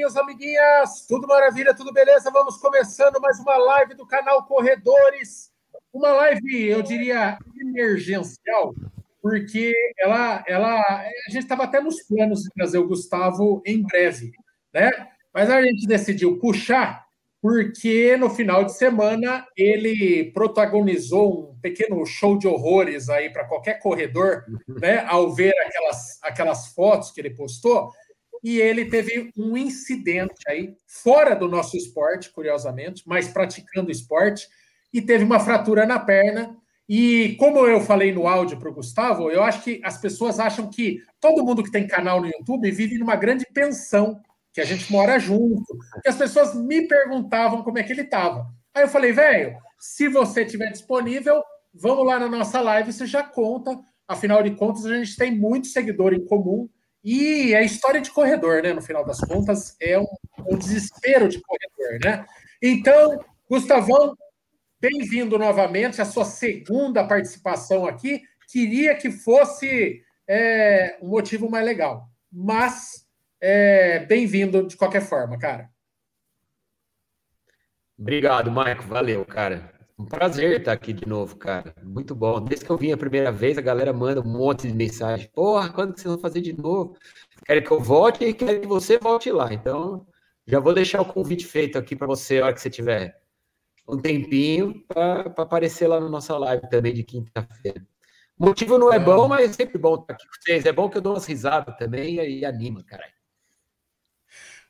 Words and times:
amiguinhos, 0.00 0.16
amiguinhas, 0.16 1.06
tudo 1.06 1.26
maravilha, 1.26 1.74
tudo 1.74 1.92
beleza? 1.92 2.30
Vamos 2.30 2.56
começando 2.56 3.20
mais 3.20 3.38
uma 3.38 3.56
live 3.56 3.94
do 3.94 4.06
canal 4.06 4.44
Corredores. 4.44 5.50
Uma 5.92 6.10
live, 6.12 6.68
eu 6.68 6.80
diria, 6.80 7.38
emergencial, 7.60 8.74
porque 9.20 9.74
ela, 9.98 10.42
ela, 10.46 10.80
a 10.80 11.30
gente 11.30 11.42
estava 11.42 11.64
até 11.64 11.80
nos 11.80 12.02
planos 12.02 12.42
de 12.42 12.50
trazer 12.50 12.78
o 12.78 12.88
Gustavo 12.88 13.62
em 13.66 13.82
breve, 13.82 14.32
né? 14.72 14.90
Mas 15.34 15.50
a 15.50 15.60
gente 15.60 15.86
decidiu 15.86 16.38
puxar 16.38 17.04
porque 17.42 18.16
no 18.16 18.30
final 18.30 18.64
de 18.64 18.72
semana 18.72 19.46
ele 19.56 20.30
protagonizou 20.32 21.50
um 21.50 21.60
pequeno 21.60 22.04
show 22.06 22.38
de 22.38 22.46
horrores 22.46 23.08
aí 23.08 23.30
para 23.30 23.46
qualquer 23.46 23.80
corredor, 23.80 24.44
né? 24.80 25.04
Ao 25.06 25.30
ver 25.30 25.52
aquelas, 25.66 26.22
aquelas 26.22 26.68
fotos 26.68 27.10
que 27.10 27.20
ele 27.20 27.30
postou, 27.30 27.90
e 28.42 28.58
ele 28.60 28.86
teve 28.86 29.30
um 29.36 29.56
incidente 29.56 30.42
aí 30.48 30.74
fora 30.86 31.34
do 31.34 31.48
nosso 31.48 31.76
esporte, 31.76 32.30
curiosamente, 32.30 33.02
mas 33.06 33.28
praticando 33.28 33.90
esporte, 33.90 34.48
e 34.92 35.00
teve 35.00 35.24
uma 35.24 35.40
fratura 35.40 35.86
na 35.86 35.98
perna. 35.98 36.56
E 36.88 37.36
como 37.38 37.66
eu 37.66 37.80
falei 37.80 38.12
no 38.12 38.26
áudio 38.26 38.58
para 38.58 38.68
o 38.68 38.74
Gustavo, 38.74 39.30
eu 39.30 39.42
acho 39.42 39.62
que 39.62 39.80
as 39.84 39.98
pessoas 39.98 40.40
acham 40.40 40.68
que 40.68 40.98
todo 41.20 41.44
mundo 41.44 41.62
que 41.62 41.70
tem 41.70 41.86
canal 41.86 42.20
no 42.20 42.26
YouTube 42.26 42.70
vive 42.70 42.98
numa 42.98 43.14
grande 43.14 43.46
pensão 43.52 44.20
que 44.52 44.60
a 44.60 44.64
gente 44.64 44.90
mora 44.90 45.18
junto, 45.18 45.78
que 46.02 46.08
as 46.08 46.16
pessoas 46.16 46.54
me 46.54 46.88
perguntavam 46.88 47.62
como 47.62 47.78
é 47.78 47.84
que 47.84 47.92
ele 47.92 48.02
estava. 48.02 48.46
Aí 48.74 48.82
eu 48.82 48.88
falei, 48.88 49.12
velho, 49.12 49.56
se 49.78 50.08
você 50.08 50.44
tiver 50.44 50.70
disponível, 50.72 51.42
vamos 51.72 52.04
lá 52.04 52.18
na 52.18 52.28
nossa 52.28 52.60
live, 52.60 52.92
você 52.92 53.06
já 53.06 53.22
conta. 53.22 53.78
Afinal 54.08 54.42
de 54.42 54.50
contas, 54.50 54.84
a 54.84 54.96
gente 54.96 55.14
tem 55.14 55.30
muito 55.30 55.68
seguidor 55.68 56.12
em 56.12 56.24
comum 56.24 56.68
e 57.02 57.54
é 57.54 57.64
história 57.64 58.00
de 58.00 58.10
corredor, 58.10 58.62
né? 58.62 58.72
No 58.72 58.82
final 58.82 59.04
das 59.04 59.20
contas, 59.20 59.76
é 59.80 59.98
um, 59.98 60.06
um 60.48 60.56
desespero 60.56 61.28
de 61.28 61.40
corredor, 61.40 61.98
né? 62.04 62.26
Então, 62.62 63.24
Gustavão, 63.48 64.14
bem-vindo 64.80 65.38
novamente 65.38 66.00
à 66.00 66.04
sua 66.04 66.24
segunda 66.24 67.06
participação 67.06 67.86
aqui. 67.86 68.22
Queria 68.50 68.94
que 68.94 69.10
fosse 69.10 70.02
é, 70.28 70.98
um 71.00 71.08
motivo 71.08 71.50
mais 71.50 71.64
legal, 71.64 72.08
mas 72.30 73.06
é, 73.40 74.00
bem-vindo 74.00 74.66
de 74.66 74.76
qualquer 74.76 75.02
forma, 75.02 75.38
cara. 75.38 75.70
Obrigado, 77.98 78.50
Marco. 78.50 78.84
Valeu, 78.84 79.24
cara. 79.24 79.79
Um 80.00 80.06
prazer 80.06 80.58
estar 80.58 80.72
aqui 80.72 80.94
de 80.94 81.06
novo, 81.06 81.36
cara. 81.36 81.74
Muito 81.82 82.14
bom. 82.14 82.40
Desde 82.40 82.64
que 82.64 82.72
eu 82.72 82.78
vim 82.78 82.90
a 82.90 82.96
primeira 82.96 83.30
vez, 83.30 83.58
a 83.58 83.60
galera 83.60 83.92
manda 83.92 84.22
um 84.22 84.32
monte 84.32 84.66
de 84.66 84.72
mensagem. 84.72 85.28
Porra, 85.28 85.68
quando 85.70 85.92
que 85.92 86.00
vocês 86.00 86.14
vão 86.14 86.22
fazer 86.22 86.40
de 86.40 86.54
novo? 86.54 86.96
Querem 87.44 87.62
que 87.62 87.70
eu 87.70 87.78
volte 87.78 88.24
e 88.24 88.32
querem 88.32 88.62
que 88.62 88.66
você 88.66 88.96
volte 88.96 89.30
lá. 89.30 89.52
Então, 89.52 90.06
já 90.46 90.58
vou 90.58 90.72
deixar 90.72 91.02
o 91.02 91.04
convite 91.04 91.44
feito 91.44 91.76
aqui 91.76 91.94
para 91.94 92.06
você, 92.06 92.40
a 92.40 92.46
hora 92.46 92.54
que 92.54 92.62
você 92.62 92.70
tiver 92.70 93.20
um 93.86 93.98
tempinho, 93.98 94.82
para 94.88 95.20
aparecer 95.36 95.86
lá 95.86 96.00
na 96.00 96.08
nossa 96.08 96.34
live 96.38 96.66
também 96.70 96.94
de 96.94 97.04
quinta-feira. 97.04 97.86
O 98.38 98.46
motivo 98.46 98.78
não 98.78 98.90
é, 98.90 98.98
bom, 98.98 99.28
mas 99.28 99.50
é 99.50 99.52
sempre 99.52 99.76
bom 99.76 99.96
estar 99.96 100.14
aqui 100.14 100.26
com 100.26 100.32
vocês. 100.40 100.64
É 100.64 100.72
bom 100.72 100.88
que 100.88 100.96
eu 100.96 101.02
dou 101.02 101.12
umas 101.12 101.26
risadas 101.26 101.76
também 101.76 102.14
e 102.14 102.42
anima, 102.46 102.82
caralho. 102.84 103.12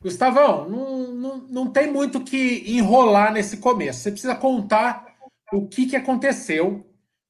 Gustavão, 0.01 0.67
não, 0.67 1.07
não, 1.13 1.37
não 1.37 1.71
tem 1.71 1.89
muito 1.89 2.21
que 2.21 2.65
enrolar 2.67 3.31
nesse 3.31 3.57
começo. 3.57 3.99
Você 3.99 4.11
precisa 4.11 4.35
contar 4.35 5.10
o 5.51 5.67
que, 5.67 5.85
que 5.85 5.95
aconteceu. 5.95 6.87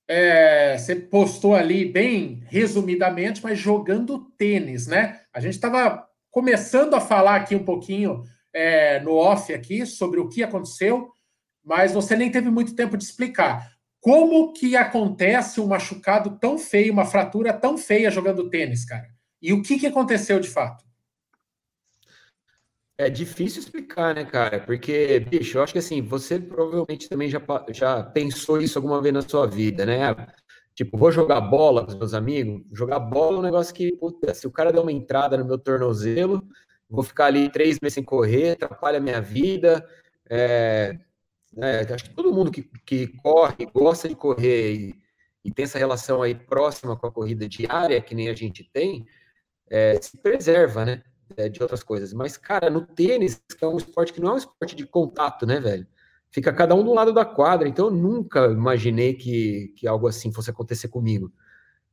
É, 0.08 0.78
você 0.78 0.96
postou 0.96 1.56
ali 1.56 1.86
bem 1.86 2.44
resumidamente, 2.48 3.42
mas 3.42 3.58
jogando 3.58 4.20
tênis, 4.38 4.86
né? 4.86 5.22
A 5.34 5.40
gente 5.40 5.54
estava 5.54 6.06
começando 6.30 6.96
a 6.96 7.02
falar 7.02 7.36
aqui 7.36 7.56
um 7.56 7.64
pouquinho 7.64 8.24
é, 8.54 9.00
no 9.00 9.16
off 9.16 9.54
aqui 9.54 9.86
sobre 9.86 10.20
o 10.20 10.28
que 10.28 10.44
aconteceu, 10.44 11.10
mas 11.64 11.94
você 11.94 12.18
nem 12.18 12.30
teve 12.30 12.50
muito 12.50 12.76
tempo 12.76 12.98
de 12.98 13.04
explicar. 13.06 13.72
Como 14.02 14.52
que 14.52 14.76
acontece 14.76 15.62
um 15.62 15.68
machucado 15.68 16.38
tão 16.40 16.58
feio, 16.58 16.92
uma 16.92 17.06
fratura 17.06 17.54
tão 17.54 17.78
feia 17.78 18.12
jogando 18.12 18.50
tênis, 18.50 18.84
cara? 18.84 19.08
E 19.42 19.54
o 19.54 19.62
que, 19.62 19.80
que 19.80 19.88
aconteceu 19.88 20.40
de 20.40 20.50
fato? 20.50 20.84
É 23.02 23.10
difícil 23.10 23.62
explicar, 23.62 24.14
né, 24.14 24.24
cara? 24.24 24.60
Porque, 24.60 25.20
bicho, 25.22 25.58
eu 25.58 25.64
acho 25.64 25.74
que 25.74 25.80
assim, 25.80 26.04
você 26.04 26.38
provavelmente 26.38 27.10
também 27.10 27.28
já, 27.28 27.42
já 27.74 28.04
pensou 28.04 28.62
isso 28.62 28.78
alguma 28.78 29.02
vez 29.02 29.12
na 29.12 29.24
sua 29.24 29.48
vida, 29.48 29.88
né? 29.88 30.16
Tipo, 30.76 31.00
vou 31.00 31.12
jogar 31.12 31.42
bola 31.42 31.84
com 31.84 31.90
os 31.90 31.98
meus 31.98 32.14
amigos. 32.14 32.62
Jogar 32.72 33.00
bola 33.00 33.38
é 33.38 33.40
um 33.40 33.42
negócio 33.42 33.74
que, 33.74 33.92
puta, 33.96 34.36
se 34.36 34.46
o 34.46 34.52
cara 34.52 34.72
der 34.72 34.82
uma 34.82 34.92
entrada 34.92 35.36
no 35.36 35.44
meu 35.44 35.58
tornozelo, 35.58 36.48
vou 36.88 37.02
ficar 37.02 37.26
ali 37.26 37.50
três 37.50 37.80
meses 37.82 37.96
sem 37.96 38.04
correr, 38.04 38.52
atrapalha 38.52 39.00
a 39.00 39.02
minha 39.02 39.20
vida. 39.20 39.84
É, 40.30 40.96
é, 41.58 41.80
acho 41.92 42.04
que 42.04 42.16
todo 42.16 42.32
mundo 42.32 42.52
que, 42.52 42.70
que 42.86 43.08
corre, 43.08 43.66
gosta 43.74 44.08
de 44.08 44.14
correr 44.16 44.76
e, 44.76 44.96
e, 45.44 45.52
tem 45.52 45.64
essa 45.64 45.80
relação 45.80 46.22
aí 46.22 46.36
próxima 46.36 46.96
com 46.96 47.08
a 47.08 47.12
corrida 47.12 47.50
diária, 47.50 48.00
que 48.00 48.14
nem 48.14 48.30
a 48.30 48.36
gente 48.36 48.64
tem, 48.72 49.08
é, 49.72 50.00
se 50.00 50.16
preserva, 50.18 50.86
né? 50.86 51.04
É, 51.38 51.50
de 51.50 51.62
outras 51.62 51.84
coisas. 51.84 52.14
Mas, 52.14 52.38
cara, 52.38 52.70
no 52.70 52.86
tênis, 52.86 53.42
que 53.58 53.64
é 53.64 53.68
um 53.68 53.78
esporte 53.78 54.14
que 54.14 54.22
não 54.22 54.32
é 54.32 54.34
um 54.34 54.38
esporte 54.38 54.76
de 54.76 54.86
contato, 54.86 55.46
né, 55.46 55.60
velho? 55.60 55.88
Fica 56.32 56.54
cada 56.54 56.74
um 56.74 56.84
do 56.84 56.94
lado 56.94 57.14
da 57.14 57.26
quadra, 57.26 57.68
então 57.68 57.88
eu 57.88 57.92
nunca 57.92 58.46
imaginei 58.46 59.14
que, 59.14 59.74
que 59.78 59.88
algo 59.88 60.08
assim 60.08 60.32
fosse 60.32 60.50
acontecer 60.50 60.88
comigo. 60.88 61.32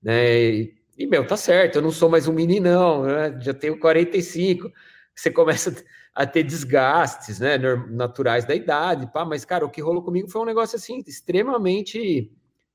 Né? 0.02 0.34
E, 0.36 0.74
e, 0.96 1.06
meu, 1.06 1.26
tá 1.26 1.36
certo, 1.36 1.76
eu 1.76 1.82
não 1.82 1.90
sou 1.90 2.08
mais 2.08 2.28
um 2.28 2.32
meninão, 2.32 3.04
né? 3.04 3.36
já 3.40 3.52
tenho 3.52 3.78
45, 3.78 4.70
você 5.14 5.30
começa 5.30 5.74
a 6.14 6.26
ter 6.26 6.42
desgastes, 6.42 7.38
né, 7.38 7.56
naturais 7.90 8.44
da 8.44 8.54
idade, 8.54 9.10
pá, 9.12 9.24
mas, 9.24 9.44
cara, 9.44 9.64
o 9.64 9.70
que 9.70 9.80
rolou 9.80 10.02
comigo 10.02 10.28
foi 10.28 10.42
um 10.42 10.44
negócio, 10.44 10.76
assim, 10.76 11.02
extremamente 11.06 12.32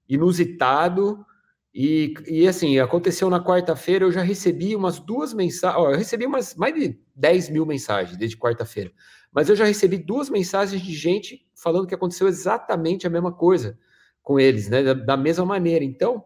inusitado, 0.07 1.25
e, 1.73 2.13
e 2.28 2.47
assim, 2.47 2.78
aconteceu 2.78 3.29
na 3.29 3.44
quarta-feira, 3.44 4.06
eu 4.06 4.11
já 4.11 4.22
recebi 4.22 4.75
umas 4.75 5.00
duas 5.00 5.34
mensagens, 5.34 5.84
eu 5.84 5.97
recebi 5.97 6.25
umas 6.25 6.53
mais 6.56 6.75
de 6.75 7.00
10 7.16 7.50
mil 7.50 7.66
mensagens 7.66 8.16
desde 8.16 8.38
quarta-feira, 8.38 8.91
mas 9.31 9.50
eu 9.50 9.56
já 9.56 9.66
recebi 9.66 9.97
duas 9.97 10.29
mensagens 10.29 10.81
de 10.81 10.94
gente 10.94 11.47
falando 11.56 11.88
que 11.88 11.95
aconteceu 11.95 12.28
exatamente 12.28 13.07
a 13.07 13.09
mesma 13.09 13.31
coisa 13.31 13.79
com 14.22 14.39
eles, 14.39 14.69
né, 14.69 14.83
da, 14.83 14.94
da 14.94 15.17
mesma 15.17 15.45
maneira. 15.45 15.83
Então, 15.83 16.23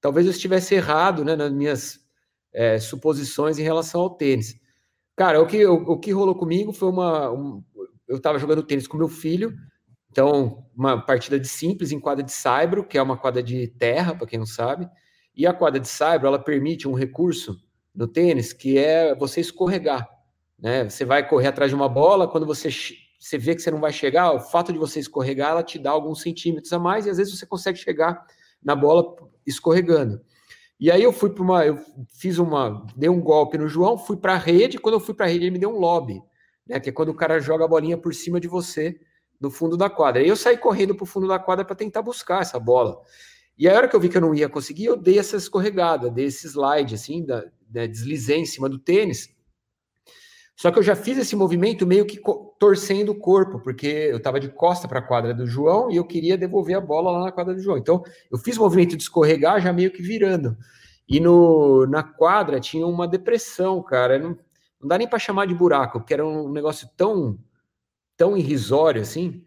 talvez 0.00 0.26
eu 0.26 0.32
estivesse 0.32 0.74
errado, 0.74 1.24
né, 1.24 1.36
nas 1.36 1.52
minhas 1.52 2.00
é, 2.52 2.78
suposições 2.78 3.58
em 3.58 3.62
relação 3.62 4.00
ao 4.00 4.16
tênis. 4.16 4.58
Cara, 5.14 5.40
o 5.40 5.46
que, 5.46 5.66
o, 5.66 5.74
o 5.74 5.98
que 5.98 6.12
rolou 6.12 6.34
comigo 6.34 6.72
foi 6.72 6.88
uma. 6.88 7.30
Um, 7.30 7.62
eu 8.06 8.16
estava 8.16 8.38
jogando 8.38 8.62
tênis 8.62 8.86
com 8.86 8.96
meu 8.96 9.08
filho, 9.08 9.52
então, 10.18 10.66
uma 10.76 11.00
partida 11.00 11.38
de 11.38 11.46
simples 11.46 11.92
em 11.92 12.00
quadra 12.00 12.24
de 12.24 12.32
saibro, 12.32 12.84
que 12.84 12.98
é 12.98 13.02
uma 13.02 13.16
quadra 13.16 13.40
de 13.40 13.68
terra, 13.68 14.16
para 14.16 14.26
quem 14.26 14.36
não 14.36 14.46
sabe. 14.46 14.88
E 15.32 15.46
a 15.46 15.52
quadra 15.52 15.78
de 15.78 15.86
saibro, 15.86 16.26
ela 16.26 16.40
permite 16.40 16.88
um 16.88 16.92
recurso 16.92 17.56
no 17.94 18.08
tênis 18.08 18.52
que 18.52 18.76
é 18.76 19.14
você 19.14 19.40
escorregar. 19.40 20.08
Né? 20.58 20.90
Você 20.90 21.04
vai 21.04 21.24
correr 21.28 21.46
atrás 21.46 21.70
de 21.70 21.76
uma 21.76 21.88
bola, 21.88 22.26
quando 22.26 22.44
você, 22.44 22.68
você 23.16 23.38
vê 23.38 23.54
que 23.54 23.62
você 23.62 23.70
não 23.70 23.78
vai 23.78 23.92
chegar, 23.92 24.32
o 24.32 24.40
fato 24.40 24.72
de 24.72 24.78
você 24.80 24.98
escorregar, 24.98 25.52
ela 25.52 25.62
te 25.62 25.78
dá 25.78 25.92
alguns 25.92 26.20
centímetros 26.20 26.72
a 26.72 26.80
mais, 26.80 27.06
e 27.06 27.10
às 27.10 27.18
vezes 27.18 27.38
você 27.38 27.46
consegue 27.46 27.78
chegar 27.78 28.26
na 28.60 28.74
bola 28.74 29.14
escorregando. 29.46 30.20
E 30.80 30.90
aí 30.90 31.04
eu 31.04 31.12
fui 31.12 31.30
para 31.30 31.44
uma, 31.44 31.64
eu 31.64 31.78
fiz 32.08 32.38
uma, 32.38 32.84
dei 32.96 33.08
um 33.08 33.20
golpe 33.20 33.56
no 33.56 33.68
João, 33.68 33.96
fui 33.96 34.16
para 34.16 34.32
a 34.32 34.38
rede, 34.38 34.78
quando 34.78 34.94
eu 34.94 35.00
fui 35.00 35.14
para 35.14 35.26
a 35.26 35.28
rede 35.28 35.44
ele 35.44 35.52
me 35.52 35.60
deu 35.60 35.70
um 35.70 35.78
lobby, 35.78 36.20
né, 36.66 36.80
que 36.80 36.88
é 36.88 36.92
quando 36.92 37.10
o 37.10 37.14
cara 37.14 37.38
joga 37.38 37.64
a 37.64 37.68
bolinha 37.68 37.96
por 37.96 38.12
cima 38.12 38.40
de 38.40 38.48
você 38.48 38.98
do 39.40 39.50
fundo 39.50 39.76
da 39.76 39.88
quadra. 39.88 40.22
E 40.22 40.28
eu 40.28 40.36
saí 40.36 40.56
correndo 40.56 40.94
para 40.94 41.04
o 41.04 41.06
fundo 41.06 41.28
da 41.28 41.38
quadra 41.38 41.64
para 41.64 41.76
tentar 41.76 42.02
buscar 42.02 42.42
essa 42.42 42.58
bola. 42.58 43.00
E 43.56 43.68
a 43.68 43.74
hora 43.74 43.88
que 43.88 43.96
eu 43.96 44.00
vi 44.00 44.08
que 44.08 44.16
eu 44.16 44.20
não 44.20 44.34
ia 44.34 44.48
conseguir, 44.48 44.84
eu 44.84 44.96
dei 44.96 45.18
essa 45.18 45.36
escorregada, 45.36 46.10
dei 46.10 46.26
esse 46.26 46.46
slide, 46.46 46.94
assim, 46.94 47.24
da, 47.24 47.44
da 47.68 47.86
deslizei 47.86 48.38
em 48.38 48.46
cima 48.46 48.68
do 48.68 48.78
tênis. 48.78 49.36
Só 50.56 50.72
que 50.72 50.78
eu 50.78 50.82
já 50.82 50.96
fiz 50.96 51.16
esse 51.18 51.36
movimento 51.36 51.86
meio 51.86 52.04
que 52.04 52.20
torcendo 52.58 53.10
o 53.10 53.18
corpo, 53.18 53.60
porque 53.60 53.86
eu 53.86 54.16
estava 54.16 54.40
de 54.40 54.48
costa 54.48 54.88
para 54.88 54.98
a 54.98 55.02
quadra 55.02 55.32
do 55.32 55.46
João 55.46 55.88
e 55.88 55.96
eu 55.96 56.04
queria 56.04 56.36
devolver 56.36 56.76
a 56.76 56.80
bola 56.80 57.12
lá 57.12 57.24
na 57.26 57.32
quadra 57.32 57.54
do 57.54 57.60
João. 57.60 57.78
Então, 57.78 58.02
eu 58.30 58.38
fiz 58.38 58.56
o 58.56 58.62
movimento 58.62 58.96
de 58.96 59.02
escorregar 59.04 59.60
já 59.60 59.72
meio 59.72 59.92
que 59.92 60.02
virando. 60.02 60.56
E 61.08 61.20
no, 61.20 61.86
na 61.86 62.02
quadra 62.02 62.58
tinha 62.58 62.86
uma 62.86 63.06
depressão, 63.06 63.80
cara. 63.82 64.18
Não, 64.18 64.36
não 64.80 64.88
dá 64.88 64.98
nem 64.98 65.08
para 65.08 65.18
chamar 65.18 65.46
de 65.46 65.54
buraco, 65.54 66.00
porque 66.00 66.14
era 66.14 66.26
um 66.26 66.50
negócio 66.50 66.88
tão 66.96 67.38
tão 68.18 68.36
irrisório 68.36 69.00
assim, 69.00 69.46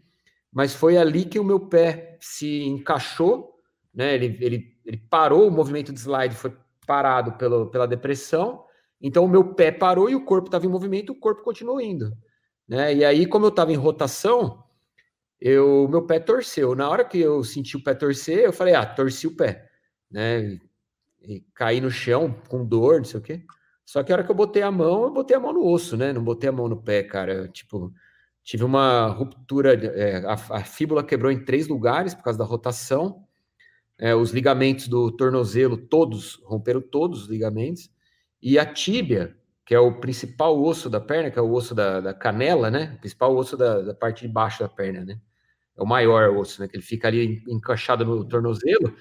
mas 0.50 0.74
foi 0.74 0.96
ali 0.96 1.24
que 1.24 1.38
o 1.38 1.44
meu 1.44 1.60
pé 1.60 2.18
se 2.20 2.64
encaixou, 2.64 3.54
né? 3.94 4.14
Ele, 4.14 4.36
ele, 4.40 4.76
ele 4.84 4.96
parou, 4.96 5.46
o 5.46 5.50
movimento 5.50 5.92
de 5.92 6.00
slide 6.00 6.34
foi 6.34 6.56
parado 6.86 7.32
pelo, 7.34 7.70
pela 7.70 7.86
depressão, 7.86 8.64
então 9.00 9.24
o 9.24 9.28
meu 9.28 9.54
pé 9.54 9.70
parou 9.70 10.10
e 10.10 10.14
o 10.14 10.24
corpo 10.24 10.48
estava 10.48 10.66
em 10.66 10.70
movimento, 10.70 11.12
o 11.12 11.18
corpo 11.18 11.42
continuou 11.42 11.80
indo, 11.80 12.12
né? 12.66 12.92
E 12.94 13.04
aí, 13.04 13.26
como 13.26 13.44
eu 13.44 13.50
estava 13.50 13.70
em 13.72 13.76
rotação, 13.76 14.64
eu 15.40 15.86
meu 15.88 16.06
pé 16.06 16.18
torceu. 16.18 16.74
Na 16.74 16.88
hora 16.88 17.04
que 17.04 17.18
eu 17.18 17.44
senti 17.44 17.76
o 17.76 17.82
pé 17.82 17.94
torcer, 17.94 18.38
eu 18.38 18.52
falei, 18.52 18.74
ah, 18.74 18.86
torci 18.86 19.26
o 19.26 19.36
pé, 19.36 19.68
né? 20.10 20.40
E, 20.44 20.60
e 21.22 21.40
caí 21.54 21.80
no 21.80 21.90
chão 21.90 22.34
com 22.48 22.64
dor, 22.64 22.98
não 22.98 23.04
sei 23.04 23.20
o 23.20 23.22
quê. 23.22 23.44
Só 23.84 24.02
que 24.02 24.12
a 24.12 24.14
hora 24.14 24.24
que 24.24 24.30
eu 24.30 24.34
botei 24.34 24.62
a 24.62 24.70
mão, 24.70 25.04
eu 25.04 25.10
botei 25.10 25.36
a 25.36 25.40
mão 25.40 25.52
no 25.52 25.66
osso, 25.66 25.96
né? 25.96 26.12
Não 26.12 26.22
botei 26.22 26.48
a 26.48 26.52
mão 26.52 26.68
no 26.68 26.80
pé, 26.82 27.02
cara. 27.02 27.48
Tipo, 27.48 27.92
tive 28.44 28.64
uma 28.64 29.06
ruptura, 29.06 29.74
é, 29.74 30.24
a, 30.26 30.32
a, 30.32 30.64
fíbula 30.64 31.04
quebrou 31.04 31.30
em 31.30 31.44
três 31.44 31.68
lugares 31.68 32.14
por 32.14 32.24
causa 32.24 32.38
da 32.38 32.44
rotação. 32.44 33.24
É, 33.98 34.14
os 34.14 34.32
ligamentos 34.32 34.88
do 34.88 35.12
tornozelo, 35.12 35.76
todos, 35.76 36.40
romperam 36.44 36.80
todos 36.80 37.22
os 37.22 37.28
ligamentos. 37.28 37.90
E 38.42 38.58
a 38.58 38.66
tíbia, 38.66 39.36
que 39.64 39.74
é 39.74 39.78
o 39.78 40.00
principal 40.00 40.60
osso 40.60 40.90
da 40.90 41.00
perna, 41.00 41.30
que 41.30 41.38
é 41.38 41.42
o 41.42 41.52
osso 41.52 41.74
da, 41.74 42.00
da 42.00 42.12
canela, 42.12 42.70
né? 42.70 42.94
O 42.96 43.00
principal 43.00 43.36
osso 43.36 43.56
da, 43.56 43.80
da, 43.80 43.94
parte 43.94 44.26
de 44.26 44.32
baixo 44.32 44.60
da 44.60 44.68
perna, 44.68 45.04
né? 45.04 45.20
É 45.76 45.82
o 45.82 45.86
maior 45.86 46.36
osso, 46.36 46.60
né? 46.60 46.66
Que 46.66 46.76
ele 46.76 46.82
fica 46.82 47.06
ali 47.06 47.42
encaixado 47.48 48.04
no 48.04 48.24
tornozelo. 48.24 48.92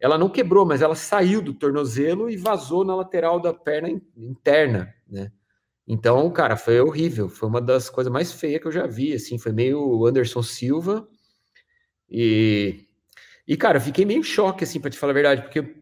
Ela 0.00 0.18
não 0.18 0.28
quebrou, 0.28 0.66
mas 0.66 0.82
ela 0.82 0.94
saiu 0.96 1.40
do 1.40 1.54
tornozelo 1.54 2.28
e 2.28 2.36
vazou 2.36 2.84
na 2.84 2.96
lateral 2.96 3.40
da 3.40 3.54
perna 3.54 3.88
interna, 4.16 4.92
né? 5.08 5.30
Então, 5.88 6.30
cara, 6.30 6.54
foi 6.56 6.78
horrível. 6.80 7.30
Foi 7.30 7.48
uma 7.48 7.62
das 7.62 7.88
coisas 7.88 8.12
mais 8.12 8.30
feias 8.30 8.60
que 8.60 8.68
eu 8.68 8.72
já 8.72 8.86
vi, 8.86 9.14
assim. 9.14 9.38
Foi 9.38 9.52
meio 9.52 10.06
Anderson 10.06 10.42
Silva. 10.42 11.08
E, 12.10 12.86
e 13.46 13.56
cara, 13.56 13.78
eu 13.78 13.82
fiquei 13.82 14.04
meio 14.04 14.20
em 14.20 14.22
choque, 14.22 14.64
assim, 14.64 14.80
para 14.80 14.90
te 14.90 14.98
falar 14.98 15.12
a 15.12 15.14
verdade, 15.14 15.42
porque 15.42 15.76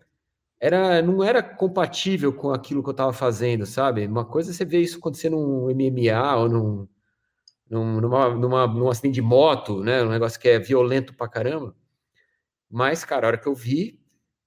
era, 0.61 1.03
não 1.03 1.25
era 1.25 1.43
compatível 1.43 2.33
com 2.33 2.51
aquilo 2.53 2.83
que 2.83 2.89
eu 2.91 2.93
estava 2.93 3.13
fazendo, 3.13 3.67
sabe? 3.67 4.07
Uma 4.07 4.25
coisa 4.25 4.53
é 4.53 4.55
você 4.55 4.65
vê 4.65 4.81
isso 4.81 4.99
acontecendo 4.99 5.37
num 5.37 5.71
MMA 5.71 6.37
ou 6.37 6.49
num, 6.49 6.89
num, 7.71 8.01
numa, 8.01 8.31
numa, 8.37 8.67
num 8.69 8.91
acidente 8.91 9.15
de 9.17 9.23
moto, 9.23 9.83
né? 9.85 10.03
Um 10.05 10.11
negócio 10.11 10.41
que 10.41 10.49
é 10.49 10.59
violento 10.61 11.15
pra 11.15 11.29
caramba. 11.29 11.75
Mas, 12.71 13.05
cara, 13.05 13.27
a 13.27 13.29
hora 13.29 13.39
que 13.39 13.49
eu 13.49 13.55
vi, 13.55 14.01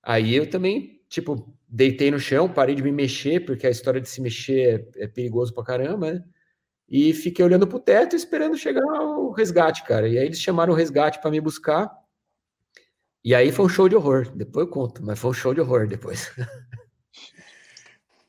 aí 0.04 0.36
eu 0.36 0.50
também, 0.50 1.02
tipo, 1.10 1.54
deitei 1.70 2.10
no 2.10 2.20
chão, 2.20 2.50
parei 2.50 2.74
de 2.74 2.82
me 2.82 2.92
mexer, 2.92 3.46
porque 3.46 3.68
a 3.68 3.70
história 3.70 4.02
de 4.02 4.10
se 4.10 4.20
mexer 4.20 4.90
é, 4.98 5.04
é 5.04 5.08
perigoso 5.08 5.54
pra 5.54 5.64
caramba, 5.64 6.14
né? 6.14 6.24
E 6.90 7.14
fiquei 7.14 7.46
olhando 7.46 7.68
pro 7.68 7.80
teto 7.80 8.16
esperando 8.16 8.58
chegar 8.58 8.84
o 8.84 9.30
resgate, 9.32 9.84
cara. 9.84 10.08
E 10.08 10.18
aí 10.18 10.26
eles 10.26 10.42
chamaram 10.42 10.74
o 10.74 10.76
resgate 10.76 11.22
para 11.22 11.30
me 11.30 11.40
buscar. 11.40 11.88
E 13.24 13.36
aí 13.36 13.52
foi 13.52 13.66
um 13.66 13.70
show 13.70 13.88
de 13.88 13.96
horror. 13.96 14.32
Depois 14.36 14.66
eu 14.66 14.72
conto, 14.72 15.06
mas 15.06 15.20
foi 15.20 15.30
um 15.30 15.34
show 15.34 15.54
de 15.54 15.62
horror 15.62 15.88
depois. 15.88 16.32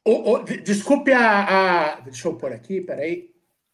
O, 0.02 0.32
o, 0.32 0.44
desculpe 0.44 1.12
a, 1.12 1.98
a, 1.98 2.00
Deixa 2.00 2.26
eu 2.26 2.34
pôr 2.34 2.52
aqui, 2.54 2.80
peraí. 2.80 3.30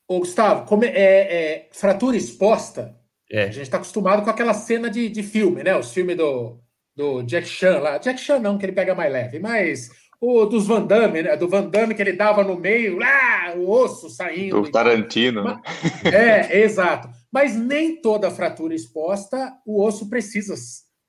Ô, 0.09 0.19
Gustavo, 0.19 0.67
como 0.67 0.85
é, 0.85 0.89
é, 0.89 1.33
é 1.33 1.69
fratura 1.73 2.17
exposta, 2.17 2.99
é. 3.31 3.45
a 3.45 3.47
gente 3.47 3.63
está 3.63 3.77
acostumado 3.77 4.25
com 4.25 4.31
aquela 4.31 4.53
cena 4.53 4.91
de, 4.91 5.09
de 5.09 5.23
filme, 5.23 5.63
né? 5.63 5.77
Os 5.77 5.93
filmes 5.93 6.17
do, 6.17 6.61
do 6.97 7.23
Jack 7.23 7.47
Chan 7.47 7.79
lá. 7.79 7.99
Jack 7.99 8.19
Chan 8.19 8.39
não, 8.39 8.57
que 8.57 8.65
ele 8.65 8.73
pega 8.73 8.95
mais 8.95 9.13
leve, 9.13 9.39
mas 9.39 9.91
o 10.21 10.47
dos 10.47 10.67
Van 10.67 10.87
Damme, 10.87 11.23
né? 11.23 11.37
Do 11.37 11.49
Van 11.49 11.69
Damme 11.69 11.95
que 11.95 12.03
ele 12.03 12.15
dava 12.15 12.43
no 12.43 12.59
meio, 12.59 12.99
lá, 12.99 13.55
o 13.55 13.71
osso 13.71 14.09
saindo. 14.09 14.63
Do 14.63 14.71
Tarantino. 14.71 15.45
Né? 15.45 15.61
É, 16.05 16.61
exato. 16.65 17.09
Mas 17.31 17.55
nem 17.55 18.01
toda 18.01 18.31
fratura 18.31 18.75
exposta, 18.75 19.53
o 19.67 19.85
osso 19.85 20.09
precisa 20.09 20.55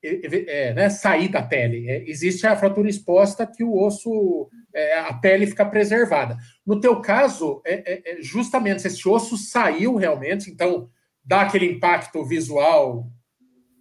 é, 0.02 0.74
né, 0.74 0.90
sair 0.90 1.28
da 1.28 1.42
pele. 1.42 1.88
É, 1.88 2.08
existe 2.08 2.46
a 2.46 2.56
fratura 2.56 2.88
exposta 2.88 3.46
que 3.46 3.64
o 3.64 3.74
osso, 3.74 4.48
é, 4.74 4.98
a 5.00 5.14
pele 5.14 5.46
fica 5.46 5.64
preservada. 5.64 6.36
No 6.66 6.80
teu 6.80 7.00
caso, 7.00 7.62
é, 7.64 7.92
é, 7.94 8.18
é 8.18 8.22
justamente 8.22 8.82
se 8.82 8.88
esse 8.88 9.08
osso 9.08 9.36
saiu 9.36 9.96
realmente, 9.96 10.50
então 10.50 10.88
dá 11.24 11.42
aquele 11.42 11.66
impacto 11.66 12.24
visual 12.24 13.08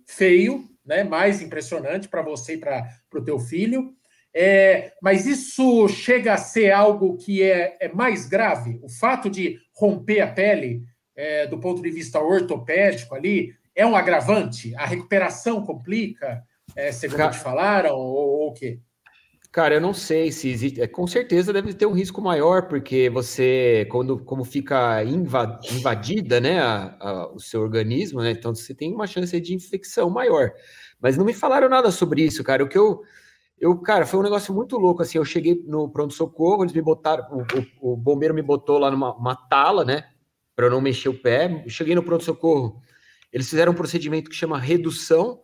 feio, 0.08 0.64
né, 0.88 1.04
mais 1.04 1.42
impressionante 1.42 2.08
para 2.08 2.22
você 2.22 2.54
e 2.54 2.58
para 2.58 2.90
o 3.14 3.24
teu 3.24 3.38
filho. 3.38 3.94
mas 5.02 5.28
isso 5.28 5.88
chega 5.90 6.34
a 6.34 6.38
ser 6.38 6.72
algo 6.72 7.18
que 7.18 7.44
é, 7.44 7.78
é 7.80 7.90
mais 7.90 8.26
grave? 8.26 8.80
O 8.82 8.90
fato 8.90 9.30
de 9.30 9.60
romper 9.76 10.22
a 10.22 10.28
pele, 10.28 10.84
do 11.50 11.60
ponto 11.60 11.82
de 11.82 11.92
vista 11.92 12.20
ortopédico 12.20 13.16
ali, 13.16 13.54
é 13.76 13.86
um 13.86 13.96
agravante? 13.96 14.76
A 14.76 14.86
recuperação 14.86 15.64
complica, 15.64 16.44
é, 16.76 16.92
segundo 16.92 17.18
Cara, 17.18 17.32
te 17.32 17.40
falaram, 17.40 17.96
ou, 17.96 18.40
ou 18.40 18.48
o 18.50 18.54
quê? 18.54 18.80
Cara, 19.52 19.76
eu 19.76 19.82
não 19.82 19.94
sei 19.94 20.32
se 20.32 20.50
existe. 20.50 20.82
É, 20.82 20.88
com 20.88 21.08
certeza 21.08 21.54
deve 21.54 21.74
ter 21.74 21.86
um 21.86 21.94
risco 21.94 22.22
maior, 22.22 22.68
porque 22.68 23.10
você, 23.10 23.88
quando 23.90 24.20
como 24.20 24.44
fica 24.44 25.04
invadida, 25.04 26.40
né, 26.40 26.60
a, 26.60 26.96
a, 27.00 27.34
o 27.34 27.40
seu 27.40 27.62
organismo, 27.62 28.22
né, 28.22 28.32
então 28.32 28.54
você 28.54 28.74
tem 28.74 28.94
uma 28.94 29.08
chance 29.08 29.40
de 29.40 29.54
infecção 29.56 30.10
maior. 30.10 30.52
Mas 31.02 31.18
não 31.18 31.26
me 31.26 31.34
falaram 31.34 31.70
nada 31.70 31.92
sobre 31.92 32.24
isso, 32.24 32.44
cara. 32.44 32.64
O 32.64 32.68
que 32.68 32.78
eu, 32.78 33.02
eu, 33.60 33.78
cara, 33.80 34.06
foi 34.06 34.20
um 34.20 34.24
negócio 34.24 34.54
muito 34.54 34.78
louco. 34.78 35.02
Assim, 35.02 35.18
eu 35.18 35.26
cheguei 35.26 35.64
no 35.66 35.90
pronto-socorro, 35.90 36.64
eles 36.64 36.74
me 36.74 36.82
botaram, 36.82 37.26
o, 37.32 37.90
o, 37.90 37.94
o, 37.94 37.98
bombeiro 37.98 38.34
me 38.34 38.42
botou 38.42 38.78
lá 38.78 38.92
numa 38.92 39.36
tala, 39.50 39.84
né, 39.86 40.10
para 40.56 40.70
não 40.70 40.82
mexer 40.82 41.10
o 41.10 41.20
pé. 41.20 41.64
Cheguei 41.68 41.96
no 41.96 42.04
pronto-socorro, 42.04 42.82
eles 43.32 43.50
fizeram 43.50 43.72
um 43.72 43.76
procedimento 43.76 44.30
que 44.30 44.36
chama 44.36 44.60
redução, 44.60 45.42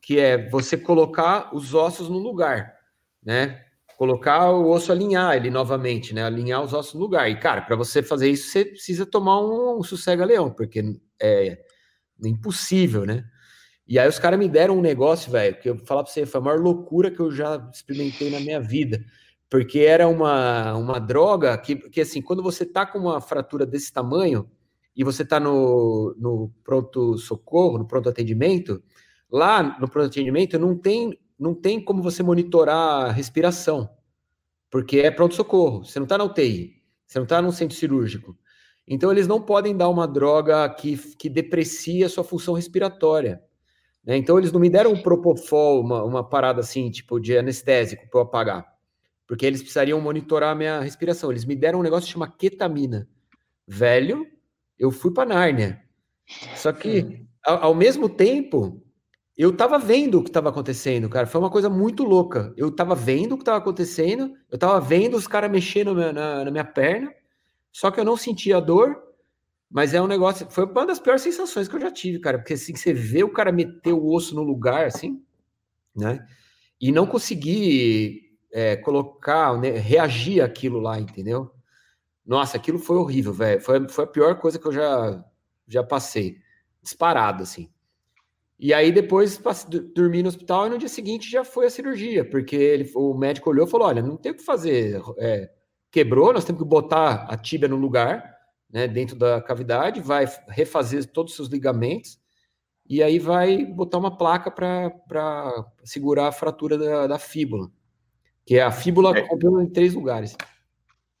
que 0.00 0.18
é 0.18 0.48
você 0.48 0.76
colocar 0.76 1.54
os 1.54 1.74
ossos 1.74 2.08
no 2.08 2.18
lugar, 2.18 2.79
né? 3.22 3.64
Colocar 3.96 4.50
o 4.50 4.70
osso 4.70 4.90
alinhar 4.90 5.36
ele 5.36 5.50
novamente, 5.50 6.14
né? 6.14 6.24
Alinhar 6.24 6.62
os 6.62 6.72
ossos 6.72 6.94
no 6.94 7.00
lugar. 7.00 7.30
E, 7.30 7.36
cara, 7.38 7.62
para 7.62 7.76
você 7.76 8.02
fazer 8.02 8.30
isso, 8.30 8.50
você 8.50 8.64
precisa 8.64 9.04
tomar 9.04 9.40
um, 9.40 9.78
um 9.78 9.82
sossega-leão, 9.82 10.50
porque 10.50 10.98
é 11.20 11.58
impossível, 12.22 13.04
né? 13.04 13.24
E 13.86 13.98
aí 13.98 14.08
os 14.08 14.18
caras 14.18 14.38
me 14.38 14.48
deram 14.48 14.78
um 14.78 14.80
negócio, 14.80 15.32
velho, 15.32 15.58
que 15.58 15.68
eu 15.68 15.74
vou 15.74 15.84
falar 15.84 16.04
para 16.04 16.12
você, 16.12 16.24
foi 16.24 16.40
a 16.40 16.44
maior 16.44 16.60
loucura 16.60 17.10
que 17.10 17.20
eu 17.20 17.30
já 17.30 17.68
experimentei 17.72 18.30
na 18.30 18.40
minha 18.40 18.60
vida. 18.60 19.04
Porque 19.48 19.80
era 19.80 20.06
uma, 20.06 20.74
uma 20.76 21.00
droga 21.00 21.58
que, 21.58 21.74
que, 21.74 22.00
assim, 22.00 22.22
quando 22.22 22.42
você 22.42 22.64
tá 22.64 22.86
com 22.86 22.98
uma 23.00 23.20
fratura 23.20 23.66
desse 23.66 23.92
tamanho, 23.92 24.48
e 24.96 25.04
você 25.04 25.22
está 25.22 25.40
no, 25.40 26.14
no 26.18 26.52
pronto-socorro, 26.64 27.78
no 27.78 27.86
pronto-atendimento, 27.86 28.82
lá 29.30 29.78
no 29.80 29.88
pronto-atendimento 29.88 30.58
não 30.58 30.76
tem, 30.76 31.18
não 31.40 31.54
tem 31.54 31.82
como 31.82 32.02
você 32.02 32.22
monitorar 32.22 33.06
a 33.06 33.10
respiração, 33.10 33.88
porque 34.70 34.98
é 34.98 35.10
pronto-socorro, 35.10 35.84
você 35.84 35.98
não 35.98 36.04
está 36.04 36.18
na 36.18 36.24
UTI, 36.24 36.82
você 37.06 37.18
não 37.18 37.24
está 37.24 37.40
no 37.40 37.50
centro 37.50 37.76
cirúrgico. 37.76 38.36
Então, 38.86 39.10
eles 39.10 39.26
não 39.26 39.40
podem 39.40 39.76
dar 39.76 39.88
uma 39.88 40.06
droga 40.06 40.68
que, 40.68 40.96
que 41.16 41.28
deprecia 41.28 42.06
a 42.06 42.08
sua 42.08 42.24
função 42.24 42.54
respiratória. 42.54 43.40
Né? 44.04 44.16
Então, 44.16 44.38
eles 44.38 44.52
não 44.52 44.60
me 44.60 44.68
deram 44.68 44.92
um 44.92 45.02
propofol, 45.02 45.80
uma, 45.80 46.02
uma 46.04 46.28
parada 46.28 46.60
assim, 46.60 46.90
tipo 46.90 47.18
de 47.18 47.38
anestésico 47.38 48.08
para 48.10 48.20
eu 48.20 48.24
apagar, 48.24 48.66
porque 49.26 49.46
eles 49.46 49.60
precisariam 49.60 50.00
monitorar 50.00 50.50
a 50.50 50.54
minha 50.54 50.80
respiração. 50.80 51.30
Eles 51.30 51.44
me 51.44 51.54
deram 51.54 51.78
um 51.78 51.82
negócio 51.82 52.06
que 52.06 52.12
chama 52.12 52.30
ketamina. 52.30 53.08
Velho, 53.66 54.26
eu 54.78 54.90
fui 54.90 55.12
para 55.12 55.28
Nárnia. 55.28 55.80
Só 56.56 56.72
que, 56.72 57.26
ao, 57.44 57.64
ao, 57.64 57.74
mesmo 57.74 58.08
tempo, 58.08 58.82
eu 59.40 59.48
estava 59.48 59.78
vendo 59.78 60.18
o 60.18 60.22
que 60.22 60.28
estava 60.28 60.50
acontecendo, 60.50 61.08
cara. 61.08 61.26
Foi 61.26 61.40
uma 61.40 61.48
coisa 61.48 61.70
muito 61.70 62.04
louca. 62.04 62.52
Eu 62.58 62.68
estava 62.68 62.94
vendo 62.94 63.32
o 63.32 63.36
que 63.38 63.42
estava 63.42 63.56
acontecendo, 63.56 64.36
eu 64.50 64.56
estava 64.56 64.78
vendo 64.78 65.16
os 65.16 65.26
caras 65.26 65.50
mexendo 65.50 65.94
na, 65.94 66.12
na, 66.12 66.44
na, 66.44 66.50
minha 66.50 66.64
perna, 66.64 67.10
só 67.72 67.90
que 67.90 67.98
eu 67.98 68.04
não 68.04 68.18
sentia 68.18 68.60
dor. 68.60 69.02
Mas 69.70 69.94
é 69.94 70.02
um 70.02 70.06
negócio. 70.06 70.46
Foi 70.50 70.66
uma 70.66 70.84
das 70.84 71.00
piores 71.00 71.22
sensações 71.22 71.68
que 71.68 71.74
eu 71.74 71.80
já 71.80 71.90
tive, 71.90 72.18
cara. 72.18 72.38
Porque 72.38 72.52
assim, 72.52 72.76
você 72.76 72.92
vê 72.92 73.24
o 73.24 73.32
cara 73.32 73.50
meter 73.50 73.94
o 73.94 74.12
osso 74.12 74.34
no 74.34 74.42
lugar, 74.42 74.84
assim, 74.84 75.24
né? 75.96 76.26
E 76.78 76.92
não 76.92 77.06
conseguir 77.06 78.36
é, 78.52 78.76
colocar, 78.76 79.58
né, 79.58 79.70
reagir 79.70 80.42
aquilo 80.42 80.80
lá, 80.80 81.00
entendeu? 81.00 81.50
Nossa, 82.26 82.58
aquilo 82.58 82.78
foi 82.78 82.98
horrível, 82.98 83.32
velho. 83.32 83.60
Foi, 83.62 83.88
foi 83.88 84.04
a 84.04 84.08
pior 84.08 84.38
coisa 84.38 84.58
que 84.58 84.66
eu 84.66 84.72
já, 84.72 85.24
já 85.66 85.82
passei. 85.82 86.36
Disparado, 86.82 87.42
assim. 87.44 87.70
E 88.62 88.74
aí 88.74 88.92
depois 88.92 89.40
dormi 89.94 90.22
no 90.22 90.28
hospital 90.28 90.66
e 90.66 90.70
no 90.70 90.76
dia 90.76 90.88
seguinte 90.88 91.30
já 91.30 91.42
foi 91.42 91.64
a 91.64 91.70
cirurgia, 91.70 92.22
porque 92.22 92.54
ele, 92.54 92.92
o 92.94 93.14
médico 93.14 93.48
olhou 93.48 93.66
e 93.66 93.70
falou: 93.70 93.88
olha, 93.88 94.02
não 94.02 94.18
tem 94.18 94.32
o 94.32 94.34
que 94.34 94.44
fazer. 94.44 95.00
É, 95.16 95.50
quebrou, 95.90 96.30
nós 96.30 96.44
temos 96.44 96.62
que 96.62 96.68
botar 96.68 97.26
a 97.30 97.38
tíbia 97.38 97.68
no 97.68 97.76
lugar, 97.76 98.36
né, 98.70 98.86
dentro 98.86 99.16
da 99.16 99.40
cavidade, 99.40 100.02
vai 100.02 100.26
refazer 100.48 101.10
todos 101.10 101.32
os 101.32 101.36
seus 101.36 101.48
ligamentos 101.48 102.20
e 102.86 103.02
aí 103.02 103.18
vai 103.18 103.64
botar 103.64 103.96
uma 103.96 104.14
placa 104.14 104.50
para 104.50 105.64
segurar 105.82 106.28
a 106.28 106.32
fratura 106.32 106.76
da, 106.76 107.06
da 107.06 107.18
fíbula, 107.18 107.70
que 108.44 108.56
é 108.56 108.62
a 108.62 108.70
fíbula 108.70 109.18
é. 109.18 109.26
em 109.62 109.70
três 109.70 109.94
lugares. 109.94 110.36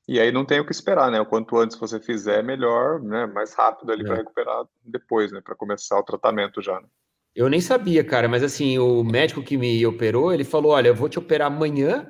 E 0.06 0.20
aí 0.20 0.30
não 0.30 0.44
tem 0.44 0.60
o 0.60 0.66
que 0.66 0.72
esperar, 0.72 1.10
né? 1.10 1.20
O 1.20 1.26
quanto 1.26 1.56
antes 1.56 1.78
você 1.78 2.00
fizer, 2.00 2.42
melhor, 2.44 3.00
né? 3.00 3.26
Mais 3.26 3.54
rápido 3.54 3.92
ali 3.92 4.02
é. 4.02 4.04
para 4.04 4.16
recuperar 4.16 4.64
depois, 4.84 5.32
né? 5.32 5.40
Para 5.40 5.54
começar 5.54 5.98
o 5.98 6.02
tratamento 6.02 6.60
já. 6.60 6.78
Né? 6.80 6.88
Eu 7.34 7.48
nem 7.48 7.60
sabia, 7.60 8.04
cara, 8.04 8.28
mas 8.28 8.42
assim, 8.42 8.78
o 8.78 9.02
médico 9.04 9.42
que 9.42 9.56
me 9.56 9.84
operou, 9.86 10.32
ele 10.32 10.44
falou: 10.44 10.72
olha, 10.72 10.88
eu 10.88 10.94
vou 10.94 11.08
te 11.08 11.18
operar 11.18 11.48
amanhã, 11.48 12.08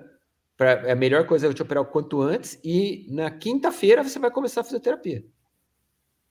pra, 0.57 0.73
é 0.89 0.93
a 0.93 0.97
melhor 0.97 1.27
coisa 1.27 1.47
eu 1.47 1.55
te 1.55 1.63
operar 1.63 1.83
o 1.83 1.87
quanto 1.87 2.21
antes, 2.23 2.59
e 2.65 3.07
na 3.11 3.31
quinta-feira 3.31 4.03
você 4.05 4.19
vai 4.19 4.31
começar 4.31 4.63
a 4.63 4.65
fisioterapia. 4.65 5.25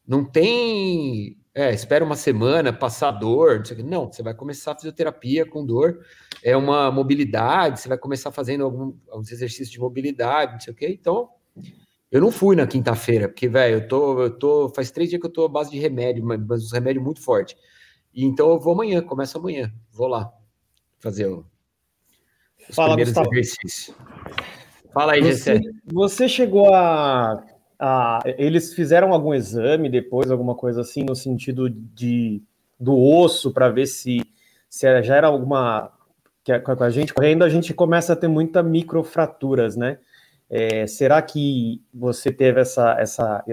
Não 0.08 0.24
tem. 0.26 1.38
É, 1.54 1.74
espera 1.74 2.06
uma 2.06 2.16
semana, 2.16 2.72
passar 2.72 3.12
dor, 3.12 3.60
não 3.60 3.66
sei 3.66 3.76
o 3.76 3.80
que. 3.80 3.84
Não, 3.86 4.12
você 4.12 4.24
vai 4.24 4.34
começar 4.34 4.72
a 4.72 4.76
fisioterapia 4.76 5.46
com 5.46 5.66
dor. 5.66 6.00
É 6.44 6.56
uma 6.56 6.92
mobilidade, 6.92 7.82
você 7.82 7.90
vai 7.90 7.98
começar 7.98 8.32
fazendo 8.32 8.64
algum, 8.64 8.94
alguns 9.10 9.32
exercícios 9.32 9.70
de 9.70 9.80
mobilidade, 9.80 10.54
não 10.54 10.60
sei 10.60 10.74
o 10.74 10.76
que. 10.76 10.88
Então, 10.88 11.30
Eu 12.12 12.22
não 12.22 12.32
fui 12.32 12.56
na 12.56 12.68
quinta-feira, 12.68 13.28
porque, 13.30 13.48
velho, 13.50 13.78
eu 13.78 13.88
tô, 13.88 14.22
eu 14.24 14.40
tô. 14.40 14.70
Faz 14.70 14.92
três 14.92 15.10
dias 15.10 15.22
que 15.22 15.28
eu 15.28 15.32
tô 15.34 15.46
à 15.46 15.50
base 15.50 15.72
de 15.72 15.80
remédio, 15.80 16.24
mas 16.26 16.72
um 16.72 16.76
remédio 16.76 17.02
muito 17.04 17.22
forte. 17.22 17.58
E 18.20 18.26
então 18.26 18.50
eu 18.50 18.60
vou 18.60 18.74
amanhã, 18.74 19.02
começa 19.02 19.38
amanhã. 19.38 19.72
Vou 19.94 20.08
lá 20.08 20.30
fazer 21.00 21.26
o, 21.28 21.46
os 22.70 22.76
Fala, 22.76 22.90
primeiros 22.90 23.14
Gustavo. 23.14 23.34
exercícios. 23.34 23.96
Fala 24.94 25.14
aí, 25.14 25.22
você, 25.22 25.58
Você 25.86 26.28
chegou 26.28 26.74
a, 26.74 27.42
a. 27.80 28.20
Eles 28.38 28.74
fizeram 28.74 29.14
algum 29.14 29.34
exame 29.34 29.88
depois, 29.88 30.30
alguma 30.30 30.54
coisa 30.54 30.82
assim, 30.82 31.06
no 31.06 31.16
sentido 31.16 31.70
de 31.70 32.44
do 32.78 32.94
osso, 33.00 33.54
para 33.54 33.70
ver 33.70 33.86
se, 33.88 34.20
se 34.70 35.02
já 35.02 35.16
era 35.16 35.28
alguma. 35.28 35.90
Que 36.44 36.60
com 36.60 36.84
a 36.84 36.90
gente 36.90 37.14
correndo, 37.14 37.46
a 37.46 37.50
gente 37.50 37.74
começa 37.74 38.12
a 38.12 38.18
ter 38.18 38.28
muita 38.28 38.62
microfraturas, 38.62 39.78
né? 39.78 39.98
É, 40.50 40.86
será 40.88 41.22
que 41.22 41.82
você 41.94 42.34
teve 42.34 42.60
essa, 42.60 43.00
essa, 43.00 43.46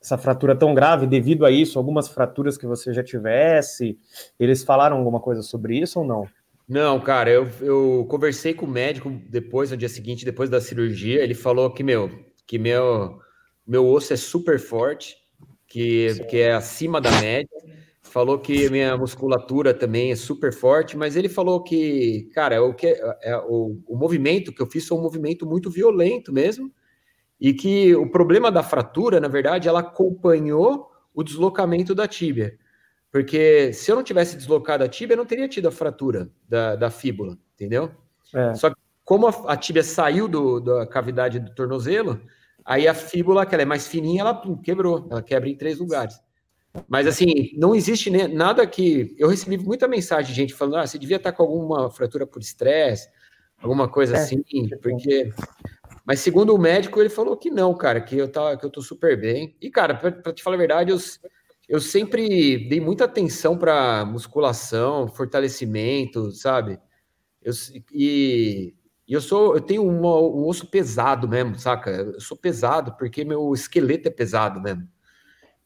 essa 0.00 0.16
fratura 0.16 0.54
tão 0.54 0.74
grave 0.74 1.06
devido 1.06 1.44
a 1.44 1.50
isso? 1.50 1.78
Algumas 1.78 2.08
fraturas 2.08 2.56
que 2.56 2.66
você 2.66 2.92
já 2.92 3.02
tivesse? 3.02 3.98
Eles 4.38 4.62
falaram 4.62 4.96
alguma 4.96 5.20
coisa 5.20 5.42
sobre 5.42 5.78
isso 5.78 6.00
ou 6.00 6.06
não? 6.06 6.28
Não, 6.68 7.00
cara, 7.00 7.30
eu, 7.30 7.48
eu 7.62 8.06
conversei 8.10 8.52
com 8.52 8.66
o 8.66 8.70
médico 8.70 9.10
depois, 9.30 9.70
no 9.70 9.76
dia 9.76 9.88
seguinte, 9.88 10.24
depois 10.24 10.50
da 10.50 10.60
cirurgia, 10.60 11.22
ele 11.22 11.34
falou 11.34 11.70
que, 11.72 11.82
meu, 11.82 12.10
que 12.46 12.58
meu, 12.58 13.18
meu 13.66 13.86
osso 13.86 14.12
é 14.12 14.16
super 14.16 14.58
forte, 14.60 15.16
que, 15.66 16.14
que 16.28 16.38
é 16.38 16.52
acima 16.52 17.00
da 17.00 17.10
média, 17.22 17.48
falou 18.02 18.38
que 18.38 18.68
minha 18.68 18.96
musculatura 18.98 19.72
também 19.72 20.12
é 20.12 20.16
super 20.16 20.52
forte, 20.52 20.96
mas 20.96 21.16
ele 21.16 21.28
falou 21.28 21.62
que, 21.62 22.28
cara, 22.34 22.62
o, 22.62 22.74
que, 22.74 22.86
é, 23.22 23.36
o, 23.46 23.80
o 23.86 23.96
movimento 23.96 24.52
que 24.52 24.60
eu 24.60 24.66
fiz 24.66 24.86
foi 24.86 24.98
um 24.98 25.02
movimento 25.02 25.46
muito 25.46 25.70
violento 25.70 26.32
mesmo, 26.32 26.70
e 27.40 27.52
que 27.52 27.94
o 27.94 28.10
problema 28.10 28.50
da 28.50 28.62
fratura, 28.62 29.20
na 29.20 29.28
verdade, 29.28 29.68
ela 29.68 29.80
acompanhou 29.80 30.90
o 31.14 31.22
deslocamento 31.22 31.94
da 31.94 32.06
tíbia. 32.06 32.58
Porque 33.10 33.72
se 33.72 33.90
eu 33.90 33.96
não 33.96 34.02
tivesse 34.02 34.36
deslocado 34.36 34.84
a 34.84 34.88
tíbia, 34.88 35.14
eu 35.14 35.18
não 35.18 35.26
teria 35.26 35.48
tido 35.48 35.68
a 35.68 35.72
fratura 35.72 36.30
da, 36.48 36.76
da 36.76 36.90
fíbula, 36.90 37.38
entendeu? 37.54 37.90
É. 38.34 38.54
Só 38.54 38.70
que 38.70 38.76
como 39.04 39.26
a, 39.26 39.52
a 39.52 39.56
tíbia 39.56 39.82
saiu 39.82 40.28
do, 40.28 40.60
da 40.60 40.86
cavidade 40.86 41.40
do 41.40 41.54
tornozelo, 41.54 42.20
aí 42.64 42.86
a 42.86 42.92
fíbula, 42.92 43.46
que 43.46 43.54
ela 43.54 43.62
é 43.62 43.66
mais 43.66 43.88
fininha, 43.88 44.20
ela 44.20 44.34
pum, 44.34 44.56
quebrou, 44.56 45.08
ela 45.10 45.22
quebra 45.22 45.48
em 45.48 45.56
três 45.56 45.78
lugares. 45.78 46.20
Mas 46.86 47.06
assim, 47.06 47.50
não 47.56 47.74
existe 47.74 48.10
nada 48.10 48.66
que. 48.66 49.14
Eu 49.18 49.28
recebi 49.28 49.56
muita 49.56 49.88
mensagem 49.88 50.26
de 50.30 50.34
gente 50.34 50.54
falando: 50.54 50.76
ah, 50.76 50.86
você 50.86 50.98
devia 50.98 51.16
estar 51.16 51.32
com 51.32 51.42
alguma 51.42 51.90
fratura 51.90 52.26
por 52.26 52.42
estresse, 52.42 53.08
alguma 53.62 53.88
coisa 53.88 54.16
é, 54.16 54.20
assim, 54.20 54.42
porque. 54.82 55.32
Mas 56.08 56.20
segundo 56.20 56.54
o 56.54 56.58
médico, 56.58 56.98
ele 56.98 57.10
falou 57.10 57.36
que 57.36 57.50
não, 57.50 57.74
cara, 57.74 58.00
que 58.00 58.16
eu, 58.16 58.32
tá, 58.32 58.56
que 58.56 58.64
eu 58.64 58.70
tô 58.70 58.80
super 58.80 59.20
bem. 59.20 59.54
E, 59.60 59.68
cara, 59.68 59.94
para 59.94 60.32
te 60.32 60.42
falar 60.42 60.56
a 60.56 60.58
verdade, 60.58 60.90
eu, 60.90 60.96
eu 61.68 61.78
sempre 61.78 62.66
dei 62.66 62.80
muita 62.80 63.04
atenção 63.04 63.58
para 63.58 64.06
musculação, 64.06 65.06
fortalecimento, 65.06 66.32
sabe? 66.32 66.80
Eu, 67.42 67.52
e, 67.92 68.74
e 69.06 69.12
eu 69.12 69.20
sou, 69.20 69.54
eu 69.54 69.60
tenho 69.60 69.86
uma, 69.86 70.18
um 70.18 70.46
osso 70.46 70.70
pesado 70.70 71.28
mesmo, 71.28 71.58
saca? 71.58 71.90
Eu 71.90 72.18
sou 72.22 72.38
pesado 72.38 72.96
porque 72.96 73.22
meu 73.22 73.52
esqueleto 73.52 74.08
é 74.08 74.10
pesado 74.10 74.62
mesmo. 74.62 74.88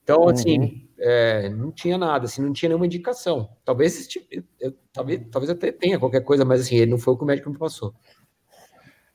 Então, 0.02 0.28
assim, 0.28 0.58
uhum. 0.58 0.88
é, 0.99 1.49
não 1.50 1.70
tinha 1.70 1.96
nada, 1.96 2.25
assim, 2.25 2.42
não 2.42 2.52
tinha 2.52 2.70
nenhuma 2.70 2.87
indicação. 2.87 3.49
Talvez, 3.64 4.08
eu, 4.58 4.75
talvez, 4.92 5.22
talvez 5.30 5.50
até 5.50 5.70
tenha 5.70 6.00
qualquer 6.00 6.22
coisa, 6.22 6.44
mas 6.44 6.62
assim, 6.62 6.78
ele 6.78 6.90
não 6.90 6.99
foi 6.99 7.14
o 7.14 7.16
que 7.16 7.22
o 7.22 7.26
médico 7.28 7.49
me 7.49 7.56
passou 7.56 7.94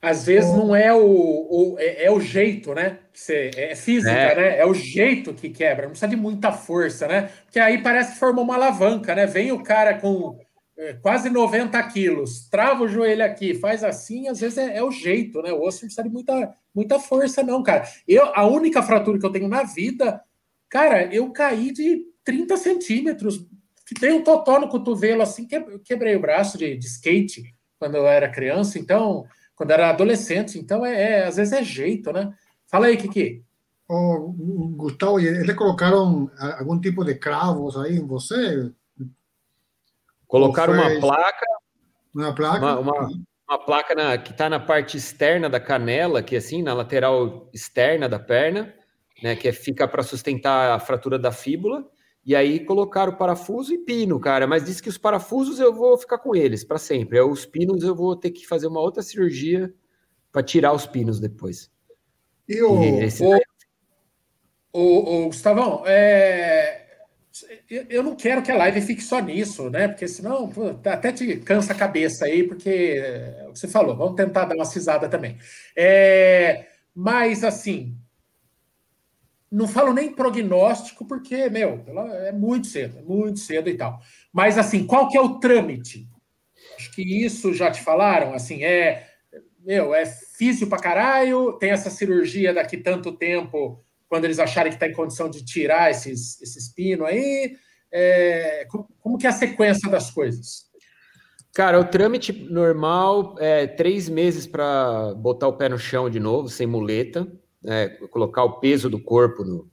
às 0.00 0.24
vezes 0.24 0.50
não 0.52 0.74
é 0.74 0.92
o, 0.94 1.00
o 1.00 1.76
é, 1.78 2.04
é, 2.04 2.10
o 2.10 2.20
jeito, 2.20 2.72
né? 2.72 2.98
Você, 3.12 3.50
é 3.56 3.74
física, 3.74 4.12
é. 4.12 4.34
né? 4.34 4.58
É 4.58 4.64
o 4.64 4.72
jeito 4.72 5.34
que 5.34 5.50
quebra, 5.50 5.82
não 5.82 5.90
precisa 5.90 6.08
de 6.08 6.16
muita 6.16 6.52
força, 6.52 7.08
né? 7.08 7.30
Porque 7.44 7.58
aí 7.58 7.82
parece 7.82 8.12
que 8.12 8.18
formou 8.18 8.44
uma 8.44 8.54
alavanca, 8.54 9.14
né? 9.14 9.26
Vem 9.26 9.50
o 9.50 9.62
cara 9.62 9.98
com 9.98 10.38
é, 10.78 10.92
quase 10.92 11.28
90 11.28 11.82
quilos, 11.88 12.48
trava 12.48 12.84
o 12.84 12.88
joelho 12.88 13.24
aqui, 13.24 13.54
faz 13.54 13.82
assim, 13.82 14.28
às 14.28 14.38
vezes 14.38 14.58
é, 14.58 14.76
é, 14.76 14.84
o 14.84 14.92
jeito, 14.92 15.42
né? 15.42 15.52
O 15.52 15.62
osso 15.62 15.78
não 15.78 15.88
precisa 15.88 16.04
de 16.04 16.10
muita, 16.10 16.54
muita 16.72 17.00
força, 17.00 17.42
não, 17.42 17.60
cara. 17.64 17.82
Eu, 18.06 18.26
a 18.36 18.46
única 18.46 18.80
fratura 18.82 19.18
que 19.18 19.26
eu 19.26 19.32
tenho 19.32 19.48
na 19.48 19.64
vida, 19.64 20.22
cara, 20.68 21.12
eu 21.12 21.28
caí 21.32 21.72
de 21.72 22.04
30 22.22 22.56
centímetros, 22.56 23.44
dei 24.00 24.12
um 24.12 24.22
totó 24.22 24.60
no 24.60 24.68
cotovelo, 24.68 25.22
assim, 25.22 25.48
quebrei 25.84 26.14
o 26.14 26.20
braço 26.20 26.56
de, 26.56 26.76
de 26.76 26.86
skate 26.86 27.42
quando 27.80 27.96
eu 27.96 28.06
era 28.06 28.28
criança, 28.28 28.78
então 28.78 29.24
quando 29.58 29.72
era 29.72 29.90
adolescente. 29.90 30.56
Então, 30.56 30.86
é, 30.86 31.02
é, 31.02 31.26
às 31.26 31.36
vezes 31.36 31.52
é 31.52 31.64
jeito, 31.64 32.12
né? 32.12 32.32
Fala 32.68 32.86
aí, 32.86 32.96
Kiki. 32.96 33.44
Oh, 33.90 34.32
Gustavo, 34.76 35.18
eles 35.18 35.56
colocaram 35.56 36.30
algum 36.58 36.80
tipo 36.80 37.04
de 37.04 37.16
cravos 37.16 37.76
aí 37.76 37.96
em 37.96 38.06
você? 38.06 38.70
Colocaram 40.28 40.74
uma 40.74 41.00
placa. 41.00 41.46
Uma 42.14 42.34
placa? 42.34 42.58
Uma, 42.58 42.78
uma, 42.78 43.08
uma 43.48 43.58
placa 43.58 43.94
na, 43.94 44.16
que 44.16 44.30
está 44.30 44.48
na 44.48 44.60
parte 44.60 44.96
externa 44.96 45.48
da 45.48 45.58
canela, 45.58 46.22
que 46.22 46.36
assim, 46.36 46.62
na 46.62 46.72
lateral 46.72 47.50
externa 47.52 48.08
da 48.08 48.18
perna, 48.18 48.72
né, 49.22 49.34
que 49.34 49.48
é, 49.48 49.52
fica 49.52 49.88
para 49.88 50.02
sustentar 50.04 50.70
a 50.70 50.78
fratura 50.78 51.18
da 51.18 51.32
fíbula. 51.32 51.84
E 52.28 52.36
aí 52.36 52.60
colocaram 52.60 53.16
parafuso 53.16 53.72
e 53.72 53.78
pino, 53.78 54.20
cara. 54.20 54.46
Mas 54.46 54.66
disse 54.66 54.82
que 54.82 54.90
os 54.90 54.98
parafusos 54.98 55.58
eu 55.58 55.72
vou 55.72 55.96
ficar 55.96 56.18
com 56.18 56.36
eles 56.36 56.62
para 56.62 56.76
sempre. 56.76 57.18
Os 57.22 57.46
pinos 57.46 57.82
eu 57.82 57.94
vou 57.94 58.14
ter 58.14 58.30
que 58.30 58.46
fazer 58.46 58.66
uma 58.66 58.80
outra 58.80 59.02
cirurgia 59.02 59.72
para 60.30 60.42
tirar 60.42 60.74
os 60.74 60.84
pinos 60.84 61.18
depois. 61.18 61.70
E 62.46 62.60
o, 62.60 62.82
e 62.82 63.04
esse... 63.04 63.24
o, 63.24 63.40
o, 64.74 65.22
o 65.22 65.26
Gustavão, 65.28 65.82
é... 65.86 66.98
eu 67.70 68.02
não 68.02 68.14
quero 68.14 68.42
que 68.42 68.52
a 68.52 68.58
live 68.58 68.82
fique 68.82 69.02
só 69.02 69.20
nisso, 69.20 69.70
né? 69.70 69.88
Porque 69.88 70.06
senão 70.06 70.50
pô, 70.50 70.66
até 70.84 71.10
te 71.10 71.38
cansa 71.38 71.72
a 71.72 71.76
cabeça 71.76 72.26
aí, 72.26 72.46
porque 72.46 73.02
você 73.48 73.66
falou, 73.66 73.96
vamos 73.96 74.16
tentar 74.16 74.44
dar 74.44 74.54
uma 74.54 74.66
cisada 74.66 75.08
também. 75.08 75.38
É... 75.74 76.66
Mas 76.94 77.42
assim, 77.42 77.96
não 79.50 79.66
falo 79.66 79.94
nem 79.94 80.12
prognóstico, 80.12 81.06
porque, 81.06 81.48
meu, 81.48 81.84
é 82.26 82.32
muito 82.32 82.66
cedo, 82.66 82.98
é 82.98 83.02
muito 83.02 83.38
cedo 83.38 83.68
e 83.68 83.76
tal. 83.76 84.00
Mas, 84.32 84.58
assim, 84.58 84.86
qual 84.86 85.08
que 85.08 85.16
é 85.16 85.20
o 85.20 85.38
trâmite? 85.38 86.06
Acho 86.76 86.92
que 86.92 87.24
isso 87.24 87.54
já 87.54 87.70
te 87.70 87.82
falaram, 87.82 88.34
assim, 88.34 88.62
é, 88.62 89.08
meu, 89.64 89.94
é 89.94 90.04
físio 90.06 90.68
pra 90.68 90.78
caralho, 90.78 91.54
tem 91.54 91.70
essa 91.70 91.90
cirurgia 91.90 92.52
daqui 92.52 92.76
tanto 92.76 93.12
tempo, 93.12 93.82
quando 94.08 94.26
eles 94.26 94.38
acharem 94.38 94.70
que 94.70 94.76
está 94.76 94.86
em 94.86 94.92
condição 94.92 95.30
de 95.30 95.44
tirar 95.44 95.90
esses, 95.90 96.40
esses 96.42 96.68
pinos 96.72 97.06
aí, 97.06 97.56
é, 97.90 98.66
como, 98.68 98.88
como 99.00 99.18
que 99.18 99.26
é 99.26 99.30
a 99.30 99.32
sequência 99.32 99.90
das 99.90 100.10
coisas? 100.10 100.68
Cara, 101.54 101.80
o 101.80 101.84
trâmite 101.84 102.32
normal 102.32 103.34
é 103.38 103.66
três 103.66 104.08
meses 104.08 104.46
para 104.46 105.14
botar 105.14 105.48
o 105.48 105.54
pé 105.54 105.68
no 105.68 105.78
chão 105.78 106.08
de 106.08 106.20
novo, 106.20 106.48
sem 106.48 106.66
muleta 106.66 107.26
né, 107.62 107.88
colocar 108.10 108.44
o 108.44 108.60
peso 108.60 108.88
do 108.88 109.02
corpo, 109.02 109.44
no, 109.44 109.70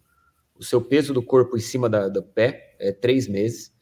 o 0.57 0.63
seu 0.63 0.81
peso 0.81 1.13
do 1.13 1.23
corpo 1.23 1.57
em 1.57 1.61
cima 1.61 1.89
da, 1.89 2.07
do 2.07 2.23
pé, 2.23 2.75
é 2.79 2.91
três 2.91 3.27
meses. 3.27 3.73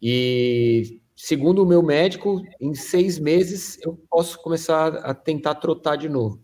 E 0.00 1.00
segundo 1.14 1.62
o 1.62 1.66
meu 1.66 1.82
médico, 1.82 2.42
em 2.60 2.74
seis 2.74 3.18
meses 3.18 3.78
eu 3.82 3.98
posso 4.10 4.40
começar 4.42 4.96
a 4.96 5.14
tentar 5.14 5.56
trotar 5.56 5.96
de 5.96 6.08
novo. 6.08 6.42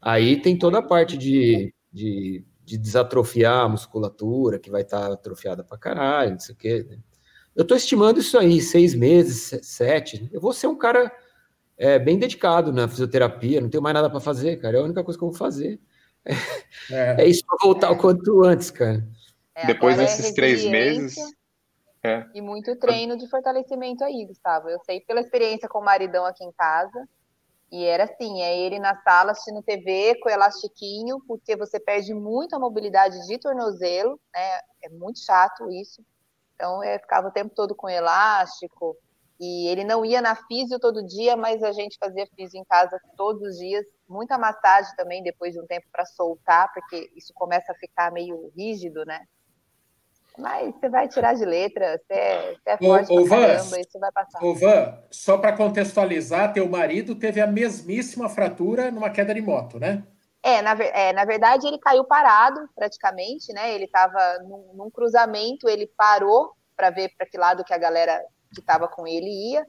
Aí 0.00 0.40
tem 0.40 0.58
toda 0.58 0.78
a 0.78 0.82
parte 0.82 1.16
de, 1.16 1.72
de, 1.92 2.44
de 2.64 2.78
desatrofiar 2.78 3.64
a 3.64 3.68
musculatura, 3.68 4.58
que 4.58 4.70
vai 4.70 4.82
estar 4.82 5.12
atrofiada 5.12 5.64
para 5.64 5.78
caralho, 5.78 6.32
não 6.32 6.40
sei 6.40 6.54
o 6.54 6.58
quê. 6.58 6.86
Né? 6.88 6.98
Eu 7.54 7.62
estou 7.62 7.76
estimando 7.76 8.20
isso 8.20 8.38
aí, 8.38 8.60
seis 8.60 8.94
meses, 8.94 9.58
sete. 9.62 10.28
Eu 10.32 10.40
vou 10.40 10.52
ser 10.52 10.66
um 10.66 10.76
cara 10.76 11.10
é, 11.78 11.98
bem 11.98 12.18
dedicado 12.18 12.72
na 12.72 12.86
fisioterapia, 12.86 13.60
não 13.60 13.70
tenho 13.70 13.82
mais 13.82 13.94
nada 13.94 14.10
para 14.10 14.20
fazer, 14.20 14.56
cara. 14.56 14.76
É 14.76 14.80
a 14.80 14.84
única 14.84 15.02
coisa 15.02 15.18
que 15.18 15.24
eu 15.24 15.30
vou 15.30 15.38
fazer. 15.38 15.80
É, 16.90 17.22
é 17.22 17.26
isso 17.26 17.44
para 17.46 17.58
voltar 17.62 17.90
o 17.90 17.98
quanto 17.98 18.44
antes, 18.44 18.70
cara. 18.70 19.02
É, 19.54 19.66
Depois 19.66 19.96
desses 19.96 20.30
é 20.30 20.34
três 20.34 20.64
meses. 20.64 21.16
É. 22.02 22.24
E 22.34 22.40
muito 22.40 22.76
treino 22.76 23.16
de 23.16 23.28
fortalecimento 23.28 24.04
aí, 24.04 24.24
Gustavo. 24.26 24.68
Eu 24.68 24.78
sei 24.84 25.00
pela 25.00 25.20
experiência 25.20 25.68
com 25.68 25.78
o 25.78 25.84
maridão 25.84 26.24
aqui 26.24 26.44
em 26.44 26.52
casa. 26.52 27.08
E 27.72 27.84
era 27.84 28.04
assim, 28.04 28.42
é 28.42 28.56
ele 28.56 28.78
na 28.78 28.94
sala 29.02 29.32
assistindo 29.32 29.62
TV 29.62 30.16
com 30.20 30.30
elastiquinho, 30.30 31.20
porque 31.26 31.56
você 31.56 31.80
perde 31.80 32.14
muito 32.14 32.54
a 32.54 32.60
mobilidade 32.60 33.26
de 33.26 33.38
tornozelo, 33.38 34.20
né? 34.32 34.60
É 34.84 34.88
muito 34.90 35.18
chato 35.18 35.68
isso. 35.72 36.00
Então, 36.54 36.82
eu 36.84 36.98
ficava 37.00 37.28
o 37.28 37.32
tempo 37.32 37.52
todo 37.54 37.74
com 37.74 37.88
elástico. 37.88 38.96
E 39.38 39.68
ele 39.68 39.84
não 39.84 40.04
ia 40.04 40.22
na 40.22 40.34
físio 40.34 40.78
todo 40.78 41.06
dia, 41.06 41.36
mas 41.36 41.62
a 41.62 41.72
gente 41.72 41.98
fazia 41.98 42.26
físio 42.34 42.58
em 42.58 42.64
casa 42.64 42.98
todos 43.16 43.42
os 43.42 43.58
dias 43.58 43.84
muita 44.08 44.38
massagem 44.38 44.94
também 44.96 45.22
depois 45.22 45.52
de 45.52 45.60
um 45.60 45.66
tempo 45.66 45.86
para 45.92 46.04
soltar, 46.04 46.72
porque 46.72 47.10
isso 47.14 47.32
começa 47.34 47.72
a 47.72 47.74
ficar 47.74 48.12
meio 48.12 48.52
rígido, 48.56 49.04
né? 49.04 49.20
Mas 50.38 50.74
você 50.74 50.88
vai 50.88 51.08
tirar 51.08 51.34
de 51.34 51.44
letra, 51.46 51.98
você 51.98 52.12
é, 52.12 52.52
você 52.52 52.70
é 52.70 52.76
forte 52.76 53.10
ô, 53.10 53.20
ô, 53.20 53.24
Van, 53.24 53.40
caramba, 53.40 53.80
isso 53.80 53.98
vai 53.98 54.12
passar. 54.12 54.44
Ô, 54.44 54.54
Van, 54.54 54.98
só 55.10 55.38
para 55.38 55.56
contextualizar, 55.56 56.52
teu 56.52 56.68
marido 56.68 57.14
teve 57.14 57.40
a 57.40 57.46
mesmíssima 57.46 58.28
fratura 58.28 58.90
numa 58.90 59.10
queda 59.10 59.32
de 59.32 59.40
moto, 59.40 59.78
né? 59.78 60.04
É 60.42 60.60
na, 60.60 60.72
é, 60.72 61.12
na 61.14 61.24
verdade, 61.24 61.66
ele 61.66 61.78
caiu 61.78 62.04
parado, 62.04 62.68
praticamente, 62.74 63.52
né? 63.54 63.74
Ele 63.74 63.86
estava 63.86 64.38
num, 64.40 64.74
num, 64.74 64.90
cruzamento, 64.90 65.68
ele 65.68 65.90
parou 65.96 66.52
para 66.76 66.90
ver 66.90 67.10
para 67.16 67.26
que 67.26 67.38
lado 67.38 67.64
que 67.64 67.72
a 67.72 67.78
galera 67.78 68.22
que 68.52 68.60
estava 68.60 68.88
com 68.88 69.06
ele 69.06 69.52
ia. 69.52 69.66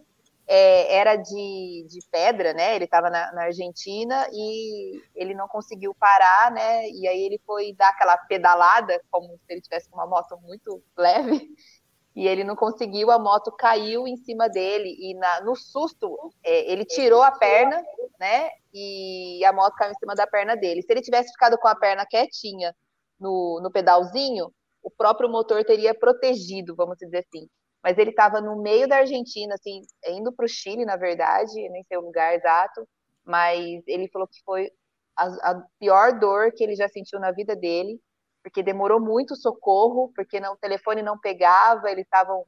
É, 0.50 0.96
era 0.96 1.18
de, 1.18 1.86
de 1.90 2.00
pedra, 2.10 2.54
né? 2.54 2.76
Ele 2.76 2.86
estava 2.86 3.10
na, 3.10 3.34
na, 3.34 3.44
Argentina 3.44 4.30
e 4.32 5.02
ele 5.14 5.36
não 5.36 5.46
conseguiu 5.46 5.94
parar, 5.94 6.52
né? 6.52 6.90
E 6.90 7.06
aí 7.06 7.22
ele 7.26 7.42
foi 7.46 7.74
dar 7.74 7.90
aquela 7.90 8.18
pedalada, 8.18 9.02
como 9.12 9.28
se 9.28 9.42
ele 9.50 9.62
tivesse 9.62 9.90
uma 9.92 10.08
moto 10.08 10.40
muito 10.42 10.82
leve, 10.98 11.50
e 12.16 12.26
ele 12.28 12.46
não 12.46 12.56
conseguiu, 12.56 13.12
a 13.12 13.20
moto 13.20 13.52
caiu 13.52 14.08
em 14.08 14.16
cima 14.16 14.48
dele 14.48 14.96
e 14.98 15.14
na, 15.16 15.42
no 15.42 15.56
susto 15.56 16.18
é, 16.42 16.72
ele 16.72 16.86
tirou 16.86 17.22
a 17.22 17.32
perna, 17.32 17.84
né? 18.18 18.50
E 18.74 19.44
a 19.44 19.52
moto 19.52 19.76
caiu 19.76 19.92
em 19.92 20.00
cima 20.00 20.16
da 20.16 20.26
perna 20.26 20.56
dele. 20.56 20.82
Se 20.82 20.92
ele 20.94 21.02
tivesse 21.02 21.32
ficado 21.34 21.58
com 21.58 21.68
a 21.68 21.76
perna 21.76 22.06
quietinha 22.06 22.74
no, 23.20 23.60
no 23.62 23.70
pedalzinho, 23.70 24.50
o 24.82 24.90
próprio 24.90 25.30
motor 25.30 25.64
teria 25.66 25.94
protegido, 25.94 26.74
vamos 26.76 26.98
dizer 26.98 27.26
assim. 27.28 27.48
Mas 27.84 27.98
ele 27.98 28.10
estava 28.10 28.42
no 28.42 28.62
meio 28.62 28.88
da 28.88 28.98
Argentina, 28.98 29.56
assim, 29.56 29.82
indo 30.08 30.32
para 30.34 30.46
o 30.46 30.50
Chile, 30.50 30.86
na 30.86 30.98
verdade, 30.98 31.54
nem 31.70 31.84
sei 31.84 31.98
o 31.98 32.02
lugar 32.02 32.36
exato, 32.36 32.88
mas 33.26 33.84
ele 33.88 34.10
falou 34.10 34.28
que 34.28 34.42
foi 34.44 34.72
a, 35.16 35.52
a 35.52 35.64
pior 35.80 36.20
dor 36.20 36.52
que 36.54 36.64
ele 36.64 36.76
já 36.76 36.88
sentiu 36.88 37.20
na 37.20 37.32
vida 37.32 37.56
dele 37.56 38.00
porque 38.48 38.64
demorou 38.64 39.00
muito 39.00 39.36
socorro, 39.36 40.12
porque 40.16 40.40
não, 40.40 40.54
o 40.54 40.58
telefone 40.58 41.02
não 41.02 41.20
pegava, 41.20 41.92
eles 41.92 42.06
estavam 42.06 42.46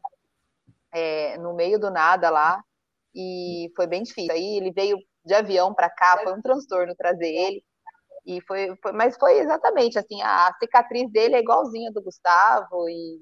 é, 0.94 1.38
no 1.38 1.54
meio 1.54 1.78
do 1.78 1.92
nada 1.92 2.30
lá, 2.30 2.64
e 3.14 3.72
foi 3.76 3.86
bem 3.86 4.04
difícil. 4.04 4.32
Aí 4.32 4.58
ele 4.58 4.72
veio 4.72 4.98
de 5.26 5.34
avião 5.34 5.74
para 5.74 5.90
cá, 5.90 6.22
foi 6.24 6.34
um 6.34 6.42
transtorno 6.42 6.96
trazer 6.96 7.28
ele, 7.28 7.64
e 8.26 8.42
foi, 8.42 8.76
foi, 8.82 8.94
mas 8.94 9.18
foi 9.18 9.40
exatamente 9.40 10.00
assim, 10.00 10.22
a, 10.22 10.48
a 10.48 10.54
cicatriz 10.58 11.12
dele 11.12 11.36
é 11.36 11.40
igualzinha 11.40 11.92
do 11.92 12.02
Gustavo, 12.02 12.88
e, 12.88 13.22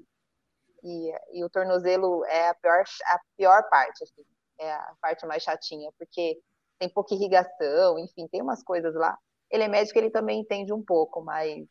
e, 0.82 1.12
e, 1.32 1.44
o 1.44 1.50
tornozelo 1.50 2.24
é 2.26 2.48
a 2.48 2.54
pior, 2.54 2.84
a 3.06 3.20
pior 3.36 3.68
parte, 3.68 4.04
assim, 4.04 4.22
é 4.60 4.72
a 4.72 4.94
parte 5.00 5.26
mais 5.26 5.42
chatinha, 5.42 5.90
porque 5.98 6.38
tem 6.78 6.88
pouca 6.88 7.14
irrigação, 7.14 7.98
enfim, 7.98 8.28
tem 8.28 8.42
umas 8.42 8.62
coisas 8.62 8.94
lá. 8.94 9.16
Ele 9.50 9.64
é 9.64 9.68
médico, 9.68 9.98
ele 9.98 10.10
também 10.10 10.40
entende 10.40 10.72
um 10.72 10.82
pouco, 10.84 11.22
mas 11.22 11.66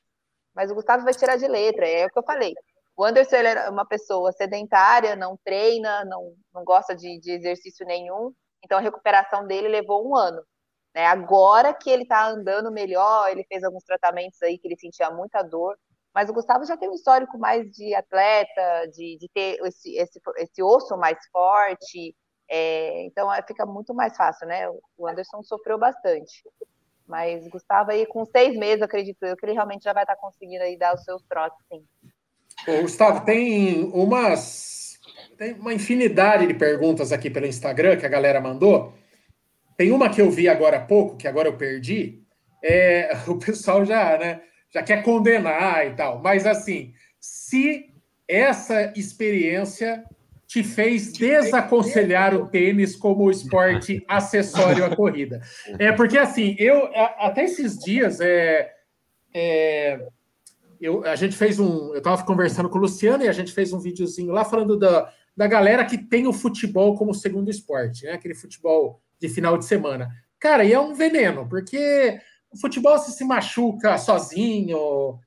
mas 0.56 0.72
o 0.72 0.76
Gustavo 0.76 1.04
vai 1.04 1.14
tirar 1.14 1.38
de 1.38 1.48
letra, 1.48 1.88
é 1.88 2.08
o 2.08 2.10
que 2.10 2.18
eu 2.18 2.24
falei. 2.24 2.52
O 2.96 3.06
Anderson 3.06 3.36
é 3.36 3.70
uma 3.70 3.86
pessoa 3.86 4.32
sedentária, 4.32 5.16
não 5.16 5.38
treina, 5.46 6.04
não, 6.06 6.34
não 6.52 6.64
gosta 6.64 6.96
de, 6.96 7.20
de 7.20 7.32
exercício 7.32 7.86
nenhum, 7.86 8.34
então 8.64 8.80
a 8.80 8.82
recuperação 8.82 9.46
dele 9.46 9.68
levou 9.68 10.10
um 10.10 10.16
ano. 10.16 10.42
Né? 10.96 11.06
Agora 11.06 11.76
que 11.76 11.92
ele 11.92 12.02
está 12.04 12.28
andando 12.28 12.72
melhor, 12.72 13.30
ele 13.30 13.44
fez 13.44 13.64
alguns 13.64 13.84
tratamentos 13.84 14.42
aí 14.42 14.58
que 14.58 14.68
ele 14.68 14.80
sentia 14.80 15.12
muita 15.12 15.44
dor, 15.44 15.78
mas 16.18 16.32
o 16.32 16.34
Gustavo 16.34 16.66
já 16.66 16.76
tem 16.76 16.90
um 16.90 16.96
histórico 16.96 17.38
mais 17.38 17.70
de 17.70 17.94
atleta, 17.94 18.88
de, 18.92 19.20
de 19.20 19.30
ter 19.32 19.60
esse, 19.64 19.96
esse, 19.96 20.20
esse 20.38 20.64
osso 20.64 20.98
mais 20.98 21.16
forte, 21.32 22.16
é, 22.50 23.06
então 23.06 23.32
é, 23.32 23.40
fica 23.44 23.68
muito 23.68 23.94
mais 23.94 24.18
fácil, 24.18 24.48
né? 24.48 24.68
O 24.98 25.08
Anderson 25.08 25.44
sofreu 25.44 25.78
bastante. 25.78 26.42
Mas 27.06 27.48
Gustavo 27.50 27.92
aí 27.92 28.04
com 28.08 28.26
seis 28.26 28.58
meses, 28.58 28.82
acredito 28.82 29.22
eu, 29.22 29.38
que 29.38 29.46
ele 29.46 29.54
realmente 29.54 29.84
já 29.84 29.94
vai 29.94 30.02
estar 30.02 30.16
conseguindo 30.16 30.64
aí 30.64 30.76
dar 30.76 30.96
os 30.96 31.04
seus 31.04 31.22
trotes, 31.30 31.60
sim. 31.72 31.86
Ô, 32.68 32.82
Gustavo, 32.82 33.24
tem 33.24 33.84
umas. 33.94 34.98
Tem 35.38 35.54
uma 35.54 35.72
infinidade 35.72 36.48
de 36.48 36.56
perguntas 36.56 37.12
aqui 37.12 37.30
pelo 37.30 37.46
Instagram 37.46 37.96
que 37.96 38.08
a 38.08 38.10
galera 38.10 38.42
mandou. 38.42 38.92
Tem 39.78 39.92
uma 39.92 40.10
que 40.10 40.20
eu 40.20 40.32
vi 40.32 40.50
agora 40.50 40.78
há 40.78 40.84
pouco, 40.84 41.16
que 41.16 41.28
agora 41.28 41.48
eu 41.48 41.56
perdi. 41.56 42.24
É, 42.64 43.12
o 43.30 43.38
pessoal 43.38 43.86
já, 43.86 44.18
né, 44.18 44.42
já 44.74 44.84
quer 44.84 45.04
condenar 45.04 45.88
e 45.88 45.96
tal. 45.96 46.22
Mas 46.22 46.46
assim, 46.46 46.94
se 47.20 47.90
essa 48.28 48.94
experiência 48.96 50.04
te 50.48 50.64
fez 50.64 51.12
desaconselhar 51.12 52.34
o 52.34 52.48
tênis 52.48 52.96
como 52.96 53.30
esporte 53.30 54.04
acessório 54.08 54.86
à 54.86 54.96
corrida. 54.96 55.42
É 55.78 55.92
porque 55.92 56.18
assim, 56.18 56.56
eu 56.58 56.90
até 57.20 57.44
esses 57.44 57.78
dias 57.78 58.22
é, 58.22 58.72
é 59.34 60.08
eu, 60.80 61.04
a 61.06 61.16
gente 61.16 61.36
fez 61.36 61.60
um, 61.60 61.92
eu 61.94 61.98
estava 61.98 62.24
conversando 62.24 62.70
com 62.70 62.78
o 62.78 62.82
Luciano 62.82 63.24
e 63.24 63.28
a 63.28 63.34
gente 63.34 63.52
fez 63.52 63.74
um 63.74 63.80
videozinho 63.80 64.32
lá 64.32 64.46
falando 64.46 64.78
da, 64.78 65.12
da 65.36 65.48
galera 65.48 65.84
que 65.84 65.98
tem 65.98 66.28
o 66.28 66.34
futebol 66.34 66.96
como 66.96 67.14
segundo 67.14 67.50
esporte, 67.50 68.06
né? 68.06 68.14
Aquele 68.14 68.36
futebol 68.36 69.02
de 69.20 69.28
final 69.28 69.58
de 69.58 69.66
semana. 69.66 70.10
Cara, 70.40 70.64
e 70.64 70.72
é 70.72 70.80
um 70.80 70.94
veneno, 70.94 71.48
porque 71.50 72.20
o 72.52 72.60
futebol 72.60 72.98
você 72.98 73.12
se 73.12 73.24
machuca 73.24 73.98
sozinho, 73.98 75.20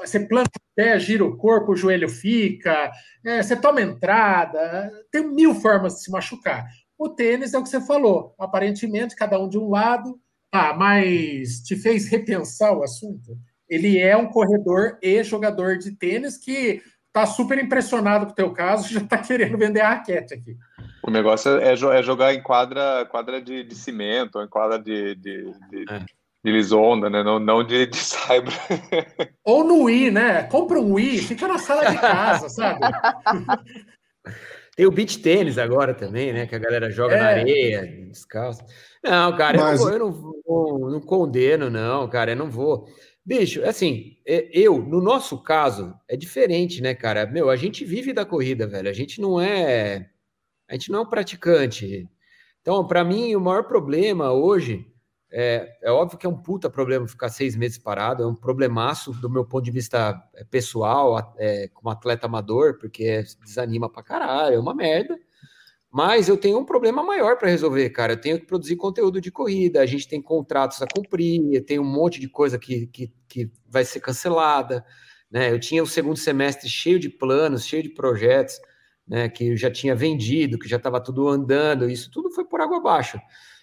você 0.00 0.20
planta 0.20 0.50
o 0.56 0.74
pé, 0.74 0.98
gira 0.98 1.24
o 1.24 1.36
corpo, 1.36 1.72
o 1.72 1.76
joelho 1.76 2.08
fica, 2.08 2.90
é, 3.24 3.42
você 3.42 3.56
toma 3.56 3.80
entrada, 3.80 4.90
tem 5.10 5.26
mil 5.26 5.54
formas 5.54 5.94
de 5.94 6.02
se 6.02 6.10
machucar. 6.10 6.66
O 6.98 7.08
tênis 7.08 7.54
é 7.54 7.58
o 7.58 7.62
que 7.62 7.68
você 7.68 7.80
falou, 7.80 8.34
aparentemente, 8.38 9.14
cada 9.14 9.38
um 9.38 9.48
de 9.48 9.58
um 9.58 9.70
lado, 9.70 10.18
ah, 10.52 10.74
mas 10.74 11.60
te 11.62 11.76
fez 11.76 12.08
repensar 12.08 12.76
o 12.76 12.82
assunto? 12.82 13.38
Ele 13.68 13.98
é 13.98 14.16
um 14.16 14.28
corredor 14.28 14.98
e 15.02 15.22
jogador 15.22 15.76
de 15.78 15.92
tênis 15.92 16.38
que 16.38 16.82
está 17.06 17.26
super 17.26 17.62
impressionado 17.62 18.26
com 18.26 18.32
o 18.32 18.34
teu 18.34 18.52
caso, 18.52 18.88
já 18.92 19.00
está 19.00 19.18
querendo 19.18 19.58
vender 19.58 19.80
a 19.80 19.90
raquete 19.90 20.34
aqui. 20.34 20.56
O 21.02 21.10
negócio 21.10 21.58
é, 21.58 21.72
é, 21.72 22.02
jogar 22.02 22.34
em 22.34 22.42
quadra, 22.42 23.06
quadra 23.06 23.40
de, 23.40 23.62
de 23.62 23.74
cimento, 23.74 24.40
em 24.40 24.48
quadra 24.48 24.78
de, 24.78 25.14
de, 25.14 25.52
de, 25.70 25.84
é 25.88 25.98
de 26.00 26.17
Lisonda, 26.44 27.10
né? 27.10 27.22
Não, 27.22 27.38
não 27.38 27.64
de, 27.64 27.86
de 27.86 27.96
Cyber. 27.96 28.54
Ou 29.44 29.64
no 29.64 29.84
Wii, 29.84 30.10
né? 30.10 30.44
Compra 30.44 30.78
um 30.78 30.94
Wii, 30.94 31.18
fica 31.18 31.48
na 31.48 31.58
sala 31.58 31.90
de 31.90 31.98
casa, 31.98 32.48
sabe? 32.48 32.80
Tem 34.76 34.86
o 34.86 34.92
beach 34.92 35.18
tênis 35.18 35.58
agora 35.58 35.92
também, 35.92 36.32
né? 36.32 36.46
Que 36.46 36.54
a 36.54 36.58
galera 36.58 36.88
joga 36.88 37.16
é. 37.16 37.18
na 37.18 37.26
areia, 37.26 37.84
descalço. 38.08 38.62
Não, 39.02 39.36
cara, 39.36 39.58
Mas... 39.58 39.80
eu, 39.80 39.98
não, 39.98 40.12
vou, 40.12 40.42
eu 40.46 40.78
não, 40.78 40.90
não, 40.90 41.00
condeno, 41.00 41.68
não, 41.68 42.08
cara, 42.08 42.30
eu 42.30 42.36
não 42.36 42.48
vou. 42.48 42.86
Bicho, 43.26 43.62
assim, 43.64 44.16
é, 44.24 44.48
eu, 44.52 44.78
no 44.78 45.02
nosso 45.02 45.42
caso, 45.42 45.92
é 46.08 46.16
diferente, 46.16 46.80
né, 46.80 46.94
cara? 46.94 47.26
Meu, 47.26 47.50
a 47.50 47.56
gente 47.56 47.84
vive 47.84 48.12
da 48.12 48.24
corrida, 48.24 48.68
velho. 48.68 48.88
A 48.88 48.92
gente 48.92 49.20
não 49.20 49.40
é. 49.40 50.08
A 50.68 50.74
gente 50.74 50.92
não 50.92 51.00
é 51.00 51.02
um 51.02 51.10
praticante. 51.10 52.08
Então, 52.60 52.86
para 52.86 53.04
mim, 53.04 53.34
o 53.34 53.40
maior 53.40 53.64
problema 53.64 54.32
hoje 54.32 54.86
é, 55.30 55.78
é, 55.82 55.90
óbvio 55.90 56.18
que 56.18 56.26
é 56.26 56.28
um 56.28 56.36
puta 56.36 56.70
problema 56.70 57.06
ficar 57.06 57.28
seis 57.28 57.54
meses 57.54 57.76
parado, 57.76 58.22
é 58.22 58.26
um 58.26 58.34
problemaço 58.34 59.12
do 59.12 59.28
meu 59.28 59.44
ponto 59.44 59.64
de 59.64 59.70
vista 59.70 60.22
é, 60.34 60.44
pessoal, 60.44 61.34
é, 61.38 61.68
como 61.68 61.90
atleta 61.90 62.26
amador, 62.26 62.78
porque 62.78 63.22
desanima 63.44 63.90
pra 63.90 64.02
caralho, 64.02 64.54
é 64.54 64.58
uma 64.58 64.74
merda. 64.74 65.18
Mas 65.90 66.28
eu 66.28 66.36
tenho 66.36 66.58
um 66.58 66.64
problema 66.64 67.02
maior 67.02 67.38
para 67.38 67.48
resolver, 67.48 67.88
cara. 67.90 68.12
Eu 68.12 68.20
tenho 68.20 68.38
que 68.38 68.46
produzir 68.46 68.76
conteúdo 68.76 69.20
de 69.20 69.30
corrida, 69.30 69.80
a 69.80 69.86
gente 69.86 70.06
tem 70.06 70.20
contratos 70.20 70.82
a 70.82 70.86
cumprir, 70.86 71.64
tem 71.64 71.78
um 71.78 71.84
monte 71.84 72.20
de 72.20 72.28
coisa 72.28 72.58
que, 72.58 72.86
que, 72.88 73.12
que 73.28 73.50
vai 73.66 73.84
ser 73.84 74.00
cancelada. 74.00 74.84
Né? 75.30 75.50
Eu 75.50 75.58
tinha 75.58 75.82
o 75.82 75.86
segundo 75.86 76.18
semestre 76.18 76.68
cheio 76.68 76.98
de 76.98 77.08
planos, 77.08 77.66
cheio 77.66 77.82
de 77.82 77.90
projetos, 77.90 78.58
né? 79.06 79.28
que 79.28 79.48
eu 79.48 79.56
já 79.56 79.70
tinha 79.70 79.94
vendido, 79.94 80.58
que 80.58 80.68
já 80.68 80.76
estava 80.76 81.00
tudo 81.00 81.26
andando, 81.28 81.88
isso 81.88 82.10
tudo 82.10 82.30
foi 82.30 82.44
por 82.44 82.60
água 82.60 82.78
abaixo. 82.78 83.18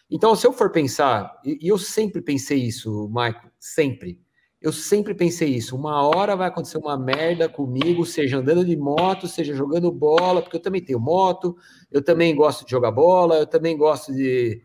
Então, 0.09 0.35
se 0.35 0.45
eu 0.45 0.53
for 0.53 0.71
pensar, 0.71 1.39
e, 1.43 1.57
eu 1.61 1.77
sempre 1.77 2.21
pensei 2.21 2.59
isso, 2.59 3.07
Michael, 3.09 3.51
sempre. 3.59 4.19
Eu 4.61 4.71
sempre 4.71 5.13
pensei 5.13 5.49
isso. 5.49 5.75
Uma 5.75 6.01
hora 6.07 6.35
vai 6.35 6.47
acontecer 6.47 6.77
uma 6.77 6.97
merda 6.97 7.49
comigo, 7.49 8.05
seja 8.05 8.37
andando 8.37 8.65
de 8.65 8.75
moto, 8.75 9.27
seja 9.27 9.53
jogando 9.53 9.91
bola, 9.91 10.41
porque 10.41 10.57
eu 10.57 10.61
também 10.61 10.83
tenho 10.83 10.99
moto, 10.99 11.55
eu 11.91 12.03
também 12.03 12.35
gosto 12.35 12.65
de 12.65 12.71
jogar 12.71 12.91
bola, 12.91 13.37
eu 13.37 13.47
também 13.47 13.77
gosto 13.77 14.13
de. 14.13 14.61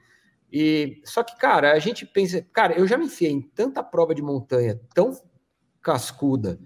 E 0.53 1.01
só 1.05 1.23
que, 1.23 1.37
cara, 1.39 1.73
a 1.73 1.79
gente 1.79 2.07
pensa, 2.07 2.43
cara, 2.53 2.75
eu 2.79 2.87
já 2.87 2.97
me 2.99 3.07
enfiei 3.07 3.31
em 3.31 3.41
tanta 3.43 3.83
prova 3.83 4.15
de 4.15 4.23
montanha 4.23 4.81
tão 4.95 5.13
cascuda, 5.83 6.59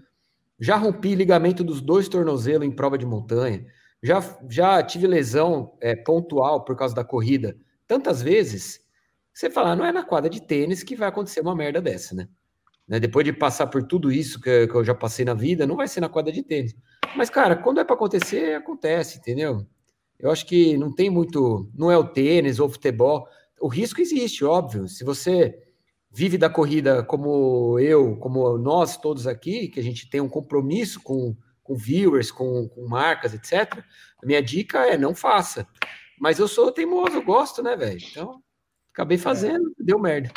já 0.59 0.77
rompi 0.77 1.15
ligamento 1.15 1.63
dos 1.65 1.81
dois 1.81 2.09
tornozelos 2.09 2.67
em 2.67 2.71
prova 2.73 2.97
de 2.99 3.07
montanha, 3.07 3.67
já, 4.03 4.21
já 4.49 4.83
tive 4.83 5.07
lesão 5.07 5.77
é, 5.81 5.95
pontual 5.95 6.65
por 6.65 6.77
causa 6.77 6.95
da 6.95 7.05
corrida 7.05 7.57
tantas 7.87 8.23
vezes, 8.23 8.81
você 9.33 9.51
fala, 9.51 9.73
ah, 9.73 9.77
não 9.77 9.85
é 9.85 9.93
na 9.93 10.05
quadra 10.05 10.31
de 10.31 10.41
tênis 10.41 10.83
que 10.83 10.97
vai 10.97 11.09
acontecer 11.09 11.41
uma 11.41 11.57
merda 11.57 11.81
dessa, 11.81 12.15
né? 12.15 12.29
né? 12.87 13.01
Depois 13.01 13.25
de 13.25 13.33
passar 13.33 13.67
por 13.67 13.83
tudo 13.83 14.13
isso 14.13 14.41
que, 14.41 14.67
que 14.67 14.75
eu 14.75 14.85
já 14.85 14.95
passei 14.95 15.25
na 15.25 15.35
vida, 15.35 15.67
não 15.67 15.77
vai 15.77 15.89
ser 15.89 16.01
na 16.01 16.09
quadra 16.09 16.33
de 16.33 16.43
tênis. 16.43 16.75
Mas, 17.17 17.31
cara, 17.31 17.57
quando 17.57 17.81
é 17.81 17.85
para 17.85 17.95
acontecer, 17.95 18.55
acontece, 18.55 19.19
entendeu? 19.19 19.67
Eu 20.19 20.31
acho 20.31 20.47
que 20.47 20.77
não 20.77 20.93
tem 20.93 21.11
muito. 21.11 21.71
Não 21.75 21.91
é 21.91 21.99
o 21.99 22.07
tênis 22.07 22.59
ou 22.59 22.69
o 22.69 22.71
futebol. 22.71 23.27
O 23.61 23.69
risco 23.69 24.01
existe, 24.01 24.45
óbvio. 24.45 24.89
Se 24.89 25.05
você 25.05 25.59
vive 26.11 26.39
da 26.39 26.49
corrida 26.49 27.03
como 27.03 27.79
eu, 27.81 28.17
como 28.17 28.57
nós 28.57 28.97
todos 28.97 29.27
aqui, 29.27 29.69
que 29.69 29.81
a 29.81 29.83
gente 29.83 30.09
tem 30.09 30.21
um 30.21 30.29
compromisso 30.29 31.01
com, 31.03 31.37
com 31.63 31.75
viewers, 31.75 32.31
com, 32.31 32.69
com 32.69 32.87
marcas, 32.87 33.35
etc., 33.35 33.83
a 34.23 34.27
minha 34.27 34.41
dica 34.41 34.87
é 34.87 34.97
não 34.97 35.15
faça. 35.15 35.67
Mas 36.25 36.39
eu 36.39 36.49
sou 36.49 36.73
teimoso, 36.73 37.17
eu 37.17 37.23
gosto, 37.23 37.63
né, 37.63 37.77
velho? 37.77 37.99
Então. 38.11 38.41
Acabei 38.95 39.19
fazendo, 39.19 39.75
é. 39.79 39.85
deu 39.85 39.99
merda. 39.99 40.31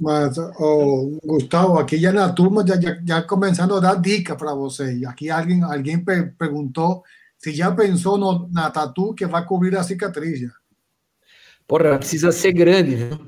Mas, 0.00 0.38
oh, 0.38 1.18
Gustavo, 1.24 1.76
aqui 1.76 1.98
já 1.98 2.12
na 2.12 2.32
turma, 2.32 2.64
já, 2.64 2.80
já, 2.80 2.96
já 3.04 3.22
começando 3.22 3.74
a 3.74 3.80
dar 3.80 4.00
dica 4.00 4.36
para 4.36 4.54
você. 4.54 5.02
Aqui 5.08 5.28
alguém, 5.28 5.64
alguém 5.64 6.04
per 6.04 6.36
perguntou 6.38 7.02
se 7.36 7.52
já 7.52 7.68
pensou 7.72 8.16
no, 8.16 8.48
na 8.52 8.70
tatu 8.70 9.12
que 9.12 9.26
vai 9.26 9.44
cobrir 9.44 9.76
a 9.76 9.82
cicatriz. 9.82 10.38
Já. 10.38 10.50
Porra, 11.66 11.98
precisa 11.98 12.30
ser 12.30 12.52
grande, 12.52 12.94
viu? 12.94 13.18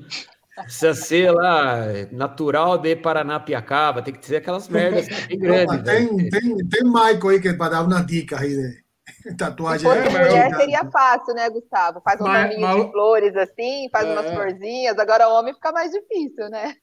Precisa 0.62 0.94
ser 0.94 1.32
lá, 1.32 1.86
natural 2.12 2.78
de 2.78 2.94
Paranapiacaba, 2.94 4.00
tem 4.00 4.14
que 4.14 4.24
ser 4.24 4.36
aquelas 4.36 4.68
merdas 4.68 5.08
bem 5.26 5.38
grandes. 5.40 5.76
Não, 5.76 5.82
tem, 5.82 6.28
tem, 6.28 6.68
tem 6.68 6.84
Michael 6.84 7.28
aí 7.30 7.40
que 7.40 7.48
é 7.48 7.52
para 7.52 7.70
dar 7.70 7.82
uma 7.82 8.00
dica 8.00 8.38
aí 8.38 8.50
de 8.50 8.89
tatuagem. 9.36 9.80
Se 9.80 10.02
fosse 10.02 10.18
mulher 10.18 10.54
seria 10.56 10.84
fácil, 10.90 11.34
né, 11.34 11.48
Gustavo? 11.50 12.00
Faz 12.02 12.20
um 12.20 12.24
mas, 12.24 12.56
de 12.56 12.90
flores 12.90 13.36
assim, 13.36 13.88
faz 13.90 14.06
é. 14.06 14.12
umas 14.12 14.30
florzinhas, 14.30 14.98
agora 14.98 15.28
homem 15.28 15.54
fica 15.54 15.72
mais 15.72 15.90
difícil, 15.90 16.48
né? 16.48 16.74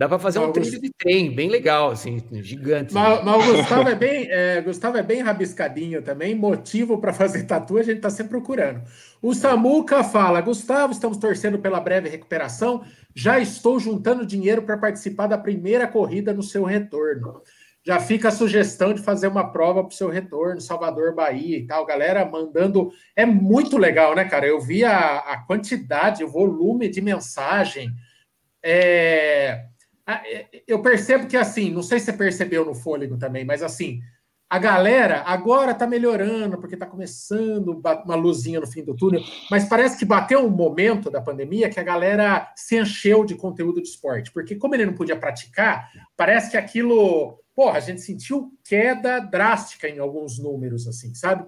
Dá 0.00 0.08
para 0.08 0.18
fazer 0.18 0.38
um 0.38 0.50
trilho 0.50 0.80
de 0.80 0.90
trem, 0.98 1.34
bem 1.34 1.50
legal, 1.50 1.90
assim, 1.90 2.24
gigante. 2.42 2.94
Mas, 2.94 3.22
mas 3.22 3.48
o 3.48 3.52
Gustavo 3.52 3.86
é 3.86 3.94
bem, 3.94 4.28
é, 4.30 4.62
Gustavo 4.62 4.96
é 4.96 5.02
bem 5.02 5.20
rabiscadinho 5.20 6.00
também, 6.00 6.34
motivo 6.34 6.98
para 6.98 7.12
fazer 7.12 7.44
tatu 7.44 7.76
a 7.76 7.82
gente 7.82 7.96
está 7.96 8.08
sempre 8.08 8.30
procurando. 8.30 8.80
O 9.20 9.34
Samuca 9.34 10.02
fala, 10.02 10.40
Gustavo, 10.40 10.94
estamos 10.94 11.18
torcendo 11.18 11.58
pela 11.58 11.80
breve 11.80 12.08
recuperação, 12.08 12.82
já 13.14 13.38
estou 13.38 13.78
juntando 13.78 14.24
dinheiro 14.24 14.62
para 14.62 14.78
participar 14.78 15.26
da 15.26 15.36
primeira 15.36 15.86
corrida 15.86 16.32
no 16.32 16.42
seu 16.42 16.64
retorno. 16.64 17.42
Já 17.84 17.98
fica 17.98 18.28
a 18.28 18.32
sugestão 18.32 18.92
de 18.92 19.02
fazer 19.02 19.28
uma 19.28 19.50
prova 19.50 19.82
para 19.82 19.92
o 19.92 19.96
seu 19.96 20.10
retorno, 20.10 20.60
Salvador, 20.60 21.14
Bahia 21.14 21.58
e 21.58 21.66
tal. 21.66 21.86
Galera 21.86 22.24
mandando. 22.24 22.90
É 23.16 23.24
muito 23.24 23.78
legal, 23.78 24.14
né, 24.14 24.24
cara? 24.24 24.46
Eu 24.46 24.60
vi 24.60 24.84
a, 24.84 25.18
a 25.18 25.38
quantidade, 25.44 26.22
o 26.22 26.28
volume 26.28 26.88
de 26.88 27.00
mensagem. 27.00 27.90
É 28.62 29.66
é, 30.10 30.46
eu 30.66 30.82
percebo 30.82 31.26
que 31.26 31.36
assim, 31.36 31.70
não 31.70 31.82
sei 31.82 31.98
se 31.98 32.06
você 32.06 32.12
percebeu 32.12 32.64
no 32.64 32.74
fôlego 32.74 33.16
também, 33.16 33.44
mas 33.44 33.62
assim, 33.62 34.00
a 34.48 34.58
galera 34.58 35.22
agora 35.24 35.72
tá 35.72 35.86
melhorando, 35.86 36.58
porque 36.58 36.76
tá 36.76 36.86
começando 36.86 37.80
uma 38.04 38.16
luzinha 38.16 38.58
no 38.58 38.66
fim 38.66 38.82
do 38.82 38.96
túnel, 38.96 39.22
mas 39.48 39.68
parece 39.68 39.96
que 39.96 40.04
bateu 40.04 40.44
um 40.44 40.50
momento 40.50 41.10
da 41.10 41.20
pandemia 41.20 41.70
que 41.70 41.78
a 41.78 41.84
galera 41.84 42.52
se 42.56 42.76
encheu 42.76 43.24
de 43.24 43.36
conteúdo 43.36 43.80
de 43.80 43.88
esporte, 43.88 44.32
porque 44.32 44.56
como 44.56 44.74
ele 44.74 44.86
não 44.86 44.94
podia 44.94 45.16
praticar, 45.16 45.88
parece 46.16 46.50
que 46.50 46.56
aquilo, 46.56 47.38
porra, 47.60 47.76
a 47.76 47.80
gente 47.80 48.00
sentiu 48.00 48.54
queda 48.64 49.20
drástica 49.20 49.86
em 49.86 49.98
alguns 49.98 50.38
números, 50.38 50.88
assim, 50.88 51.14
sabe? 51.14 51.44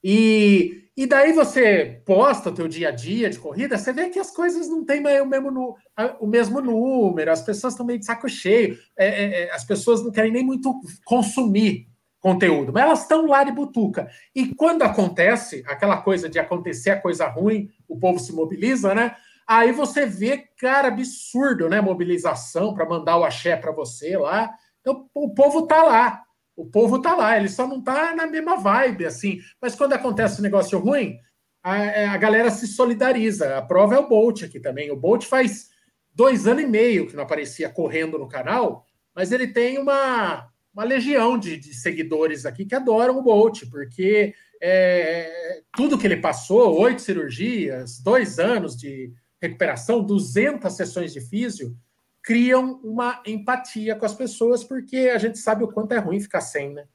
E, 0.00 0.88
e 0.96 1.04
daí 1.04 1.32
você 1.32 2.00
posta 2.06 2.50
o 2.50 2.54
teu 2.54 2.68
dia 2.68 2.90
a 2.90 2.92
dia 2.92 3.28
de 3.28 3.40
corrida, 3.40 3.76
você 3.76 3.92
vê 3.92 4.08
que 4.08 4.20
as 4.20 4.30
coisas 4.30 4.68
não 4.68 4.84
têm 4.84 5.00
mais 5.00 5.20
o 5.20 5.26
mesmo, 5.26 5.76
o 6.20 6.26
mesmo 6.28 6.60
número, 6.60 7.32
as 7.32 7.42
pessoas 7.42 7.72
estão 7.72 7.84
meio 7.84 7.98
de 7.98 8.06
saco 8.06 8.28
cheio, 8.28 8.78
é, 8.96 9.08
é, 9.08 9.42
é, 9.42 9.52
as 9.52 9.64
pessoas 9.64 10.00
não 10.00 10.12
querem 10.12 10.30
nem 10.30 10.44
muito 10.44 10.80
consumir 11.04 11.88
conteúdo, 12.20 12.72
mas 12.72 12.84
elas 12.84 13.02
estão 13.02 13.26
lá 13.26 13.42
de 13.42 13.50
butuca. 13.50 14.08
E 14.32 14.54
quando 14.54 14.82
acontece 14.82 15.64
aquela 15.66 16.02
coisa 16.02 16.28
de 16.28 16.38
acontecer 16.38 16.90
a 16.90 17.00
coisa 17.00 17.26
ruim, 17.26 17.68
o 17.88 17.98
povo 17.98 18.20
se 18.20 18.32
mobiliza, 18.32 18.94
né? 18.94 19.16
Aí 19.44 19.72
você 19.72 20.06
vê, 20.06 20.38
cara, 20.56 20.86
absurdo, 20.86 21.68
né? 21.68 21.80
Mobilização 21.80 22.72
para 22.74 22.88
mandar 22.88 23.16
o 23.16 23.24
axé 23.24 23.56
para 23.56 23.72
você 23.72 24.16
lá. 24.16 24.54
Então, 24.82 25.08
o 25.14 25.32
povo 25.32 25.66
tá 25.66 25.82
lá. 25.82 26.22
O 26.54 26.66
povo 26.66 27.00
tá 27.00 27.16
lá, 27.16 27.38
ele 27.38 27.48
só 27.48 27.66
não 27.66 27.80
tá 27.80 28.14
na 28.14 28.26
mesma 28.26 28.56
vibe, 28.56 29.06
assim. 29.06 29.40
Mas 29.60 29.74
quando 29.74 29.94
acontece 29.94 30.38
um 30.38 30.42
negócio 30.42 30.78
ruim, 30.78 31.18
a, 31.62 31.78
é, 31.78 32.06
a 32.06 32.16
galera 32.18 32.50
se 32.50 32.66
solidariza. 32.66 33.56
A 33.56 33.62
prova 33.62 33.94
é 33.94 33.98
o 33.98 34.08
Bolt 34.08 34.42
aqui 34.42 34.60
também. 34.60 34.90
O 34.90 34.96
Bolt 34.96 35.24
faz 35.24 35.70
dois 36.14 36.46
anos 36.46 36.64
e 36.64 36.66
meio 36.66 37.06
que 37.06 37.16
não 37.16 37.22
aparecia 37.22 37.70
correndo 37.70 38.18
no 38.18 38.28
canal, 38.28 38.84
mas 39.14 39.32
ele 39.32 39.46
tem 39.46 39.78
uma, 39.78 40.46
uma 40.74 40.84
legião 40.84 41.38
de, 41.38 41.56
de 41.56 41.72
seguidores 41.72 42.44
aqui 42.44 42.66
que 42.66 42.74
adoram 42.74 43.18
o 43.18 43.22
Bolt, 43.22 43.62
porque 43.70 44.34
é, 44.60 45.62
tudo 45.74 45.98
que 45.98 46.06
ele 46.06 46.18
passou, 46.18 46.78
oito 46.80 47.00
cirurgias, 47.00 47.98
dois 47.98 48.38
anos 48.38 48.76
de 48.76 49.12
recuperação, 49.40 50.04
200 50.04 50.72
sessões 50.72 51.12
de 51.12 51.20
físio, 51.20 51.74
criam 52.22 52.80
uma 52.84 53.22
empatia 53.26 53.96
com 53.96 54.06
as 54.06 54.14
pessoas, 54.14 54.62
porque 54.62 55.10
a 55.12 55.18
gente 55.18 55.38
sabe 55.38 55.64
o 55.64 55.68
quanto 55.68 55.92
é 55.92 55.98
ruim 55.98 56.20
ficar 56.20 56.40
sem, 56.40 56.72
né? 56.72 56.86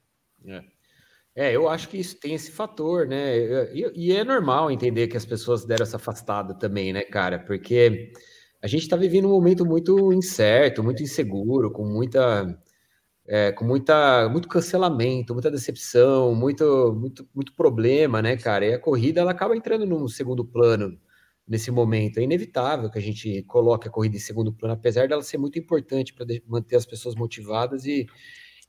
É. 0.46 0.62
É, 1.36 1.54
eu 1.54 1.68
acho 1.68 1.88
que 1.88 1.96
isso 1.98 2.18
tem 2.18 2.34
esse 2.34 2.50
fator, 2.50 3.06
né? 3.06 3.38
E, 3.72 3.92
e, 3.94 4.12
é 4.12 4.24
normal 4.24 4.72
entender 4.72 5.06
que 5.06 5.16
as 5.16 5.24
pessoas 5.24 5.64
deram 5.64 5.84
essa 5.84 5.96
afastada 5.96 6.52
também, 6.52 6.92
né, 6.92 7.02
cara? 7.02 7.38
Porque 7.38 8.12
a 8.60 8.66
gente 8.66 8.82
está 8.82 8.96
vivendo 8.96 9.26
um 9.26 9.30
momento 9.30 9.64
muito 9.64 10.12
incerto, 10.12 10.82
muito 10.82 11.00
inseguro, 11.00 11.70
com 11.70 11.84
muita, 11.84 12.44
é, 13.28 13.52
com 13.52 13.64
muita, 13.64 14.28
muito 14.30 14.48
cancelamento, 14.48 15.32
muita 15.32 15.48
decepção, 15.48 16.34
muito, 16.34 16.92
muito, 16.98 17.28
muito 17.32 17.54
problema, 17.54 18.20
né, 18.20 18.36
cara? 18.36 18.66
E 18.66 18.74
a 18.74 18.78
corrida 18.80 19.20
ela 19.20 19.30
acaba 19.30 19.56
entrando 19.56 19.86
num 19.86 20.08
segundo 20.08 20.44
plano 20.44 20.98
nesse 21.48 21.70
momento. 21.70 22.18
É 22.18 22.22
inevitável 22.22 22.90
que 22.90 22.98
a 22.98 23.02
gente 23.02 23.42
coloque 23.44 23.88
a 23.88 23.90
corrida 23.90 24.16
em 24.16 24.20
segundo 24.20 24.52
plano, 24.52 24.74
apesar 24.74 25.08
dela 25.08 25.22
ser 25.22 25.38
muito 25.38 25.58
importante 25.58 26.12
para 26.12 26.26
manter 26.46 26.76
as 26.76 26.84
pessoas 26.84 27.14
motivadas 27.14 27.86
e, 27.86 28.06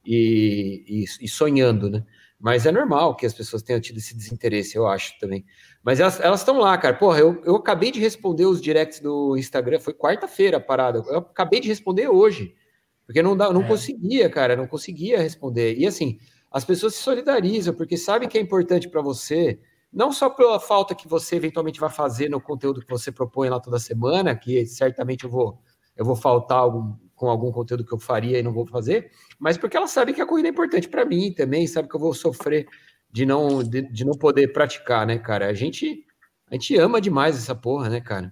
e, 0.05 1.03
e, 1.21 1.27
sonhando, 1.27 1.89
né? 1.89 2.05
Mas 2.39 2.65
é 2.65 2.71
normal 2.71 3.17
que 3.17 3.25
as 3.25 3.33
pessoas 3.33 3.61
tenham 3.61 3.81
tido 3.81 3.97
esse 3.97 4.15
desinteresse, 4.15 4.77
eu 4.77 4.87
acho 4.87 5.19
também. 5.19 5.45
Mas 5.83 5.99
elas 5.99 6.39
estão 6.39 6.57
lá, 6.57 6.77
cara. 6.77 6.95
Porra, 6.95 7.19
eu, 7.19 7.41
eu 7.43 7.57
acabei 7.57 7.91
de 7.91 7.99
responder 7.99 8.45
os 8.45 8.61
directs 8.61 9.01
do 9.01 9.35
Instagram, 9.35 9.77
foi 9.77 9.93
quarta-feira 9.93 10.55
a 10.55 10.61
parada. 10.61 11.03
Eu 11.07 11.17
acabei 11.17 11.59
de 11.59 11.67
responder 11.67 12.07
hoje, 12.07 12.55
porque 13.05 13.21
não, 13.21 13.35
dá, 13.35 13.51
não 13.51 13.63
é. 13.63 13.67
conseguia, 13.67 14.29
cara, 14.29 14.55
não 14.55 14.67
conseguia 14.67 15.19
responder. 15.19 15.77
E 15.77 15.85
assim, 15.85 16.17
as 16.49 16.63
pessoas 16.63 16.95
se 16.95 17.01
solidarizam, 17.01 17.73
porque 17.73 17.97
sabem 17.97 18.29
que 18.29 18.37
é 18.37 18.41
importante 18.41 18.87
para 18.87 19.01
você 19.01 19.59
não 19.91 20.11
só 20.11 20.29
pela 20.29 20.59
falta 20.59 20.93
que 20.93 21.07
você 21.07 21.35
eventualmente 21.35 21.79
vai 21.79 21.89
fazer 21.89 22.29
no 22.29 22.39
conteúdo 22.39 22.81
que 22.81 22.89
você 22.89 23.11
propõe 23.11 23.49
lá 23.49 23.59
toda 23.59 23.79
semana, 23.79 24.35
que 24.35 24.65
certamente 24.65 25.23
eu 25.23 25.29
vou, 25.29 25.59
eu 25.97 26.05
vou 26.05 26.15
faltar 26.15 26.59
algum, 26.59 26.95
com 27.15 27.29
algum 27.29 27.51
conteúdo 27.51 27.83
que 27.83 27.93
eu 27.93 27.99
faria 27.99 28.39
e 28.39 28.43
não 28.43 28.53
vou 28.53 28.67
fazer, 28.67 29.11
mas 29.39 29.57
porque 29.57 29.75
ela 29.75 29.87
sabe 29.87 30.13
que 30.13 30.21
a 30.21 30.25
corrida 30.25 30.47
é 30.47 30.51
importante 30.51 30.87
para 30.87 31.05
mim 31.05 31.33
também, 31.33 31.65
sabe 31.65 31.89
que 31.89 31.95
eu 31.95 31.99
vou 31.99 32.13
sofrer 32.13 32.67
de 33.11 33.25
não, 33.25 33.63
de, 33.63 33.81
de, 33.81 34.05
não 34.05 34.13
poder 34.13 34.53
praticar, 34.53 35.05
né, 35.07 35.17
cara? 35.17 35.47
A 35.47 35.53
gente, 35.53 36.05
a 36.49 36.53
gente 36.53 36.77
ama 36.77 37.01
demais 37.01 37.35
essa 37.35 37.55
porra, 37.55 37.89
né, 37.89 37.99
cara? 37.99 38.31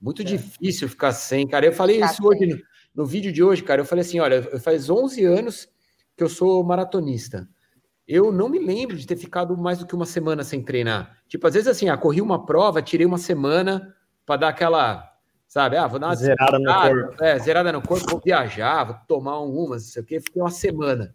Muito 0.00 0.22
é. 0.22 0.24
difícil 0.24 0.88
ficar 0.88 1.12
sem, 1.12 1.46
cara. 1.46 1.66
Eu 1.66 1.72
falei 1.72 2.02
isso 2.02 2.26
hoje 2.26 2.46
no, 2.46 2.58
no 2.94 3.06
vídeo 3.06 3.32
de 3.32 3.44
hoje, 3.44 3.62
cara. 3.62 3.82
Eu 3.82 3.84
falei 3.84 4.02
assim: 4.02 4.18
olha, 4.18 4.42
faz 4.58 4.90
11 4.90 5.24
anos 5.24 5.68
que 6.16 6.24
eu 6.24 6.28
sou 6.28 6.64
maratonista 6.64 7.48
eu 8.12 8.32
não 8.32 8.48
me 8.48 8.58
lembro 8.58 8.96
de 8.96 9.06
ter 9.06 9.14
ficado 9.14 9.56
mais 9.56 9.78
do 9.78 9.86
que 9.86 9.94
uma 9.94 10.04
semana 10.04 10.42
sem 10.42 10.60
treinar. 10.60 11.16
Tipo, 11.28 11.46
às 11.46 11.54
vezes 11.54 11.68
assim, 11.68 11.88
ah, 11.88 11.96
corri 11.96 12.20
uma 12.20 12.44
prova, 12.44 12.82
tirei 12.82 13.06
uma 13.06 13.18
semana 13.18 13.94
para 14.26 14.40
dar 14.40 14.48
aquela, 14.48 15.08
sabe, 15.46 15.76
ah, 15.76 15.86
vou 15.86 16.00
dar 16.00 16.08
uma 16.08 16.16
zerada 16.16 16.58
no 16.58 16.74
corpo. 16.74 17.24
É, 17.24 17.38
zerada 17.38 17.72
no 17.72 17.80
corpo, 17.80 18.10
vou 18.10 18.20
viajar, 18.20 18.82
vou 18.82 18.96
tomar 19.06 19.38
uma, 19.38 19.76
não 19.76 19.78
sei 19.78 20.02
o 20.02 20.04
quê, 20.04 20.18
fiquei 20.18 20.42
uma 20.42 20.50
semana. 20.50 21.14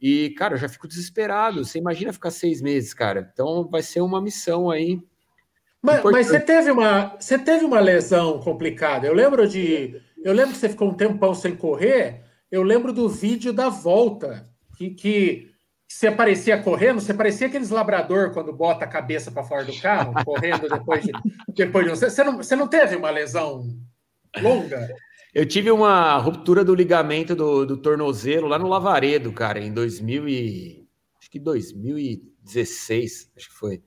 E, 0.00 0.30
cara, 0.30 0.54
eu 0.54 0.58
já 0.58 0.68
fico 0.68 0.88
desesperado. 0.88 1.64
Você 1.64 1.78
imagina 1.78 2.12
ficar 2.12 2.32
seis 2.32 2.60
meses, 2.60 2.92
cara. 2.92 3.30
Então 3.32 3.68
vai 3.70 3.80
ser 3.80 4.00
uma 4.00 4.20
missão 4.20 4.70
aí. 4.70 5.00
Mas, 5.80 6.02
mas, 6.02 6.26
você 6.26 6.40
teve 6.40 6.70
uma 6.70 7.14
você 7.18 7.38
teve 7.38 7.64
uma 7.64 7.78
lesão 7.78 8.40
complicada. 8.40 9.06
Eu 9.06 9.14
lembro 9.14 9.46
de. 9.46 10.02
Eu 10.22 10.32
lembro 10.32 10.52
que 10.52 10.58
você 10.58 10.68
ficou 10.68 10.88
um 10.88 10.94
tempão 10.94 11.32
sem 11.32 11.54
correr. 11.54 12.24
Eu 12.50 12.62
lembro 12.64 12.92
do 12.92 13.08
vídeo 13.08 13.52
da 13.52 13.68
volta. 13.68 14.48
Que, 14.76 14.90
que 14.90 15.53
você 15.88 16.10
parecia 16.10 16.60
correndo, 16.62 17.00
você 17.00 17.14
parecia 17.14 17.46
aqueles 17.46 17.70
labrador 17.70 18.32
quando 18.32 18.52
bota 18.52 18.84
a 18.84 18.88
cabeça 18.88 19.30
para 19.30 19.44
fora 19.44 19.64
do 19.64 19.80
carro, 19.80 20.12
correndo 20.24 20.68
depois 20.68 21.04
de, 21.04 21.12
depois 21.54 21.86
de 21.86 21.92
um... 21.92 21.96
Você 21.96 22.24
não, 22.24 22.36
você 22.36 22.56
não 22.56 22.68
teve 22.68 22.96
uma 22.96 23.10
lesão 23.10 23.68
longa? 24.40 24.88
Eu 25.34 25.46
tive 25.46 25.70
uma 25.70 26.16
ruptura 26.18 26.64
do 26.64 26.74
ligamento 26.74 27.34
do, 27.34 27.66
do 27.66 27.76
tornozelo 27.76 28.46
lá 28.46 28.58
no 28.58 28.68
Lavaredo, 28.68 29.32
cara, 29.32 29.60
em 29.60 29.72
2000 29.72 30.28
e... 30.28 30.88
acho 31.18 31.30
que 31.30 31.38
2016, 31.38 33.32
acho 33.36 33.48
que 33.48 33.54
foi. 33.54 33.82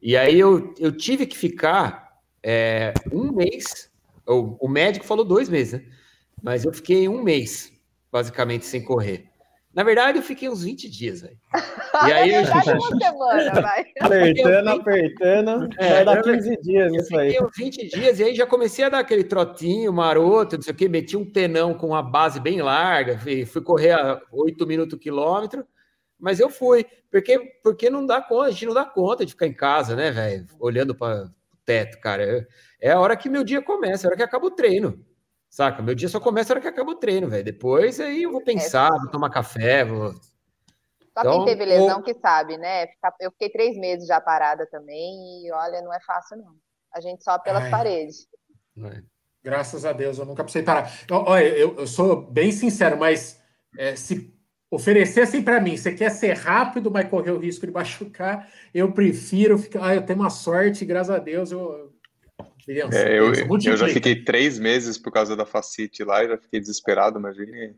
E 0.00 0.16
aí 0.16 0.38
eu, 0.38 0.74
eu 0.78 0.92
tive 0.92 1.26
que 1.26 1.36
ficar 1.36 2.08
é, 2.42 2.94
um 3.12 3.32
mês, 3.32 3.90
o, 4.26 4.66
o 4.66 4.68
médico 4.68 5.04
falou 5.04 5.24
dois 5.24 5.48
meses, 5.48 5.80
né? 5.80 5.84
Mas 6.42 6.64
eu 6.64 6.72
fiquei 6.72 7.08
um 7.08 7.22
mês, 7.22 7.72
basicamente, 8.12 8.64
sem 8.64 8.82
correr. 8.84 9.27
Na 9.78 9.84
verdade, 9.84 10.18
eu 10.18 10.24
fiquei 10.24 10.48
uns 10.48 10.64
20 10.64 10.90
dias, 10.90 11.20
velho. 11.20 11.38
E 12.04 12.12
aí, 12.12 12.34
eu... 12.34 12.42
uma 12.50 12.98
semana, 12.98 13.60
vai. 13.60 13.84
Apertando, 14.00 14.68
apertando, 14.70 15.68
é, 15.78 15.94
vai 15.94 16.04
dar 16.04 16.20
15 16.20 16.56
dias 16.62 16.92
isso 16.94 17.16
aí. 17.16 17.30
Fiquei 17.30 17.46
uns 17.46 17.56
20 17.56 17.88
dias 17.88 18.18
e 18.18 18.24
aí 18.24 18.34
já 18.34 18.44
comecei 18.44 18.84
a 18.84 18.88
dar 18.88 18.98
aquele 18.98 19.22
trotinho 19.22 19.92
maroto, 19.92 20.56
não 20.56 20.62
sei 20.64 20.72
o 20.72 20.76
quê, 20.76 20.88
meti 20.88 21.16
um 21.16 21.24
tenão 21.24 21.74
com 21.74 21.86
uma 21.86 22.02
base 22.02 22.40
bem 22.40 22.60
larga, 22.60 23.20
fui, 23.20 23.46
fui 23.46 23.62
correr 23.62 23.92
a 23.92 24.20
8 24.32 24.66
minutos 24.66 24.94
o 24.94 24.98
quilômetro, 24.98 25.64
mas 26.18 26.40
eu 26.40 26.50
fui, 26.50 26.84
porque, 27.08 27.38
porque 27.62 27.88
não 27.88 28.04
dá 28.04 28.20
conta, 28.20 28.48
a 28.48 28.50
gente 28.50 28.66
não 28.66 28.74
dá 28.74 28.84
conta 28.84 29.24
de 29.24 29.30
ficar 29.30 29.46
em 29.46 29.54
casa, 29.54 29.94
né, 29.94 30.10
velho, 30.10 30.44
olhando 30.58 30.92
para 30.92 31.30
teto, 31.64 32.00
cara. 32.00 32.48
É 32.80 32.90
a 32.90 32.98
hora 32.98 33.16
que 33.16 33.28
meu 33.28 33.44
dia 33.44 33.62
começa, 33.62 34.04
é 34.04 34.06
a 34.06 34.08
hora 34.08 34.16
que 34.16 34.24
acaba 34.24 34.44
o 34.44 34.50
treino. 34.50 35.06
Saca? 35.58 35.82
Meu 35.82 35.92
dia 35.92 36.08
só 36.08 36.20
começa 36.20 36.52
a 36.52 36.54
hora 36.54 36.60
que 36.60 36.68
acaba 36.68 36.92
o 36.92 36.94
treino, 36.94 37.28
velho. 37.28 37.42
Depois 37.42 37.98
aí 37.98 38.22
eu 38.22 38.30
vou 38.30 38.40
pensar, 38.40 38.94
é. 38.94 38.98
vou 39.00 39.10
tomar 39.10 39.28
café, 39.28 39.84
vou. 39.84 40.12
Só 40.12 40.20
então, 41.18 41.32
quem 41.32 41.46
teve 41.46 41.64
lesão 41.64 41.96
ou... 41.96 42.02
que 42.04 42.14
sabe, 42.14 42.56
né? 42.56 42.86
Eu 43.18 43.32
fiquei 43.32 43.50
três 43.50 43.76
meses 43.76 44.06
já 44.06 44.20
parada 44.20 44.68
também 44.70 45.44
e 45.44 45.50
olha, 45.50 45.82
não 45.82 45.92
é 45.92 45.98
fácil, 46.06 46.36
não. 46.36 46.54
A 46.94 47.00
gente 47.00 47.24
só 47.24 47.40
pelas 47.40 47.64
Ai. 47.64 47.70
paredes. 47.72 48.28
É. 48.84 49.02
Graças 49.42 49.84
a 49.84 49.92
Deus, 49.92 50.16
eu 50.18 50.26
nunca 50.26 50.44
precisei 50.44 50.64
parar. 50.64 50.92
Olha, 51.10 51.48
eu, 51.48 51.74
eu 51.76 51.88
sou 51.88 52.30
bem 52.30 52.52
sincero, 52.52 52.96
mas 52.96 53.42
é, 53.76 53.96
se 53.96 54.32
oferecessem 54.70 55.42
para 55.42 55.60
mim, 55.60 55.76
você 55.76 55.92
quer 55.92 56.10
ser 56.10 56.34
rápido, 56.34 56.88
mas 56.88 57.08
correr 57.08 57.32
o 57.32 57.38
risco 57.40 57.66
de 57.66 57.72
machucar, 57.74 58.48
eu 58.72 58.92
prefiro 58.92 59.58
ficar. 59.58 59.88
Ah, 59.88 59.94
eu 59.96 60.06
tenho 60.06 60.20
uma 60.20 60.30
sorte, 60.30 60.84
graças 60.84 61.12
a 61.12 61.18
Deus, 61.18 61.50
eu. 61.50 61.87
É, 62.68 63.18
eu, 63.18 63.32
eu 63.32 63.76
já 63.76 63.88
fiquei 63.88 64.22
três 64.22 64.58
meses 64.58 64.98
por 64.98 65.12
causa 65.12 65.34
da 65.36 65.46
facite 65.46 66.04
lá 66.04 66.22
e 66.22 66.28
já 66.28 66.38
fiquei 66.38 66.60
desesperado, 66.60 67.18
imagine. 67.18 67.74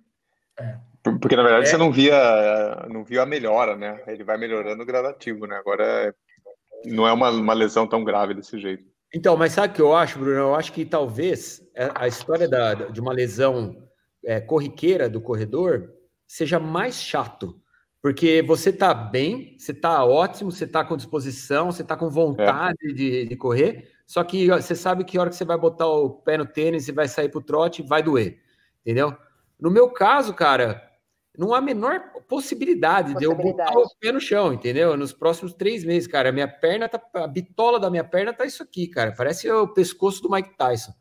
É. 0.59 0.77
Porque 1.03 1.37
na 1.37 1.43
verdade 1.43 1.67
é. 1.67 1.71
você 1.71 1.77
não 1.77 1.91
via, 1.93 2.87
não 2.91 3.05
via 3.05 3.23
a 3.23 3.27
melhora, 3.27 3.77
né? 3.77 4.03
Ele 4.07 4.25
vai 4.25 4.37
melhorando 4.37 4.85
gradativo, 4.85 5.47
né? 5.47 5.57
Agora 5.57 6.15
não 6.85 7.07
é 7.07 7.13
uma, 7.13 7.31
uma 7.31 7.55
lesão 7.55 7.87
tão 7.87 8.05
grave 8.05 8.35
desse 8.35 8.59
jeito. 8.59 8.85
Então, 9.13 9.37
mas 9.37 9.53
sabe 9.53 9.73
o 9.73 9.77
que 9.77 9.83
eu 9.83 9.95
acho, 9.95 10.19
Bruno? 10.19 10.37
Eu 10.37 10.55
acho 10.55 10.73
que 10.73 10.85
talvez 10.85 11.61
a 11.95 12.07
história 12.07 12.49
da, 12.49 12.75
de 12.75 13.01
uma 13.01 13.13
lesão 13.13 13.77
é, 14.25 14.41
corriqueira 14.41 15.09
do 15.09 15.21
corredor 15.21 15.91
seja 16.27 16.61
mais 16.61 17.01
chato. 17.03 17.61
Porque 18.03 18.41
você 18.43 18.73
tá 18.73 18.95
bem, 18.95 19.57
você 19.59 19.75
tá 19.75 20.05
ótimo, 20.05 20.51
você 20.51 20.67
tá 20.67 20.85
com 20.85 20.97
disposição, 20.97 21.71
você 21.71 21.85
tá 21.85 21.97
com 21.97 22.09
vontade 22.09 22.79
é. 22.83 22.93
de, 22.93 23.27
de, 23.27 23.37
correr, 23.37 23.91
só 24.11 24.25
que 24.25 24.49
você 24.49 24.75
sabe 24.75 25.05
que 25.05 25.17
a 25.17 25.21
hora 25.21 25.31
que 25.31 25.37
você 25.37 25.45
vai 25.45 25.57
botar 25.57 25.87
o 25.87 26.11
pé 26.11 26.37
no 26.37 26.45
tênis 26.45 26.89
e 26.89 26.93
vai 26.93 27.07
sair 27.07 27.29
pro 27.29 27.41
trote, 27.41 27.81
vai 27.81 28.03
doer. 28.03 28.41
Entendeu? 28.81 29.17
No 29.57 29.71
meu 29.71 29.89
caso, 29.89 30.35
cara, 30.35 30.83
não 31.39 31.55
há 31.55 31.59
a 31.59 31.61
menor 31.61 32.11
possibilidade, 32.29 33.15
possibilidade, 33.15 33.15
de 33.15 33.25
eu 33.25 33.37
botar 33.37 33.71
o 33.71 33.89
pé 34.01 34.11
no 34.11 34.21
chão, 34.21 34.53
entendeu? 34.53 34.97
Nos 34.97 35.13
próximos 35.13 35.55
três 35.55 35.85
meses, 35.85 36.09
cara, 36.09 36.31
a 36.31 36.33
minha 36.33 36.49
perna 36.49 36.89
tá, 36.89 37.01
a 37.15 37.27
bitola 37.29 37.79
da 37.79 37.89
minha 37.89 38.03
perna 38.03 38.33
tá 38.33 38.45
isso 38.45 38.65
aqui, 38.65 38.89
cara, 38.89 39.15
parece 39.17 39.49
o 39.49 39.69
pescoço 39.69 40.21
do 40.21 40.29
Mike 40.29 40.57
Tyson. 40.59 40.93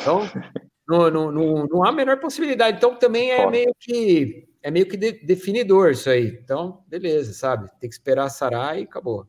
Então, 0.00 0.22
não, 0.88 1.08
não, 1.08 1.30
não, 1.30 1.66
não 1.70 1.84
há 1.84 1.90
a 1.90 1.92
menor 1.92 2.18
possibilidade. 2.18 2.78
Então, 2.78 2.96
também 2.96 3.30
é 3.30 3.48
meio 3.48 3.72
que 3.78 4.48
é 4.60 4.72
meio 4.72 4.88
que 4.88 4.96
de, 4.96 5.12
definidor 5.24 5.92
isso 5.92 6.10
aí. 6.10 6.36
Então, 6.42 6.82
beleza, 6.88 7.32
sabe? 7.32 7.70
Tem 7.78 7.88
que 7.88 7.94
esperar 7.94 8.28
sarar 8.28 8.76
e 8.76 8.82
acabou. 8.82 9.24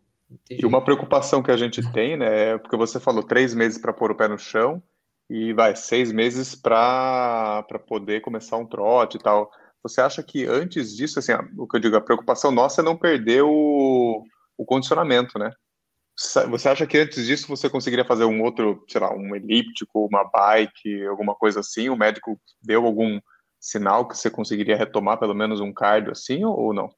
E 0.50 0.66
uma 0.66 0.84
preocupação 0.84 1.42
que 1.42 1.52
a 1.52 1.58
gente 1.58 1.82
tem, 1.92 2.18
né, 2.18 2.52
é 2.52 2.58
porque 2.58 2.76
você 2.76 3.00
falou 3.00 3.24
três 3.24 3.54
meses 3.54 3.78
para 3.78 3.94
pôr 3.94 4.12
o 4.12 4.16
pé 4.16 4.28
no 4.28 4.38
chão 4.38 4.82
e 5.30 5.54
vai 5.54 5.76
seis 5.76 6.12
meses 6.12 6.56
para 6.56 7.63
poder 7.88 8.22
começar 8.22 8.58
um 8.58 8.66
trote 8.66 9.18
e 9.18 9.20
tal. 9.20 9.52
Você 9.84 10.02
acha 10.02 10.22
que 10.24 10.46
antes 10.46 10.96
disso, 10.96 11.20
assim, 11.20 11.32
o 11.58 11.68
que 11.68 11.78
eu 11.78 11.82
digo, 11.82 11.96
a 11.96 12.02
preocupação 12.02 12.52
nossa 12.52 12.82
é 12.82 12.84
não 12.84 12.98
perder 12.98 13.44
o, 13.44 14.24
o 14.58 14.66
condicionamento, 14.66 15.38
né? 15.38 15.52
Você 16.50 16.68
acha 16.68 16.88
que 16.88 16.98
antes 16.98 17.28
disso 17.28 17.48
você 17.48 17.70
conseguiria 17.70 18.04
fazer 18.04 18.26
um 18.26 18.42
outro, 18.42 18.84
sei 18.88 19.00
lá, 19.00 19.13
um 19.13 19.36
elíptico, 19.36 20.08
uma 20.08 20.24
bike, 20.24 21.06
alguma 21.06 21.36
coisa 21.36 21.60
assim? 21.60 21.90
O 21.90 21.96
médico 21.96 22.40
deu 22.62 22.86
algum 22.86 23.20
sinal 23.60 24.08
que 24.08 24.18
você 24.18 24.30
conseguiria 24.30 24.76
retomar 24.76 25.20
pelo 25.20 25.36
menos 25.36 25.62
um 25.62 25.72
cardio 25.72 26.12
assim 26.12 26.44
ou 26.44 26.74
não? 26.74 26.90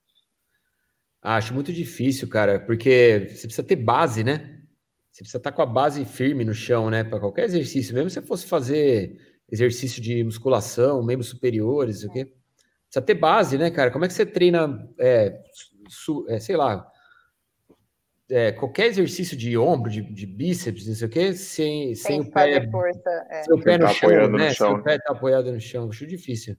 Acho 1.22 1.54
muito 1.54 1.74
difícil, 1.74 2.30
cara, 2.30 2.60
porque 2.60 3.28
você 3.30 3.48
precisa 3.48 3.64
ter 3.64 3.76
base, 3.76 4.24
né? 4.24 4.60
Você 5.12 5.24
precisa 5.24 5.38
estar 5.38 5.52
com 5.52 5.62
a 5.62 5.66
base 5.66 6.06
firme 6.06 6.46
no 6.46 6.54
chão, 6.54 6.90
né? 6.90 7.04
Para 7.04 7.20
qualquer 7.20 7.46
exercício, 7.46 7.94
mesmo 7.94 8.10
se 8.10 8.16
você 8.16 8.22
fosse 8.22 8.48
fazer 8.48 9.18
exercício 9.52 10.02
de 10.02 10.24
musculação, 10.24 11.04
membros 11.04 11.28
superiores, 11.30 12.04
o 12.04 12.10
quê? 12.10 12.26
Precisa 12.86 13.06
ter 13.06 13.16
base, 13.16 13.58
né, 13.58 13.70
cara? 13.70 13.92
Como 13.92 14.06
é 14.06 14.08
que 14.08 14.14
você 14.14 14.26
treina, 14.26 14.88
é, 14.98 15.42
su, 15.90 16.26
é, 16.30 16.40
sei 16.40 16.56
lá, 16.56 16.90
é, 18.30 18.52
qualquer 18.52 18.88
exercício 18.88 19.36
de 19.36 19.58
ombro, 19.58 19.92
de, 19.92 20.02
de 20.02 20.26
bíceps, 20.26 20.88
não 20.88 20.96
sei 20.96 21.08
o 21.08 21.10
quê, 21.10 21.34
sem, 21.34 21.96
sem, 21.96 22.22
o 22.22 22.32
pé, 22.32 22.70
força, 22.70 23.28
é. 23.30 23.44
sem 23.44 23.54
o 23.54 23.62
pé 23.62 23.78
no 23.78 23.86
tá 23.86 23.94
chão, 23.94 24.10
né? 24.10 24.48
No 24.48 24.54
chão. 24.54 24.72
Sem 24.72 24.80
o 24.80 24.84
pé 24.84 24.98
tá 25.00 25.12
apoiado 25.14 25.52
no 25.52 25.60
chão, 25.60 25.90
acho 25.90 26.08
difícil. 26.08 26.56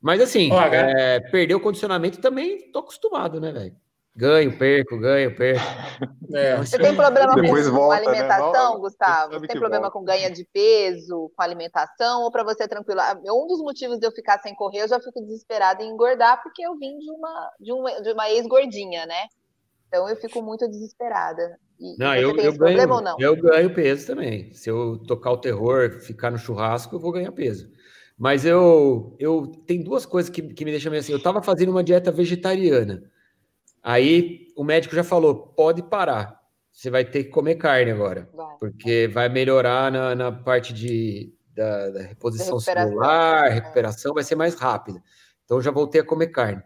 Mas 0.00 0.20
assim, 0.20 0.50
é, 0.52 1.20
perder 1.20 1.54
o 1.54 1.60
condicionamento 1.60 2.20
também 2.20 2.70
tô 2.72 2.78
acostumado, 2.78 3.40
né, 3.40 3.52
velho? 3.52 3.76
Ganho, 4.16 4.58
perco, 4.58 4.98
ganho, 4.98 5.34
perco. 5.34 5.60
É. 6.32 6.56
Você 6.58 6.78
tem 6.78 6.94
problema 6.94 7.34
com, 7.34 7.42
volta, 7.42 7.72
com 7.72 7.88
né? 7.88 7.96
alimentação, 7.96 8.74
né? 8.74 8.80
Gustavo? 8.80 9.32
Você 9.32 9.48
tem 9.48 9.58
problema 9.58 9.90
volta. 9.90 9.98
com 9.98 10.04
ganho 10.04 10.32
de 10.32 10.46
peso, 10.52 11.28
com 11.34 11.42
alimentação, 11.42 12.22
ou 12.22 12.30
para 12.30 12.44
você 12.44 12.68
tranquilo? 12.68 13.00
Ah, 13.00 13.18
um 13.26 13.48
dos 13.48 13.60
motivos 13.60 13.98
de 13.98 14.06
eu 14.06 14.12
ficar 14.12 14.38
sem 14.38 14.54
correr, 14.54 14.82
eu 14.82 14.88
já 14.88 15.00
fico 15.00 15.20
desesperada 15.22 15.82
em 15.82 15.88
engordar, 15.88 16.40
porque 16.40 16.64
eu 16.64 16.78
vim 16.78 16.96
de 16.98 17.10
uma, 17.10 17.50
de 17.58 17.72
uma, 17.72 18.00
de 18.00 18.12
uma 18.12 18.30
ex-gordinha, 18.30 19.06
né? 19.06 19.26
Então 19.88 20.08
eu 20.08 20.14
fico 20.14 20.40
muito 20.40 20.68
desesperada. 20.68 21.58
E 21.80 21.96
não, 21.98 22.14
eu, 22.14 22.36
eu 22.36 22.56
ganho, 22.56 22.86
não? 23.00 23.16
eu 23.18 23.34
ganho 23.34 23.74
peso 23.74 24.06
também. 24.06 24.52
Se 24.52 24.70
eu 24.70 24.98
tocar 24.98 25.32
o 25.32 25.38
terror, 25.38 25.98
ficar 26.00 26.30
no 26.30 26.38
churrasco, 26.38 26.94
eu 26.94 27.00
vou 27.00 27.10
ganhar 27.10 27.32
peso. 27.32 27.68
Mas 28.20 28.44
eu, 28.44 29.16
eu 29.18 29.46
tem 29.66 29.82
duas 29.82 30.04
coisas 30.04 30.28
que, 30.28 30.42
que 30.42 30.62
me 30.62 30.70
deixam 30.70 30.90
meio 30.90 31.00
assim. 31.00 31.10
Eu 31.10 31.16
estava 31.16 31.42
fazendo 31.42 31.70
uma 31.70 31.82
dieta 31.82 32.12
vegetariana. 32.12 33.02
Aí 33.82 34.48
o 34.54 34.62
médico 34.62 34.94
já 34.94 35.02
falou: 35.02 35.54
pode 35.56 35.82
parar. 35.82 36.38
Você 36.70 36.90
vai 36.90 37.02
ter 37.02 37.24
que 37.24 37.30
comer 37.30 37.54
carne 37.54 37.90
agora, 37.90 38.28
vai. 38.34 38.58
porque 38.60 39.08
vai 39.08 39.30
melhorar 39.30 39.90
na, 39.90 40.14
na 40.14 40.30
parte 40.30 40.74
de, 40.74 41.32
da, 41.54 41.88
da 41.88 42.02
reposição 42.02 42.58
recuperação. 42.58 42.88
celular, 42.90 43.46
é. 43.46 43.54
recuperação, 43.54 44.12
é. 44.12 44.14
vai 44.14 44.24
ser 44.24 44.34
mais 44.34 44.54
rápida. 44.54 45.02
Então 45.46 45.62
já 45.62 45.70
voltei 45.70 46.02
a 46.02 46.04
comer 46.04 46.26
carne. 46.26 46.62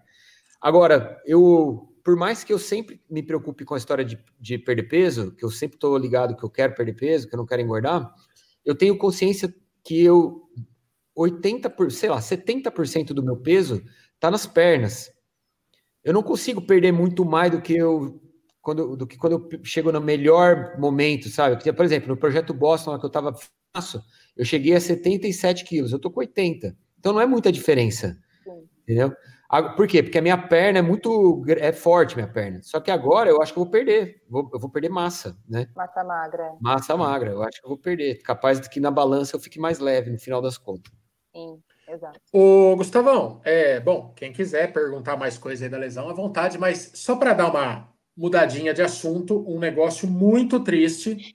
Agora, 0.60 1.22
eu 1.24 1.88
por 2.02 2.16
mais 2.16 2.42
que 2.42 2.52
eu 2.52 2.58
sempre 2.58 3.00
me 3.08 3.22
preocupe 3.22 3.64
com 3.64 3.74
a 3.74 3.78
história 3.78 4.04
de, 4.04 4.18
de 4.40 4.58
perder 4.58 4.88
peso, 4.88 5.30
que 5.36 5.44
eu 5.44 5.50
sempre 5.50 5.76
estou 5.76 5.96
ligado 5.96 6.36
que 6.36 6.44
eu 6.44 6.50
quero 6.50 6.74
perder 6.74 6.94
peso, 6.94 7.28
que 7.28 7.34
eu 7.34 7.38
não 7.38 7.46
quero 7.46 7.62
engordar, 7.62 8.12
eu 8.64 8.74
tenho 8.74 8.98
consciência 8.98 9.54
que 9.84 10.02
eu 10.02 10.43
80%, 11.16 11.70
por, 11.70 11.90
sei 11.90 12.10
lá, 12.10 12.18
70% 12.18 13.08
do 13.08 13.22
meu 13.22 13.36
peso 13.36 13.82
está 14.14 14.30
nas 14.30 14.46
pernas. 14.46 15.12
Eu 16.02 16.12
não 16.12 16.22
consigo 16.22 16.60
perder 16.60 16.92
muito 16.92 17.24
mais 17.24 17.50
do 17.50 17.62
que 17.62 17.74
eu 17.74 18.20
quando, 18.60 18.96
do 18.96 19.06
que 19.06 19.18
quando 19.18 19.32
eu 19.52 19.64
chego 19.64 19.92
no 19.92 20.00
melhor 20.00 20.78
momento, 20.78 21.28
sabe? 21.28 21.56
Porque, 21.56 21.72
por 21.72 21.84
exemplo, 21.84 22.08
no 22.08 22.16
projeto 22.16 22.54
Boston, 22.54 22.98
que 22.98 23.04
eu 23.04 23.08
estava 23.08 23.34
eu 24.36 24.44
cheguei 24.44 24.74
a 24.74 24.80
77 24.80 25.64
quilos, 25.64 25.92
eu 25.92 25.98
tô 25.98 26.10
com 26.10 26.20
80. 26.20 26.76
Então 26.98 27.12
não 27.12 27.20
é 27.20 27.26
muita 27.26 27.52
diferença. 27.52 28.16
Sim. 28.42 28.68
Entendeu? 28.82 29.12
Por 29.76 29.86
quê? 29.86 30.02
Porque 30.02 30.18
a 30.18 30.22
minha 30.22 30.38
perna 30.38 30.78
é 30.78 30.82
muito 30.82 31.44
é 31.48 31.72
forte, 31.72 32.16
minha 32.16 32.26
perna. 32.26 32.60
Só 32.62 32.80
que 32.80 32.90
agora 32.90 33.30
eu 33.30 33.40
acho 33.42 33.52
que 33.52 33.58
eu 33.58 33.64
vou 33.64 33.70
perder. 33.70 34.22
Vou, 34.28 34.48
eu 34.52 34.58
vou 34.58 34.70
perder 34.70 34.88
massa, 34.88 35.36
né? 35.48 35.68
Massa 35.76 36.02
magra. 36.02 36.52
Massa 36.60 36.96
magra. 36.96 37.30
Eu 37.30 37.42
acho 37.42 37.60
que 37.60 37.66
eu 37.66 37.68
vou 37.68 37.78
perder. 37.78 38.22
Capaz 38.22 38.60
de 38.60 38.68
que 38.68 38.80
na 38.80 38.90
balança 38.90 39.36
eu 39.36 39.40
fique 39.40 39.60
mais 39.60 39.78
leve 39.78 40.10
no 40.10 40.18
final 40.18 40.40
das 40.40 40.56
contas. 40.56 40.92
Sim, 41.34 41.60
exato. 41.88 42.20
Ô, 42.32 42.76
Gustavão, 42.76 43.40
é, 43.44 43.80
bom, 43.80 44.12
quem 44.14 44.32
quiser 44.32 44.72
perguntar 44.72 45.16
mais 45.16 45.36
coisa 45.36 45.64
aí 45.64 45.70
da 45.70 45.76
lesão, 45.76 46.08
à 46.08 46.12
vontade, 46.12 46.58
mas 46.58 46.92
só 46.94 47.16
para 47.16 47.34
dar 47.34 47.50
uma 47.50 47.92
mudadinha 48.16 48.72
de 48.72 48.80
assunto, 48.82 49.44
um 49.48 49.58
negócio 49.58 50.08
muito 50.08 50.62
triste 50.62 51.34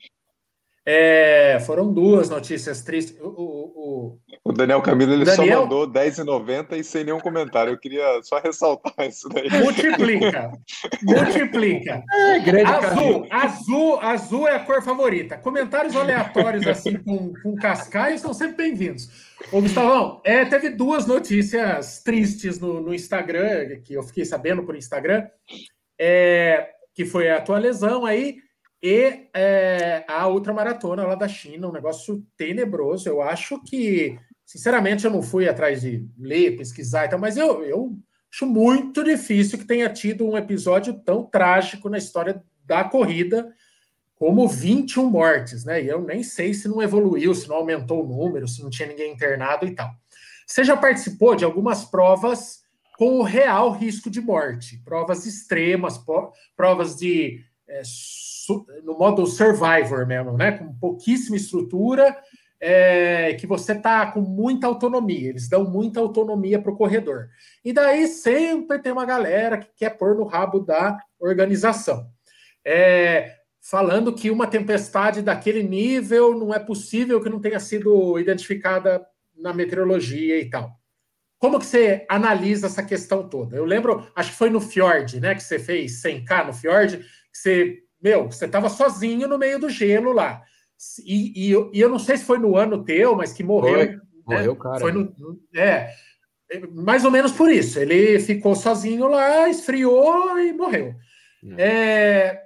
é, 0.86 1.60
foram 1.66 1.92
duas 1.92 2.30
notícias 2.30 2.82
tristes. 2.82 3.18
O, 3.22 3.28
o, 3.28 4.20
o 4.44 4.54
Daniel 4.54 4.82
Camilo 4.82 5.14
ele 5.14 5.26
Daniel... 5.26 5.58
só 5.58 5.64
mandou 5.64 5.88
10,90 5.88 6.78
e 6.78 6.84
sem 6.84 7.04
nenhum 7.04 7.20
comentário. 7.20 7.74
Eu 7.74 7.78
queria 7.78 8.22
só 8.24 8.40
ressaltar 8.40 8.94
isso 9.08 9.28
daí. 9.30 9.50
Multiplica. 9.50 10.52
multiplica. 11.04 12.04
É, 12.12 12.64
azul, 12.64 13.28
azul, 13.30 14.00
azul 14.00 14.48
é 14.48 14.56
a 14.56 14.60
cor 14.60 14.82
favorita. 14.82 15.38
Comentários 15.38 15.96
aleatórios 15.96 16.66
assim 16.66 16.98
com, 16.98 17.34
com 17.44 17.56
cascais 17.56 18.22
são 18.22 18.34
sempre 18.34 18.58
bem-vindos. 18.58 19.30
Ô, 19.52 19.62
Gustavão, 19.62 20.22
é, 20.24 20.46
teve 20.46 20.70
duas 20.70 21.06
notícias 21.06 22.02
tristes 22.04 22.60
no, 22.60 22.82
no 22.82 22.94
Instagram, 22.94 23.80
que 23.84 23.94
eu 23.94 24.04
fiquei 24.04 24.26
sabendo 24.26 24.64
por 24.64 24.76
Instagram, 24.76 25.28
é, 26.00 26.70
que 26.94 27.06
foi 27.06 27.30
a 27.30 27.42
tua 27.42 27.58
lesão 27.58 28.06
aí 28.06 28.38
e 28.82 29.28
é, 29.34 30.06
a 30.08 30.28
ultramaratona 30.28 31.04
lá 31.04 31.16
da 31.16 31.28
China, 31.28 31.68
um 31.68 31.74
negócio 31.74 32.26
tenebroso. 32.38 33.10
Eu 33.10 33.22
acho 33.22 33.62
que, 33.64 34.18
sinceramente, 34.46 35.06
eu 35.06 35.12
não 35.12 35.22
fui 35.22 35.50
atrás 35.50 35.82
de 35.82 36.08
ler, 36.18 36.56
pesquisar 36.56 37.06
e 37.06 37.10
tal, 37.10 37.20
mas 37.20 37.36
eu, 37.36 37.64
eu 37.64 37.98
acho 38.32 38.46
muito 38.46 39.04
difícil 39.04 39.60
que 39.60 39.66
tenha 39.66 39.90
tido 39.90 40.26
um 40.26 40.38
episódio 40.38 40.94
tão 40.94 41.24
trágico 41.24 41.90
na 41.90 41.98
história 41.98 42.42
da 42.66 42.84
corrida 42.84 43.54
como 44.16 44.48
21 44.48 45.10
mortes, 45.10 45.64
né? 45.64 45.82
E 45.82 45.88
eu 45.88 46.02
nem 46.02 46.22
sei 46.24 46.54
se 46.54 46.68
não 46.68 46.82
evoluiu, 46.82 47.34
se 47.34 47.48
não 47.48 47.56
aumentou 47.56 48.04
o 48.04 48.08
número, 48.08 48.48
se 48.48 48.62
não 48.62 48.70
tinha 48.70 48.88
ninguém 48.88 49.14
internado 49.14 49.66
e 49.66 49.74
tal. 49.74 49.90
Você 50.46 50.64
já 50.64 50.76
participou 50.76 51.36
de 51.36 51.46
algumas 51.46 51.86
provas 51.86 52.60
com 52.98 53.20
o 53.20 53.24
real 53.24 53.72
risco 53.72 54.10
de 54.10 54.20
morte, 54.20 54.82
provas 54.84 55.26
extremas, 55.26 55.98
provas 56.58 56.98
de 56.98 57.42
é, 57.70 57.82
no 58.84 58.98
modo 58.98 59.26
survivor 59.28 60.06
mesmo, 60.06 60.36
né? 60.36 60.54
Com 60.54 60.74
pouquíssima 60.74 61.38
estrutura, 61.38 62.18
é, 62.60 63.36
que 63.36 63.48
você 63.48 63.74
tá 63.74 64.12
com 64.12 64.22
muita 64.22 64.68
autonomia. 64.68 65.30
Eles 65.30 65.48
dão 65.48 65.64
muita 65.64 66.00
autonomia 66.00 66.62
para 66.62 66.72
o 66.72 66.76
corredor. 66.76 67.30
E 67.64 67.72
daí 67.72 68.08
sempre 68.08 68.80
tem 68.80 68.92
uma 68.92 69.06
galera 69.06 69.58
que 69.58 69.70
quer 69.78 69.92
pôr 69.92 70.16
no 70.16 70.26
rabo 70.26 70.60
da 70.60 70.98
organização. 71.20 72.08
É, 72.66 73.36
falando 73.62 74.14
que 74.14 74.30
uma 74.30 74.48
tempestade 74.48 75.22
daquele 75.22 75.64
nível 75.64 76.38
não 76.38 76.54
é 76.54 76.60
possível 76.60 77.22
que 77.22 77.30
não 77.30 77.40
tenha 77.40 77.60
sido 77.60 78.20
identificada 78.20 79.06
na 79.38 79.54
meteorologia 79.54 80.40
e 80.40 80.50
tal. 80.50 80.78
Como 81.38 81.58
que 81.58 81.66
você 81.66 82.06
analisa 82.10 82.68
essa 82.68 82.84
questão 82.84 83.30
toda? 83.30 83.56
Eu 83.56 83.64
lembro, 83.64 84.06
acho 84.14 84.32
que 84.32 84.38
foi 84.38 84.50
no 84.50 84.60
Fjord, 84.60 85.22
né, 85.22 85.34
que 85.34 85.42
você 85.42 85.58
fez 85.58 86.04
100K 86.04 86.48
no 86.48 86.54
Fjord, 86.54 87.06
você, 87.32 87.80
meu, 88.02 88.26
você 88.26 88.46
estava 88.46 88.70
sozinho 88.70 89.28
no 89.28 89.38
meio 89.38 89.60
do 89.60 89.70
gelo 89.70 90.12
lá. 90.12 90.42
E, 91.06 91.52
e, 91.52 91.56
e, 91.74 91.80
eu 91.82 91.90
não 91.90 92.00
sei 92.00 92.18
se 92.18 92.24
foi 92.24 92.38
no 92.38 92.56
ano 92.56 92.84
teu, 92.84 93.16
mas 93.16 93.34
que 93.34 93.44
morreu. 93.44 93.76
Foi, 93.76 93.88
né? 93.88 94.00
morreu, 94.26 94.56
cara. 94.56 94.80
Foi 94.80 94.92
no, 94.92 95.14
é, 95.56 95.94
mais 96.72 97.04
ou 97.04 97.12
menos 97.12 97.32
por 97.32 97.52
isso. 97.52 97.80
Ele 97.80 98.20
ficou 98.20 98.56
sozinho 98.56 99.08
lá, 99.08 99.50
esfriou 99.50 100.40
e 100.40 100.54
morreu. 100.54 100.96
É, 101.58 101.68
é 101.68 102.42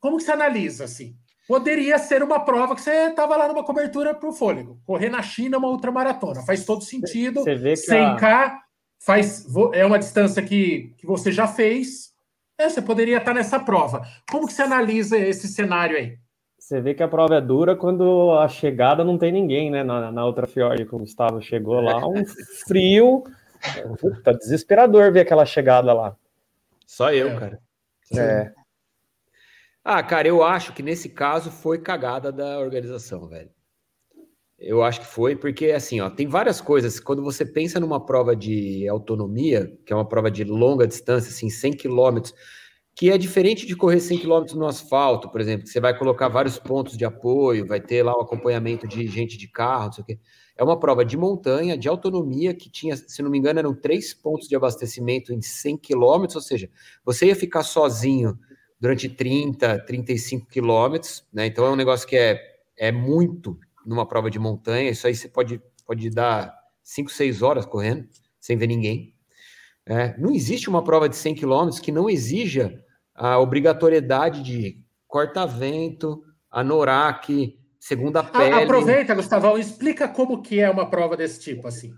como 0.00 0.16
que 0.16 0.22
você 0.22 0.32
analisa 0.32 0.84
assim? 0.84 1.16
Poderia 1.46 1.98
ser 1.98 2.22
uma 2.22 2.40
prova 2.40 2.74
que 2.74 2.80
você 2.80 3.08
estava 3.08 3.36
lá 3.36 3.48
numa 3.48 3.64
cobertura 3.64 4.14
para 4.14 4.28
o 4.28 4.32
fôlego. 4.32 4.80
Correr 4.86 5.10
na 5.10 5.22
China 5.22 5.58
uma 5.58 5.68
ultramaratona. 5.68 6.42
Faz 6.42 6.64
todo 6.64 6.82
sentido. 6.82 7.42
Você 7.42 7.54
vê 7.54 7.74
que 7.74 7.80
100K 7.80 8.22
a... 8.22 8.60
faz, 9.04 9.46
é 9.74 9.84
uma 9.84 9.98
distância 9.98 10.42
que, 10.42 10.94
que 10.96 11.06
você 11.06 11.30
já 11.30 11.46
fez. 11.46 12.13
É, 12.58 12.68
você 12.68 12.80
poderia 12.80 13.18
estar 13.18 13.34
nessa 13.34 13.58
prova. 13.58 14.06
Como 14.30 14.46
que 14.46 14.52
você 14.52 14.62
analisa 14.62 15.18
esse 15.18 15.48
cenário 15.48 15.96
aí? 15.96 16.18
Você 16.58 16.80
vê 16.80 16.94
que 16.94 17.02
a 17.02 17.08
prova 17.08 17.36
é 17.36 17.40
dura 17.40 17.76
quando 17.76 18.32
a 18.38 18.48
chegada 18.48 19.04
não 19.04 19.18
tem 19.18 19.30
ninguém, 19.30 19.70
né? 19.70 19.82
Na, 19.82 20.10
na 20.10 20.24
outra 20.24 20.46
fiord 20.46 20.86
que 20.86 20.94
o 20.94 20.98
Gustavo 20.98 21.42
chegou 21.42 21.80
lá, 21.80 22.06
um 22.06 22.24
frio. 22.66 23.24
Tá 24.22 24.32
desesperador 24.32 25.12
ver 25.12 25.20
aquela 25.20 25.44
chegada 25.44 25.92
lá. 25.92 26.16
Só 26.86 27.12
eu, 27.12 27.28
é. 27.28 27.38
cara. 27.38 27.60
É. 28.16 28.52
Ah, 29.84 30.02
cara, 30.02 30.28
eu 30.28 30.42
acho 30.42 30.72
que 30.72 30.82
nesse 30.82 31.10
caso 31.10 31.50
foi 31.50 31.78
cagada 31.78 32.32
da 32.32 32.58
organização, 32.58 33.26
velho. 33.28 33.50
Eu 34.66 34.82
acho 34.82 35.00
que 35.00 35.06
foi, 35.06 35.36
porque 35.36 35.66
assim, 35.66 36.00
ó, 36.00 36.08
tem 36.08 36.26
várias 36.26 36.58
coisas. 36.58 36.98
Quando 36.98 37.22
você 37.22 37.44
pensa 37.44 37.78
numa 37.78 38.04
prova 38.04 38.34
de 38.34 38.88
autonomia, 38.88 39.70
que 39.84 39.92
é 39.92 39.96
uma 39.96 40.08
prova 40.08 40.30
de 40.30 40.42
longa 40.42 40.86
distância, 40.86 41.28
assim, 41.28 41.50
100 41.50 41.72
quilômetros, 41.74 42.34
que 42.96 43.10
é 43.10 43.18
diferente 43.18 43.66
de 43.66 43.76
correr 43.76 44.00
100 44.00 44.18
quilômetros 44.18 44.56
no 44.56 44.66
asfalto, 44.66 45.28
por 45.30 45.40
exemplo, 45.40 45.64
que 45.64 45.70
você 45.70 45.80
vai 45.80 45.96
colocar 45.98 46.28
vários 46.28 46.58
pontos 46.58 46.96
de 46.96 47.04
apoio, 47.04 47.66
vai 47.66 47.78
ter 47.78 48.02
lá 48.02 48.16
o 48.16 48.22
acompanhamento 48.22 48.88
de 48.88 49.06
gente 49.06 49.36
de 49.36 49.48
carro, 49.48 49.86
não 49.86 49.92
sei 49.92 50.02
o 50.02 50.06
quê. 50.06 50.18
É 50.56 50.64
uma 50.64 50.78
prova 50.80 51.04
de 51.04 51.16
montanha, 51.16 51.76
de 51.76 51.88
autonomia, 51.88 52.54
que 52.54 52.70
tinha, 52.70 52.96
se 52.96 53.22
não 53.22 53.30
me 53.30 53.36
engano, 53.36 53.58
eram 53.58 53.74
três 53.74 54.14
pontos 54.14 54.48
de 54.48 54.56
abastecimento 54.56 55.30
em 55.30 55.42
100 55.42 55.76
quilômetros, 55.76 56.36
ou 56.36 56.42
seja, 56.42 56.70
você 57.04 57.26
ia 57.26 57.36
ficar 57.36 57.64
sozinho 57.64 58.38
durante 58.80 59.10
30, 59.10 59.80
35 59.80 60.46
quilômetros, 60.46 61.22
né? 61.30 61.44
Então 61.46 61.66
é 61.66 61.70
um 61.70 61.76
negócio 61.76 62.08
que 62.08 62.16
é, 62.16 62.40
é 62.78 62.90
muito 62.90 63.58
numa 63.84 64.06
prova 64.06 64.30
de 64.30 64.38
montanha. 64.38 64.90
Isso 64.90 65.06
aí 65.06 65.14
você 65.14 65.28
pode, 65.28 65.60
pode 65.86 66.10
dar 66.10 66.54
5, 66.82 67.10
6 67.10 67.42
horas 67.42 67.66
correndo, 67.66 68.06
sem 68.40 68.56
ver 68.56 68.66
ninguém. 68.66 69.14
É, 69.86 70.16
não 70.18 70.32
existe 70.32 70.68
uma 70.68 70.82
prova 70.82 71.08
de 71.08 71.16
100 71.16 71.34
quilômetros 71.34 71.80
que 71.80 71.92
não 71.92 72.08
exija 72.08 72.82
a 73.14 73.38
obrigatoriedade 73.38 74.42
de 74.42 74.80
corta-vento, 75.06 76.22
anorak, 76.50 77.56
segunda 77.78 78.22
pele. 78.22 78.54
Aproveita, 78.54 79.14
Gustavão, 79.14 79.58
explica 79.58 80.08
como 80.08 80.42
que 80.42 80.58
é 80.58 80.70
uma 80.70 80.88
prova 80.88 81.16
desse 81.16 81.40
tipo, 81.40 81.68
assim. 81.68 81.94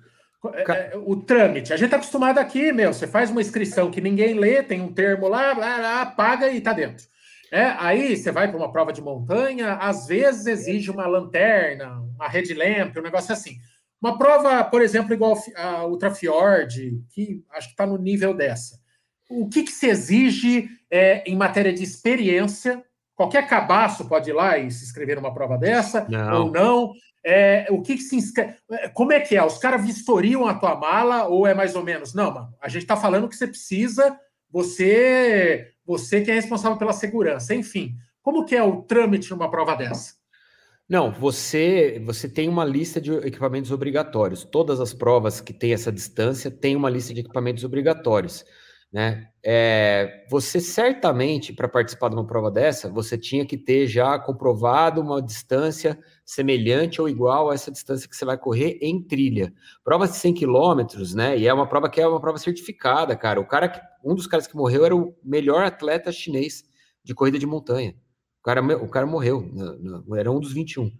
É, 0.55 0.72
é, 0.72 0.92
o 0.96 1.16
trâmite. 1.16 1.72
A 1.72 1.77
gente 1.77 1.87
está 1.87 1.96
acostumado 1.96 2.38
aqui, 2.38 2.72
meu, 2.72 2.92
você 2.92 3.07
faz 3.07 3.31
uma 3.31 3.40
inscrição 3.40 3.90
que 3.90 4.01
ninguém 4.01 4.35
lê, 4.35 4.62
tem 4.62 4.81
um 4.81 4.92
termo 4.92 5.29
lá, 5.29 5.57
lá, 5.57 5.79
lá 5.79 6.07
paga 6.07 6.49
e 6.49 6.59
está 6.59 6.72
dentro. 6.72 7.07
É, 7.50 7.64
aí 7.78 8.16
você 8.16 8.32
vai 8.32 8.48
para 8.48 8.56
uma 8.56 8.72
prova 8.72 8.92
de 8.92 9.00
montanha, 9.00 9.74
às 9.74 10.06
vezes 10.06 10.46
exige 10.46 10.90
uma 10.90 11.06
lanterna, 11.06 12.00
uma 12.14 12.28
red 12.28 12.52
lamp, 12.54 12.96
um 12.96 13.02
negócio 13.02 13.32
assim. 13.32 13.56
Uma 14.00 14.18
prova, 14.18 14.62
por 14.64 14.82
exemplo, 14.82 15.14
igual 15.14 15.37
a 15.56 15.87
Ultra 15.87 16.11
Fjord, 16.11 17.02
que 17.11 17.44
acho 17.52 17.68
que 17.68 17.72
está 17.72 17.87
no 17.87 17.96
nível 17.96 18.35
dessa. 18.35 18.78
O 19.28 19.48
que, 19.48 19.62
que 19.62 19.72
se 19.72 19.87
exige 19.87 20.68
é, 20.90 21.22
em 21.28 21.37
matéria 21.37 21.72
de 21.72 21.82
experiência? 21.82 22.85
Qualquer 23.14 23.48
cabaço 23.48 24.06
pode 24.06 24.30
ir 24.30 24.35
lá 24.35 24.59
e 24.59 24.70
se 24.70 24.85
inscrever 24.85 25.16
numa 25.16 25.32
prova 25.32 25.56
dessa, 25.56 26.06
não. 26.09 26.44
ou 26.44 26.50
não. 26.52 26.92
É, 27.24 27.66
o 27.70 27.82
que, 27.82 27.96
que 27.96 28.02
se 28.02 28.14
inscreve? 28.14 28.54
É, 28.70 28.88
como 28.88 29.12
é 29.12 29.18
que 29.18 29.37
é? 29.37 29.44
Os 29.44 29.59
caras 29.59 29.85
vistoriam 29.85 30.46
a 30.46 30.54
tua 30.54 30.76
mala 30.76 31.26
ou 31.26 31.46
é 31.46 31.54
mais 31.54 31.74
ou 31.74 31.82
menos? 31.82 32.14
Não, 32.14 32.32
mano, 32.32 32.54
a 32.61 32.68
gente 32.68 32.82
está 32.82 32.96
falando 32.96 33.28
que 33.28 33.35
você 33.35 33.48
precisa, 33.48 34.16
você, 34.50 35.72
você 35.85 36.20
que 36.20 36.30
é 36.30 36.35
responsável 36.35 36.78
pela 36.78 36.92
segurança. 36.92 37.54
Enfim, 37.54 37.94
como 38.22 38.44
que 38.44 38.56
é 38.56 38.62
o 38.62 38.82
trâmite 38.82 39.30
numa 39.30 39.50
prova 39.50 39.74
dessa? 39.74 40.14
Não, 40.88 41.12
você 41.12 42.00
você 42.04 42.28
tem 42.28 42.48
uma 42.48 42.64
lista 42.64 43.00
de 43.00 43.12
equipamentos 43.12 43.72
obrigatórios. 43.72 44.44
Todas 44.44 44.80
as 44.80 44.94
provas 44.94 45.40
que 45.40 45.52
têm 45.52 45.72
essa 45.72 45.90
distância 45.90 46.50
têm 46.50 46.76
uma 46.76 46.88
lista 46.88 47.12
de 47.12 47.20
equipamentos 47.20 47.64
obrigatórios. 47.64 48.44
Né? 48.92 49.29
É, 49.44 50.25
você 50.31 50.61
certamente, 50.61 51.53
para 51.53 51.68
participar 51.68 52.09
de 52.09 52.14
uma 52.14 52.27
prova 52.27 52.51
dessa, 52.51 52.88
você 52.88 53.18
tinha 53.18 53.44
que 53.44 53.59
ter 53.59 53.87
já 53.87 54.18
comprovado 54.18 55.01
uma 55.01 55.20
distância 55.20 55.99
semelhante 56.25 57.01
ou 57.01 57.09
igual 57.09 57.51
a 57.51 57.55
essa 57.55 57.70
distância 57.70 58.09
que 58.09 58.16
você 58.16 58.25
vai 58.25 58.38
correr 58.38 58.79
em 58.81 59.03
trilha. 59.03 59.53
Prova 59.85 60.07
de 60.07 60.16
100 60.16 60.35
quilômetros, 60.35 61.14
né? 61.14 61.37
E 61.37 61.46
é 61.46 61.53
uma 61.53 61.68
prova 61.68 61.90
que 61.90 62.01
é 62.01 62.07
uma 62.07 62.20
prova 62.20 62.38
certificada, 62.38 63.16
cara. 63.16 63.40
O 63.40 63.46
cara, 63.46 63.68
que, 63.68 63.81
um 64.05 64.14
dos 64.14 64.27
caras 64.27 64.46
que 64.46 64.57
morreu 64.57 64.85
era 64.85 64.96
o 64.96 65.14
melhor 65.22 65.64
atleta 65.64 66.11
chinês 66.12 66.64
de 67.05 67.14
corrida 67.14 67.38
de 67.38 67.46
montanha. 67.46 67.94
O 68.40 68.42
cara, 68.42 68.62
o 68.62 68.88
cara 68.88 69.07
morreu, 69.07 69.51
era 70.16 70.31
um 70.31 70.40
dos 70.40 70.53
21. 70.53 70.90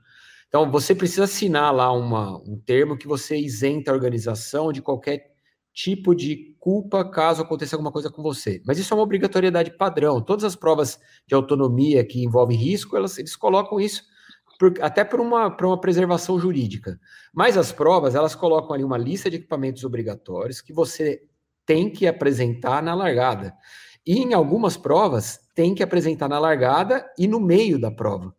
Então, 0.49 0.71
você 0.71 0.95
precisa 0.95 1.25
assinar 1.25 1.75
lá 1.75 1.93
uma, 1.93 2.37
um 2.39 2.61
termo 2.65 2.97
que 2.97 3.07
você 3.07 3.37
isenta 3.37 3.91
a 3.91 3.95
organização 3.95 4.73
de 4.73 4.83
qualquer 4.83 5.36
tipo 5.77 6.15
de 6.15 6.57
culpa 6.59 7.05
caso 7.05 7.43
aconteça 7.43 7.77
alguma 7.77 7.93
coisa 7.93 8.11
com 8.11 8.23
você. 8.23 8.63
Mas 8.65 8.79
isso 8.79 8.95
é 8.95 8.97
uma 8.97 9.03
obrigatoriedade 9.03 9.77
padrão. 9.77 10.23
Todas 10.23 10.43
as 10.43 10.57
provas 10.57 10.99
de 11.27 11.35
autonomia 11.35 12.03
que 12.03 12.25
envolvem 12.25 12.57
risco, 12.57 12.97
elas, 12.97 13.19
eles 13.19 13.37
colocam 13.37 13.79
isso 13.79 14.03
por, 14.59 14.73
até 14.81 15.05
por 15.05 15.21
uma, 15.21 15.55
por 15.55 15.67
uma 15.67 15.79
preservação 15.79 16.41
jurídica. 16.41 16.99
Mas 17.31 17.59
as 17.59 17.73
provas, 17.73 18.15
elas 18.15 18.35
colocam 18.35 18.73
ali 18.73 18.83
uma 18.83 18.97
lista 18.97 19.29
de 19.29 19.37
equipamentos 19.37 19.85
obrigatórios 19.85 20.63
que 20.63 20.73
você 20.73 21.23
tem 21.67 21.91
que 21.91 22.07
apresentar 22.07 22.83
na 22.83 22.95
largada. 22.95 23.53
E 24.07 24.19
em 24.19 24.33
algumas 24.33 24.79
provas, 24.79 25.39
tem 25.55 25.75
que 25.75 25.83
apresentar 25.83 26.27
na 26.27 26.39
largada 26.39 27.07
e 27.19 27.29
no 27.29 27.39
meio 27.39 27.79
da 27.79 27.91
prova. 27.91 28.35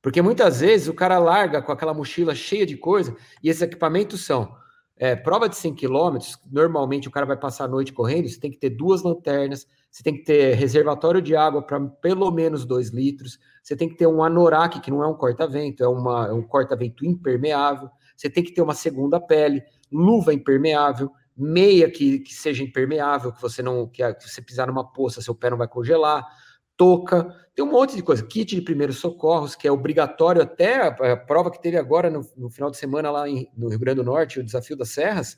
Porque 0.00 0.22
muitas 0.22 0.60
vezes 0.60 0.86
o 0.86 0.94
cara 0.94 1.18
larga 1.18 1.60
com 1.60 1.72
aquela 1.72 1.92
mochila 1.92 2.36
cheia 2.36 2.64
de 2.64 2.76
coisa 2.76 3.16
e 3.42 3.48
esses 3.48 3.62
equipamentos 3.62 4.24
são 4.24 4.56
é, 4.98 5.14
prova 5.14 5.48
de 5.48 5.56
100 5.56 5.74
km, 5.74 6.18
normalmente 6.50 7.06
o 7.06 7.10
cara 7.10 7.24
vai 7.24 7.36
passar 7.36 7.64
a 7.64 7.68
noite 7.68 7.92
correndo, 7.92 8.28
você 8.28 8.40
tem 8.40 8.50
que 8.50 8.58
ter 8.58 8.70
duas 8.70 9.02
lanternas, 9.02 9.66
você 9.90 10.02
tem 10.02 10.14
que 10.14 10.24
ter 10.24 10.54
reservatório 10.54 11.22
de 11.22 11.36
água 11.36 11.62
para 11.62 11.80
pelo 11.80 12.30
menos 12.30 12.64
2 12.64 12.90
litros, 12.90 13.38
você 13.62 13.76
tem 13.76 13.88
que 13.88 13.96
ter 13.96 14.06
um 14.06 14.22
anorak, 14.22 14.80
que 14.80 14.90
não 14.90 15.02
é 15.02 15.06
um 15.06 15.14
corta-vento, 15.14 15.84
é, 15.84 15.88
uma, 15.88 16.26
é 16.26 16.32
um 16.32 16.42
corta-vento 16.42 17.06
impermeável, 17.06 17.88
você 18.16 18.28
tem 18.28 18.42
que 18.42 18.52
ter 18.52 18.60
uma 18.60 18.74
segunda 18.74 19.20
pele, 19.20 19.62
luva 19.90 20.34
impermeável, 20.34 21.12
meia 21.36 21.88
que, 21.88 22.18
que 22.18 22.34
seja 22.34 22.64
impermeável, 22.64 23.32
que 23.32 23.40
você 23.40 23.62
não 23.62 23.86
que, 23.86 24.02
que 24.14 24.28
você 24.28 24.42
pisar 24.42 24.66
numa 24.66 24.84
poça, 24.84 25.22
seu 25.22 25.34
pé 25.34 25.50
não 25.50 25.56
vai 25.56 25.68
congelar, 25.68 26.26
touca, 26.78 27.34
tem 27.54 27.64
um 27.64 27.70
monte 27.70 27.96
de 27.96 28.02
coisa. 28.02 28.24
Kit 28.24 28.54
de 28.54 28.62
primeiros 28.62 28.98
socorros, 28.98 29.56
que 29.56 29.66
é 29.66 29.72
obrigatório 29.72 30.40
até 30.40 30.86
a, 30.86 31.16
prova 31.16 31.50
que 31.50 31.60
teve 31.60 31.76
agora 31.76 32.08
no, 32.08 32.24
no, 32.36 32.48
final 32.48 32.70
de 32.70 32.76
semana 32.76 33.10
lá 33.10 33.28
em, 33.28 33.50
no 33.56 33.68
Rio 33.68 33.80
Grande 33.80 33.96
do 33.96 34.04
Norte, 34.04 34.38
o 34.38 34.44
Desafio 34.44 34.76
das 34.76 34.90
Serras, 34.90 35.36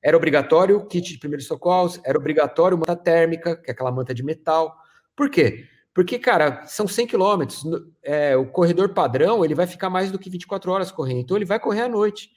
era 0.00 0.16
obrigatório 0.16 0.86
kit 0.86 1.14
de 1.14 1.18
primeiros 1.18 1.46
socorros, 1.46 1.98
era 2.04 2.18
obrigatório 2.18 2.76
manta 2.76 2.94
térmica, 2.94 3.56
que 3.56 3.70
é 3.70 3.72
aquela 3.72 3.90
manta 3.90 4.14
de 4.14 4.22
metal. 4.22 4.76
Por 5.16 5.30
quê? 5.30 5.66
Porque, 5.94 6.18
cara, 6.18 6.64
são 6.66 6.86
100 6.86 7.06
quilômetros, 7.08 7.64
é, 8.02 8.36
o 8.36 8.46
corredor 8.46 8.90
padrão, 8.90 9.44
ele 9.44 9.54
vai 9.54 9.66
ficar 9.66 9.90
mais 9.90 10.12
do 10.12 10.18
que 10.18 10.30
24 10.30 10.70
horas 10.70 10.92
correndo, 10.92 11.20
então 11.20 11.36
ele 11.36 11.46
vai 11.46 11.58
correr 11.58 11.80
à 11.80 11.88
noite. 11.88 12.30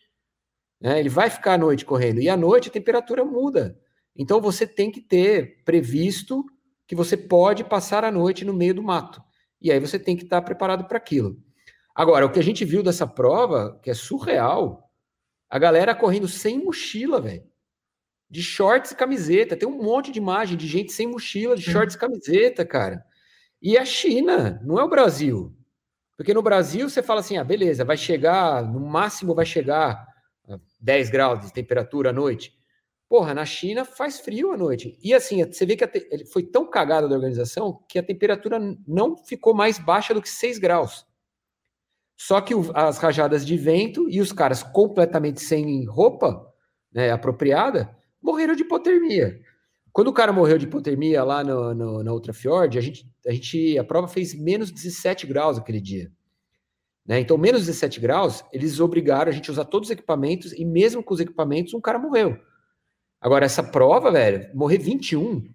Né? 0.80 1.00
Ele 1.00 1.10
vai 1.10 1.30
ficar 1.30 1.54
à 1.54 1.58
noite 1.58 1.86
correndo, 1.86 2.22
e 2.22 2.30
à 2.30 2.38
noite 2.38 2.70
a 2.70 2.72
temperatura 2.72 3.24
muda. 3.24 3.78
Então 4.16 4.42
você 4.42 4.66
tem 4.66 4.90
que 4.90 5.02
ter 5.02 5.64
previsto 5.64 6.44
que 6.92 6.96
você 6.96 7.16
pode 7.16 7.64
passar 7.64 8.04
a 8.04 8.12
noite 8.12 8.44
no 8.44 8.54
meio 8.54 8.74
do 8.74 8.84
mato. 8.84 9.24
E 9.62 9.72
aí 9.72 9.80
você 9.80 9.98
tem 9.98 10.18
que 10.18 10.24
estar 10.24 10.42
preparado 10.42 10.84
para 10.84 10.98
aquilo. 10.98 11.42
Agora, 11.96 12.26
o 12.26 12.30
que 12.30 12.38
a 12.38 12.44
gente 12.44 12.66
viu 12.66 12.84
dessa 12.84 13.08
prova, 13.08 13.80
que 13.82 13.90
é 13.90 13.94
surreal, 13.94 14.92
a 15.50 15.58
galera 15.58 15.96
correndo 15.96 16.28
sem 16.28 16.62
mochila, 16.62 17.22
velho. 17.22 17.46
De 18.30 18.44
shorts 18.44 18.92
e 18.92 18.96
camiseta. 18.98 19.56
Tem 19.56 19.70
um 19.70 19.82
monte 19.82 20.12
de 20.12 20.20
imagem 20.20 20.58
de 20.58 20.68
gente 20.68 20.92
sem 20.92 21.08
mochila, 21.08 21.56
de 21.56 21.62
shorts 21.62 21.96
e 21.96 21.98
camiseta, 21.98 22.66
cara. 22.66 23.02
E 23.62 23.78
a 23.78 23.86
China, 23.86 24.60
não 24.62 24.78
é 24.78 24.84
o 24.84 24.90
Brasil. 24.90 25.56
Porque 26.18 26.34
no 26.34 26.42
Brasil 26.42 26.90
você 26.90 27.02
fala 27.02 27.22
assim: 27.22 27.38
ah, 27.38 27.44
beleza, 27.46 27.86
vai 27.86 27.96
chegar, 27.96 28.70
no 28.70 28.82
máximo 28.82 29.34
vai 29.34 29.46
chegar 29.46 30.06
a 30.46 30.60
10 30.82 31.10
graus 31.10 31.40
de 31.40 31.54
temperatura 31.54 32.10
à 32.10 32.14
noite. 32.14 32.54
Porra, 33.12 33.34
na 33.34 33.44
China 33.44 33.84
faz 33.84 34.22
frio 34.22 34.54
à 34.54 34.58
noite. 34.58 34.98
E 35.04 35.14
assim, 35.14 35.44
você 35.44 35.66
vê 35.66 35.76
que 35.76 35.84
ele 36.10 36.24
foi 36.24 36.44
tão 36.44 36.66
cagado 36.66 37.10
da 37.10 37.16
organização 37.16 37.84
que 37.86 38.00
a 38.00 38.04
temperatura 38.04 38.58
não 38.88 39.18
ficou 39.18 39.54
mais 39.54 39.78
baixa 39.78 40.14
do 40.14 40.22
que 40.22 40.30
6 40.30 40.58
graus. 40.58 41.06
Só 42.16 42.40
que 42.40 42.56
o, 42.56 42.72
as 42.74 43.00
rajadas 43.00 43.46
de 43.46 43.58
vento 43.58 44.10
e 44.10 44.22
os 44.22 44.32
caras 44.32 44.64
completamente 44.64 45.42
sem 45.42 45.86
roupa 45.86 46.42
né, 46.90 47.12
apropriada 47.12 47.94
morreram 48.22 48.56
de 48.56 48.62
hipotermia. 48.62 49.42
Quando 49.92 50.08
o 50.08 50.14
cara 50.14 50.32
morreu 50.32 50.58
de 50.58 50.66
hipotermia 50.66 51.22
lá 51.22 51.44
no, 51.44 51.74
no, 51.74 52.04
na 52.06 52.14
outra 52.14 52.32
fiord, 52.32 52.78
a 52.78 52.82
gente, 52.82 53.06
a 53.28 53.34
gente 53.34 53.78
a 53.78 53.84
prova 53.84 54.08
fez 54.08 54.34
menos 54.34 54.72
17 54.72 55.28
graus 55.28 55.58
aquele 55.58 55.82
dia. 55.82 56.10
Né? 57.06 57.20
Então, 57.20 57.38
menos 57.38 57.66
17 57.66 58.00
graus, 58.00 58.42
eles 58.54 58.80
obrigaram 58.80 59.30
a 59.30 59.34
gente 59.34 59.50
a 59.50 59.52
usar 59.52 59.66
todos 59.66 59.90
os 59.90 59.92
equipamentos, 59.92 60.54
e 60.54 60.64
mesmo 60.64 61.04
com 61.04 61.14
os 61.14 61.20
equipamentos, 61.20 61.74
um 61.74 61.82
cara 61.82 62.00
morreu. 62.00 62.40
Agora, 63.22 63.46
essa 63.46 63.62
prova, 63.62 64.12
velho, 64.12 64.50
morrer 64.56 64.80
21, 64.80 65.48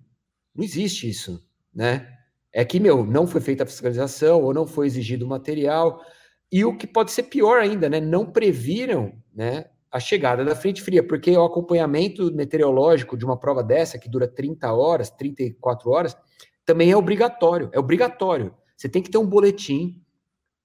não 0.54 0.64
existe 0.64 1.10
isso, 1.10 1.44
né? 1.74 2.08
É 2.52 2.64
que, 2.64 2.78
meu, 2.78 3.04
não 3.04 3.26
foi 3.26 3.40
feita 3.40 3.64
a 3.64 3.66
fiscalização, 3.66 4.40
ou 4.42 4.54
não 4.54 4.66
foi 4.66 4.86
exigido 4.86 5.26
material, 5.26 6.00
e 6.50 6.64
o 6.64 6.76
que 6.76 6.86
pode 6.86 7.10
ser 7.10 7.24
pior 7.24 7.58
ainda, 7.58 7.88
né? 7.88 8.00
Não 8.00 8.24
previram, 8.24 9.12
né? 9.34 9.66
A 9.90 9.98
chegada 9.98 10.44
da 10.44 10.54
frente 10.54 10.80
fria, 10.80 11.02
porque 11.02 11.36
o 11.36 11.44
acompanhamento 11.44 12.32
meteorológico 12.32 13.16
de 13.16 13.24
uma 13.24 13.36
prova 13.36 13.64
dessa, 13.64 13.98
que 13.98 14.08
dura 14.08 14.28
30 14.28 14.72
horas, 14.72 15.10
34 15.10 15.90
horas, 15.90 16.16
também 16.64 16.92
é 16.92 16.96
obrigatório. 16.96 17.68
É 17.72 17.78
obrigatório. 17.78 18.54
Você 18.76 18.88
tem 18.88 19.02
que 19.02 19.10
ter 19.10 19.18
um 19.18 19.26
boletim 19.26 20.02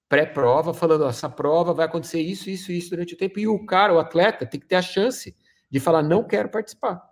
pré-prova 0.08 0.72
falando: 0.72 1.06
essa 1.06 1.28
prova 1.28 1.72
vai 1.72 1.86
acontecer 1.86 2.20
isso, 2.20 2.48
isso, 2.48 2.70
isso 2.70 2.90
durante 2.90 3.14
o 3.14 3.16
tempo. 3.16 3.40
E 3.40 3.48
o 3.48 3.64
cara, 3.66 3.94
o 3.94 3.98
atleta, 3.98 4.46
tem 4.46 4.60
que 4.60 4.66
ter 4.66 4.76
a 4.76 4.82
chance 4.82 5.34
de 5.72 5.80
falar: 5.80 6.02
não 6.02 6.22
quero 6.22 6.50
participar, 6.50 7.02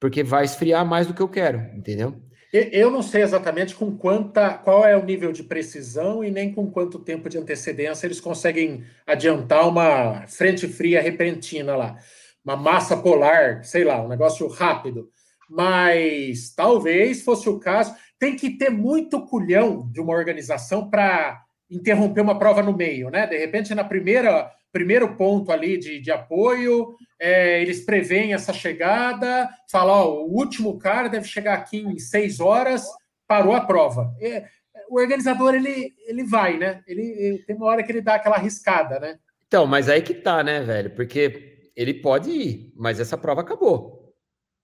porque 0.00 0.24
vai 0.24 0.44
esfriar 0.44 0.84
mais 0.84 1.06
do 1.06 1.12
que 1.14 1.20
eu 1.20 1.28
quero, 1.28 1.58
entendeu? 1.76 2.20
Eu 2.52 2.90
não 2.90 3.02
sei 3.02 3.22
exatamente 3.22 3.74
com 3.74 3.96
quanta, 3.96 4.52
qual 4.58 4.84
é 4.84 4.94
o 4.94 5.04
nível 5.04 5.32
de 5.32 5.42
precisão 5.42 6.22
e 6.22 6.30
nem 6.30 6.52
com 6.52 6.70
quanto 6.70 6.98
tempo 6.98 7.28
de 7.28 7.38
antecedência 7.38 8.06
eles 8.06 8.20
conseguem 8.20 8.84
adiantar 9.06 9.66
uma 9.66 10.26
frente 10.26 10.68
fria 10.68 11.00
repentina 11.00 11.74
lá, 11.74 11.96
uma 12.44 12.54
massa 12.54 12.94
polar, 12.94 13.64
sei 13.64 13.84
lá, 13.84 14.02
um 14.02 14.08
negócio 14.08 14.46
rápido. 14.48 15.08
Mas 15.48 16.54
talvez 16.54 17.22
fosse 17.22 17.48
o 17.48 17.58
caso. 17.58 17.94
Tem 18.18 18.36
que 18.36 18.50
ter 18.50 18.70
muito 18.70 19.24
culhão 19.26 19.88
de 19.90 20.00
uma 20.00 20.12
organização 20.12 20.90
para 20.90 21.42
interromper 21.70 22.20
uma 22.20 22.38
prova 22.38 22.62
no 22.62 22.76
meio, 22.76 23.08
né? 23.10 23.26
De 23.26 23.36
repente, 23.36 23.74
na 23.74 23.84
primeira 23.84 24.50
primeiro 24.72 25.14
ponto 25.16 25.52
ali 25.52 25.76
de, 25.76 26.00
de 26.00 26.10
apoio, 26.10 26.96
é, 27.20 27.60
eles 27.60 27.84
preveem 27.84 28.32
essa 28.32 28.52
chegada, 28.52 29.48
falam, 29.70 29.94
ó, 29.94 30.24
o 30.24 30.32
último 30.32 30.78
cara 30.78 31.08
deve 31.08 31.28
chegar 31.28 31.54
aqui 31.54 31.78
em 31.78 31.98
seis 31.98 32.40
horas, 32.40 32.86
parou 33.28 33.54
a 33.54 33.60
prova. 33.60 34.12
É, 34.20 34.46
o 34.88 34.98
organizador, 34.98 35.54
ele, 35.54 35.94
ele 36.06 36.24
vai, 36.24 36.58
né? 36.58 36.82
Ele, 36.86 37.02
ele, 37.02 37.38
tem 37.44 37.54
uma 37.54 37.66
hora 37.66 37.82
que 37.82 37.92
ele 37.92 38.00
dá 38.00 38.14
aquela 38.14 38.36
arriscada, 38.36 38.98
né? 38.98 39.18
Então, 39.46 39.66
mas 39.66 39.88
aí 39.88 40.02
que 40.02 40.14
tá, 40.14 40.42
né, 40.42 40.60
velho? 40.62 40.90
Porque 40.90 41.70
ele 41.76 41.94
pode 41.94 42.30
ir, 42.30 42.72
mas 42.74 42.98
essa 42.98 43.16
prova 43.16 43.42
acabou. 43.42 44.14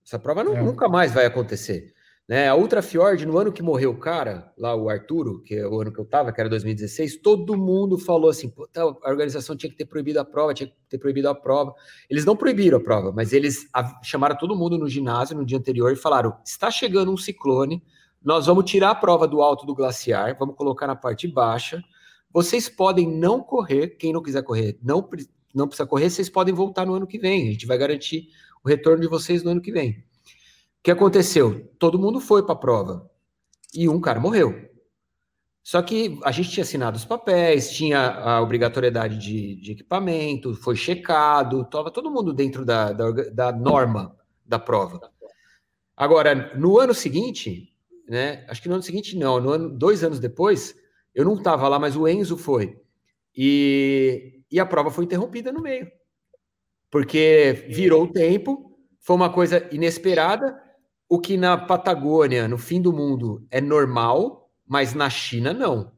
Essa 0.05 0.19
prova 0.19 0.43
não, 0.43 0.57
é. 0.57 0.61
nunca 0.61 0.87
mais 0.87 1.11
vai 1.11 1.25
acontecer. 1.25 1.93
Né? 2.29 2.47
A 2.47 2.55
Ultra 2.55 2.83
Fjord, 2.83 3.25
no 3.25 3.39
ano 3.39 3.51
que 3.51 3.63
morreu 3.63 3.89
o 3.89 3.97
cara, 3.97 4.53
lá 4.55 4.75
o 4.75 4.87
Arturo, 4.87 5.41
que 5.41 5.55
é 5.55 5.67
o 5.67 5.81
ano 5.81 5.91
que 5.91 5.97
eu 5.97 6.05
tava, 6.05 6.31
que 6.31 6.39
era 6.39 6.47
2016, 6.47 7.17
todo 7.23 7.57
mundo 7.57 7.97
falou 7.97 8.29
assim: 8.29 8.53
a 8.75 9.09
organização 9.09 9.55
tinha 9.55 9.67
que 9.67 9.75
ter 9.75 9.85
proibido 9.85 10.19
a 10.19 10.23
prova, 10.23 10.53
tinha 10.53 10.67
que 10.67 10.75
ter 10.87 10.99
proibido 10.99 11.27
a 11.27 11.33
prova. 11.33 11.73
Eles 12.07 12.25
não 12.25 12.35
proibiram 12.35 12.77
a 12.77 12.81
prova, 12.81 13.11
mas 13.11 13.33
eles 13.33 13.67
chamaram 14.03 14.37
todo 14.37 14.55
mundo 14.55 14.77
no 14.77 14.87
ginásio 14.87 15.35
no 15.35 15.43
dia 15.43 15.57
anterior 15.57 15.91
e 15.91 15.95
falaram: 15.95 16.37
está 16.45 16.69
chegando 16.69 17.11
um 17.11 17.17
ciclone, 17.17 17.81
nós 18.23 18.45
vamos 18.45 18.69
tirar 18.69 18.91
a 18.91 18.95
prova 18.95 19.27
do 19.27 19.41
alto 19.41 19.65
do 19.65 19.73
glaciar, 19.73 20.37
vamos 20.37 20.55
colocar 20.55 20.85
na 20.85 20.95
parte 20.95 21.27
baixa. 21.27 21.83
Vocês 22.31 22.69
podem 22.69 23.09
não 23.09 23.41
correr, 23.41 23.97
quem 23.97 24.13
não 24.13 24.21
quiser 24.21 24.43
correr, 24.43 24.77
não, 24.83 25.09
não 25.51 25.67
precisa 25.67 25.87
correr, 25.87 26.11
vocês 26.11 26.29
podem 26.29 26.53
voltar 26.53 26.85
no 26.85 26.93
ano 26.93 27.07
que 27.07 27.17
vem. 27.17 27.47
A 27.47 27.51
gente 27.53 27.65
vai 27.65 27.75
garantir 27.75 28.27
o 28.63 28.69
retorno 28.69 29.01
de 29.01 29.07
vocês 29.07 29.41
no 29.41 29.49
ano 29.49 29.61
que 29.61 29.71
vem. 29.71 30.07
Que 30.81 30.91
aconteceu? 30.91 31.69
Todo 31.77 31.99
mundo 31.99 32.19
foi 32.19 32.43
para 32.43 32.53
a 32.53 32.57
prova 32.57 33.09
e 33.73 33.87
um 33.89 33.99
cara 33.99 34.19
morreu. 34.19 34.69
Só 35.61 35.81
que 35.81 36.19
a 36.23 36.31
gente 36.31 36.49
tinha 36.49 36.63
assinado 36.63 36.97
os 36.97 37.05
papéis, 37.05 37.69
tinha 37.69 37.99
a 37.99 38.41
obrigatoriedade 38.41 39.17
de, 39.19 39.55
de 39.57 39.73
equipamento, 39.73 40.55
foi 40.55 40.75
checado, 40.75 41.61
estava 41.61 41.91
todo 41.91 42.09
mundo 42.09 42.33
dentro 42.33 42.65
da, 42.65 42.91
da, 42.91 43.11
da, 43.11 43.51
norma 43.51 44.15
da 44.45 44.57
prova. 44.57 45.11
Agora, 45.95 46.57
no 46.57 46.79
ano 46.79 46.93
seguinte, 46.93 47.71
né? 48.07 48.45
Acho 48.49 48.61
que 48.61 48.67
no 48.67 48.75
ano 48.75 48.83
seguinte 48.83 49.15
não, 49.15 49.39
no 49.39 49.51
ano, 49.51 49.69
dois 49.69 50.03
anos 50.03 50.19
depois, 50.19 50.75
eu 51.13 51.25
não 51.25 51.35
estava 51.35 51.67
lá, 51.67 51.77
mas 51.77 51.95
o 51.95 52.07
Enzo 52.07 52.37
foi. 52.37 52.81
E, 53.35 54.41
e 54.51 54.59
a 54.59 54.65
prova 54.65 54.89
foi 54.89 55.03
interrompida 55.05 55.51
no 55.51 55.61
meio. 55.61 55.91
Porque 56.89 57.67
virou 57.69 58.05
o 58.05 58.11
tempo, 58.11 58.75
foi 58.99 59.15
uma 59.15 59.31
coisa 59.31 59.67
inesperada, 59.71 60.59
o 61.09 61.19
que 61.19 61.35
na 61.35 61.57
Patagônia, 61.57 62.47
no 62.47 62.59
fim 62.59 62.79
do 62.79 62.93
mundo, 62.93 63.43
é 63.49 63.59
normal, 63.59 64.51
mas 64.67 64.93
na 64.93 65.09
China 65.09 65.51
não. 65.51 65.91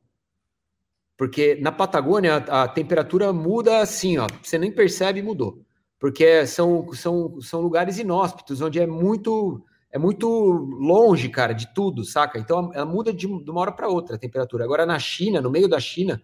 Porque 1.18 1.55
na 1.62 1.72
Patagônia 1.72 2.38
a, 2.47 2.64
a 2.64 2.68
temperatura 2.70 3.34
muda 3.34 3.82
assim, 3.82 4.18
ó, 4.18 4.26
você 4.41 4.57
nem 4.57 4.72
percebe 4.72 5.22
mudou. 5.22 5.62
Porque 5.99 6.47
são, 6.47 6.91
são, 6.93 7.39
são 7.41 7.62
lugares 7.62 7.99
inóspitos, 7.99 8.62
onde 8.62 8.80
é 8.80 8.88
muito 8.88 9.64
é 9.93 9.99
muito 9.99 10.28
longe, 10.30 11.28
cara, 11.28 11.51
de 11.51 11.74
tudo, 11.74 12.05
saca? 12.05 12.39
Então 12.39 12.72
ela 12.74 12.86
muda 12.86 13.12
de, 13.12 13.28
de 13.28 13.51
uma 13.51 13.59
hora 13.59 13.74
para 13.74 13.89
outra 13.89 14.16
a 14.16 14.20
temperatura. 14.20 14.64
Agora 14.64 14.86
na 14.86 14.97
China, 14.97 15.41
no 15.41 15.51
meio 15.51 15.68
da 15.68 15.82
China, 15.82 16.22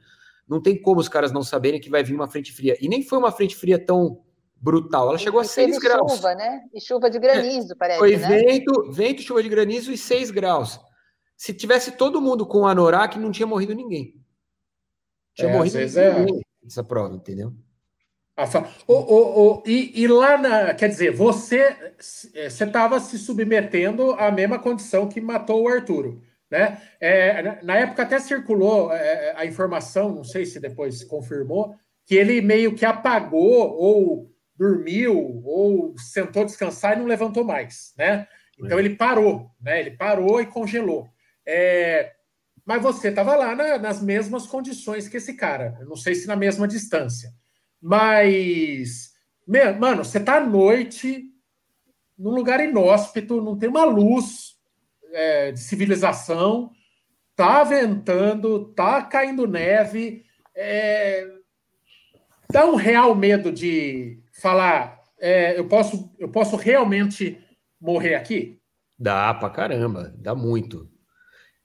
não 0.48 0.62
tem 0.62 0.82
como 0.82 1.02
os 1.02 1.10
caras 1.10 1.34
não 1.34 1.44
saberem 1.44 1.82
que 1.82 1.90
vai 1.90 2.02
vir 2.02 2.16
uma 2.16 2.30
frente 2.30 2.54
fria. 2.54 2.78
E 2.80 2.88
nem 2.88 3.04
foi 3.04 3.18
uma 3.18 3.32
frente 3.32 3.58
fria 3.58 3.78
tão 3.78 4.22
brutal. 4.60 5.10
Ela 5.10 5.18
chegou 5.18 5.40
a 5.40 5.44
6 5.44 5.78
graus. 5.80 6.14
chuva, 6.14 6.36
né? 6.36 6.62
E 6.74 6.82
chuva 6.82 7.10
de 7.10 7.20
granizo, 7.20 7.74
é, 7.74 7.76
parece. 7.76 8.00
Foi 8.00 8.16
né? 8.16 8.28
vento, 8.28 8.92
vento, 8.92 9.22
chuva 9.22 9.44
de 9.44 9.50
granizo 9.50 9.92
e 9.92 9.98
6 9.98 10.32
graus. 10.32 10.80
Se 11.36 11.54
tivesse 11.54 11.92
todo 11.92 12.22
mundo 12.22 12.46
com 12.46 12.68
anorak, 12.68 13.18
não 13.20 13.32
tinha 13.32 13.48
morrido 13.48 13.74
ninguém. 13.74 14.16
Tinha 15.36 15.50
é, 15.50 15.54
morrido 15.54 15.78
ninguém 15.78 16.40
é... 16.40 16.42
nessa 16.64 16.84
prova, 16.84 17.16
entendeu? 17.16 17.54
O, 18.88 18.94
o, 18.94 19.42
o, 19.56 19.64
e, 19.66 20.04
e, 20.04 20.08
lá 20.08 20.38
na. 20.38 20.74
Quer 20.76 20.90
dizer, 20.90 21.12
você 21.12 21.76
você 21.98 22.64
estava 22.66 23.00
se 23.00 23.18
submetendo 23.18 24.12
à 24.12 24.32
mesma 24.32 24.60
condição 24.60 25.10
que 25.10 25.20
matou 25.20 25.64
o 25.64 25.68
Arturo. 25.68 26.22
Né? 26.50 26.80
É, 27.00 27.64
na 27.64 27.78
época 27.78 28.04
até 28.04 28.20
circulou 28.20 28.94
é, 28.94 29.34
a 29.36 29.46
informação, 29.46 30.14
não 30.14 30.24
sei 30.24 30.46
se 30.46 30.60
depois 30.60 31.04
confirmou, 31.04 31.76
que 32.06 32.16
ele 32.16 32.40
meio 32.40 32.76
que 32.76 32.86
apagou 32.86 33.76
ou 33.76 34.32
dormiu 34.58 35.42
ou 35.46 35.98
sentou 35.98 36.44
descansar 36.44 36.96
e 36.96 37.00
não 37.00 37.06
levantou 37.06 37.44
mais, 37.44 37.94
né? 37.98 38.28
Então 38.60 38.78
é. 38.78 38.82
ele 38.82 38.96
parou, 38.96 39.52
né? 39.62 39.80
Ele 39.80 39.92
parou 39.92 40.42
e 40.42 40.46
congelou. 40.46 41.08
É... 41.46 42.14
Mas 42.66 42.82
você 42.82 43.10
estava 43.10 43.36
lá 43.36 43.56
na, 43.56 43.78
nas 43.78 44.02
mesmas 44.02 44.48
condições 44.48 45.08
que 45.08 45.18
esse 45.18 45.36
cara. 45.36 45.78
Eu 45.80 45.86
não 45.88 45.96
sei 45.96 46.16
se 46.16 46.28
na 46.28 46.36
mesma 46.36 46.68
distância. 46.68 47.32
Mas, 47.82 49.14
mano, 49.80 50.04
você 50.04 50.18
está 50.18 50.38
à 50.38 50.46
noite, 50.46 51.32
num 52.18 52.32
lugar 52.32 52.60
inóspito, 52.60 53.42
não 53.42 53.58
tem 53.58 53.70
uma 53.70 53.86
luz 53.86 54.58
é, 55.14 55.52
de 55.52 55.60
civilização, 55.60 56.72
tá 57.36 57.64
ventando, 57.64 58.74
tá 58.74 59.04
caindo 59.04 59.48
neve. 59.48 60.26
É... 60.56 61.26
Dá 62.52 62.66
um 62.66 62.76
real 62.76 63.14
medo 63.14 63.52
de 63.52 64.20
falar, 64.42 65.00
é, 65.20 65.58
eu, 65.58 65.68
posso, 65.68 66.12
eu 66.18 66.30
posso 66.30 66.56
realmente 66.56 67.38
morrer 67.80 68.16
aqui? 68.16 68.60
Dá 68.98 69.34
pra 69.34 69.50
caramba, 69.50 70.14
dá 70.18 70.34
muito. 70.34 70.90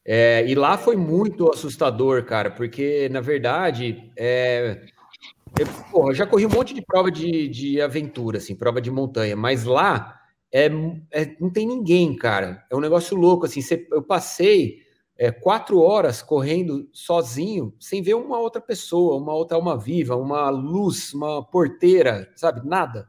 É, 0.05 0.45
e 0.47 0.55
lá 0.55 0.77
foi 0.77 0.97
muito 0.97 1.51
assustador, 1.51 2.25
cara, 2.25 2.51
porque 2.51 3.09
na 3.11 3.20
verdade 3.20 4.11
é, 4.16 4.85
eu, 5.59 5.66
porra, 5.91 6.11
eu 6.11 6.14
já 6.14 6.27
corri 6.27 6.45
um 6.45 6.51
monte 6.51 6.75
de 6.75 6.83
prova 6.83 7.11
de, 7.11 7.49
de 7.49 7.81
aventura, 7.81 8.39
assim, 8.39 8.57
prova 8.57 8.81
de 8.81 8.91
montanha, 8.91 9.37
mas 9.37 9.64
lá 9.64 10.18
é, 10.53 10.66
é, 11.11 11.37
não 11.41 11.51
tem 11.51 11.66
ninguém, 11.66 12.14
cara. 12.14 12.64
É 12.70 12.77
um 12.77 12.81
negócio 12.81 13.16
louco, 13.16 13.47
assim. 13.47 13.61
Eu 13.91 14.03
passei 14.03 14.83
é, 15.17 15.31
quatro 15.31 15.81
horas 15.81 16.23
correndo 16.23 16.89
sozinho, 16.93 17.75
sem 17.79 18.03
ver 18.03 18.15
uma 18.15 18.39
outra 18.39 18.61
pessoa, 18.61 19.17
uma 19.17 19.35
outra 19.35 19.57
alma 19.57 19.79
viva, 19.79 20.17
uma 20.17 20.49
luz, 20.51 21.13
uma 21.13 21.45
porteira, 21.45 22.31
sabe? 22.35 22.67
Nada. 22.67 23.09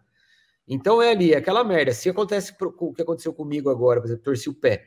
Então 0.68 1.02
é 1.02 1.12
ali, 1.12 1.34
aquela 1.34 1.64
merda. 1.64 1.94
Se 1.94 2.10
acontece 2.10 2.54
o 2.60 2.94
que 2.94 3.02
aconteceu 3.02 3.34
comigo 3.34 3.70
agora, 3.70 4.00
por 4.00 4.08
exemplo, 4.08 4.24
torci 4.24 4.50
o 4.50 4.54
pé. 4.54 4.86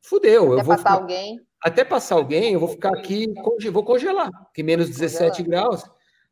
Fudeu. 0.00 0.52
Até 0.52 0.60
eu 0.60 0.64
vou 0.64 0.78
ficar... 0.78 0.92
alguém. 0.92 1.40
até 1.60 1.84
passar 1.84 2.14
alguém, 2.16 2.54
eu 2.54 2.60
vou 2.60 2.68
ficar 2.68 2.90
aqui, 2.90 3.32
vou 3.70 3.84
congelar, 3.84 4.30
que 4.52 4.62
menos 4.62 4.88
17 4.88 5.42
graus, 5.44 5.84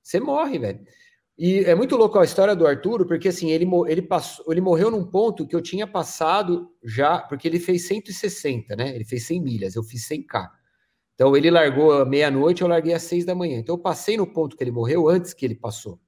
você 0.02 0.18
morre, 0.18 0.58
velho. 0.58 0.84
E 1.42 1.60
é 1.60 1.74
muito 1.74 1.96
louco 1.96 2.18
a 2.18 2.24
história 2.24 2.54
do 2.54 2.66
Arturo, 2.66 3.06
porque 3.06 3.28
assim, 3.28 3.50
ele, 3.50 3.66
ele, 3.88 4.02
passou, 4.02 4.44
ele 4.52 4.60
morreu 4.60 4.90
num 4.90 5.06
ponto 5.06 5.46
que 5.46 5.56
eu 5.56 5.62
tinha 5.62 5.86
passado 5.86 6.70
já, 6.84 7.18
porque 7.18 7.48
ele 7.48 7.58
fez 7.58 7.86
160, 7.86 8.76
né? 8.76 8.94
Ele 8.94 9.06
fez 9.06 9.24
100 9.24 9.42
milhas, 9.42 9.74
eu 9.74 9.82
fiz 9.82 10.06
100k. 10.06 10.50
Então 11.14 11.34
ele 11.34 11.50
largou 11.50 12.04
meia-noite, 12.04 12.60
eu 12.60 12.68
larguei 12.68 12.92
às 12.92 13.04
6 13.04 13.24
da 13.24 13.34
manhã. 13.34 13.58
Então 13.58 13.74
eu 13.74 13.78
passei 13.78 14.18
no 14.18 14.30
ponto 14.30 14.54
que 14.54 14.62
ele 14.62 14.70
morreu 14.70 15.08
antes 15.08 15.32
que 15.32 15.46
ele 15.46 15.54
passou. 15.54 15.98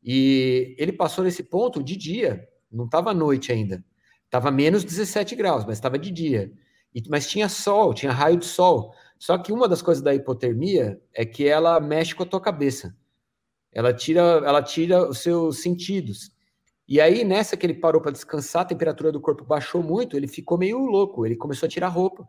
E 0.00 0.76
ele 0.78 0.92
passou 0.92 1.24
nesse 1.24 1.42
ponto 1.42 1.82
de 1.82 1.96
dia, 1.96 2.46
não 2.70 2.84
estava 2.84 3.12
noite 3.12 3.50
ainda. 3.50 3.84
Estava 4.26 4.52
menos 4.52 4.84
17 4.84 5.34
graus, 5.34 5.64
mas 5.64 5.76
estava 5.76 5.98
de 5.98 6.12
dia. 6.12 6.52
E, 6.94 7.02
mas 7.08 7.26
tinha 7.26 7.48
sol, 7.48 7.92
tinha 7.92 8.12
raio 8.12 8.36
de 8.36 8.46
sol. 8.46 8.94
Só 9.18 9.36
que 9.38 9.52
uma 9.52 9.66
das 9.66 9.82
coisas 9.82 10.04
da 10.04 10.14
hipotermia 10.14 11.02
é 11.12 11.24
que 11.24 11.48
ela 11.48 11.80
mexe 11.80 12.14
com 12.14 12.22
a 12.22 12.26
tua 12.26 12.40
cabeça 12.40 12.94
ela 13.76 13.92
tira, 13.92 14.22
ela 14.22 14.62
tira 14.62 15.06
os 15.06 15.18
seus 15.18 15.60
sentidos. 15.60 16.32
E 16.88 16.98
aí, 16.98 17.22
nessa 17.24 17.58
que 17.58 17.66
ele 17.66 17.74
parou 17.74 18.00
para 18.00 18.10
descansar, 18.10 18.62
a 18.62 18.64
temperatura 18.64 19.12
do 19.12 19.20
corpo 19.20 19.44
baixou 19.44 19.82
muito, 19.82 20.16
ele 20.16 20.26
ficou 20.26 20.56
meio 20.56 20.78
louco, 20.78 21.26
ele 21.26 21.36
começou 21.36 21.66
a 21.66 21.68
tirar 21.68 21.88
roupa. 21.88 22.26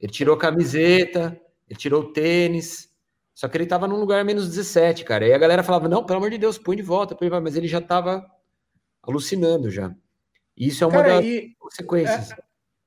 Ele 0.00 0.12
tirou 0.12 0.36
a 0.36 0.38
camiseta, 0.38 1.36
ele 1.68 1.76
tirou 1.76 2.02
o 2.02 2.12
tênis, 2.12 2.88
só 3.34 3.48
que 3.48 3.56
ele 3.56 3.64
estava 3.64 3.88
num 3.88 3.96
lugar 3.96 4.24
menos 4.24 4.46
17, 4.48 5.04
cara. 5.04 5.26
E 5.26 5.32
a 5.32 5.38
galera 5.38 5.64
falava: 5.64 5.88
não, 5.88 6.06
pelo 6.06 6.18
amor 6.18 6.30
de 6.30 6.38
Deus, 6.38 6.56
põe 6.56 6.76
de 6.76 6.82
volta, 6.82 7.16
põe 7.16 7.26
de 7.26 7.30
volta. 7.30 7.42
mas 7.42 7.56
ele 7.56 7.66
já 7.66 7.78
estava 7.78 8.24
alucinando 9.02 9.68
já. 9.68 9.92
E 10.56 10.68
isso 10.68 10.84
é 10.84 10.86
uma 10.86 11.02
cara, 11.02 11.20
das 11.20 11.24
consequências. 11.58 12.30
É, 12.30 12.36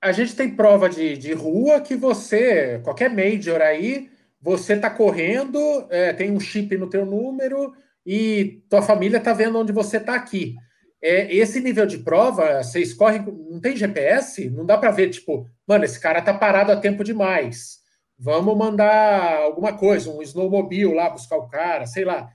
a 0.02 0.14
gente 0.14 0.38
tem 0.38 0.56
prova 0.56 0.90
de, 0.90 1.18
de 1.18 1.34
rua 1.34 1.82
que 1.82 1.98
você, 1.98 2.80
qualquer 2.80 3.10
major 3.10 3.60
aí, 3.60 4.10
você 4.42 4.74
está 4.74 4.90
correndo, 4.90 5.60
é, 5.90 6.14
tem 6.14 6.32
um 6.32 6.40
chip 6.40 6.78
no 6.78 6.90
teu 6.90 7.06
número, 7.06 7.74
e 8.06 8.64
tua 8.70 8.82
família 8.82 9.18
está 9.18 9.34
vendo 9.34 9.60
onde 9.60 9.72
você 9.72 9.98
está 9.98 10.16
aqui. 10.16 10.56
É, 11.02 11.34
esse 11.34 11.62
nível 11.62 11.86
de 11.86 12.00
prova, 12.00 12.62
vocês 12.62 12.94
correm, 12.94 13.26
não 13.50 13.60
tem 13.60 13.76
GPS, 13.76 14.50
não 14.50 14.66
dá 14.66 14.78
para 14.78 14.92
ver, 14.92 15.10
tipo, 15.10 15.48
mano, 15.66 15.86
esse 15.86 16.00
cara 16.00 16.22
tá 16.22 16.34
parado 16.34 16.72
a 16.72 16.78
tempo 16.78 17.04
demais. 17.04 17.80
Vamos 18.18 18.58
mandar 18.58 19.44
alguma 19.44 19.78
coisa, 19.78 20.10
um 20.12 20.22
snowmobile 20.22 20.94
lá 20.94 21.10
buscar 21.10 21.38
o 21.38 21.48
cara, 21.48 21.86
sei 21.86 22.04
lá. 22.04 22.30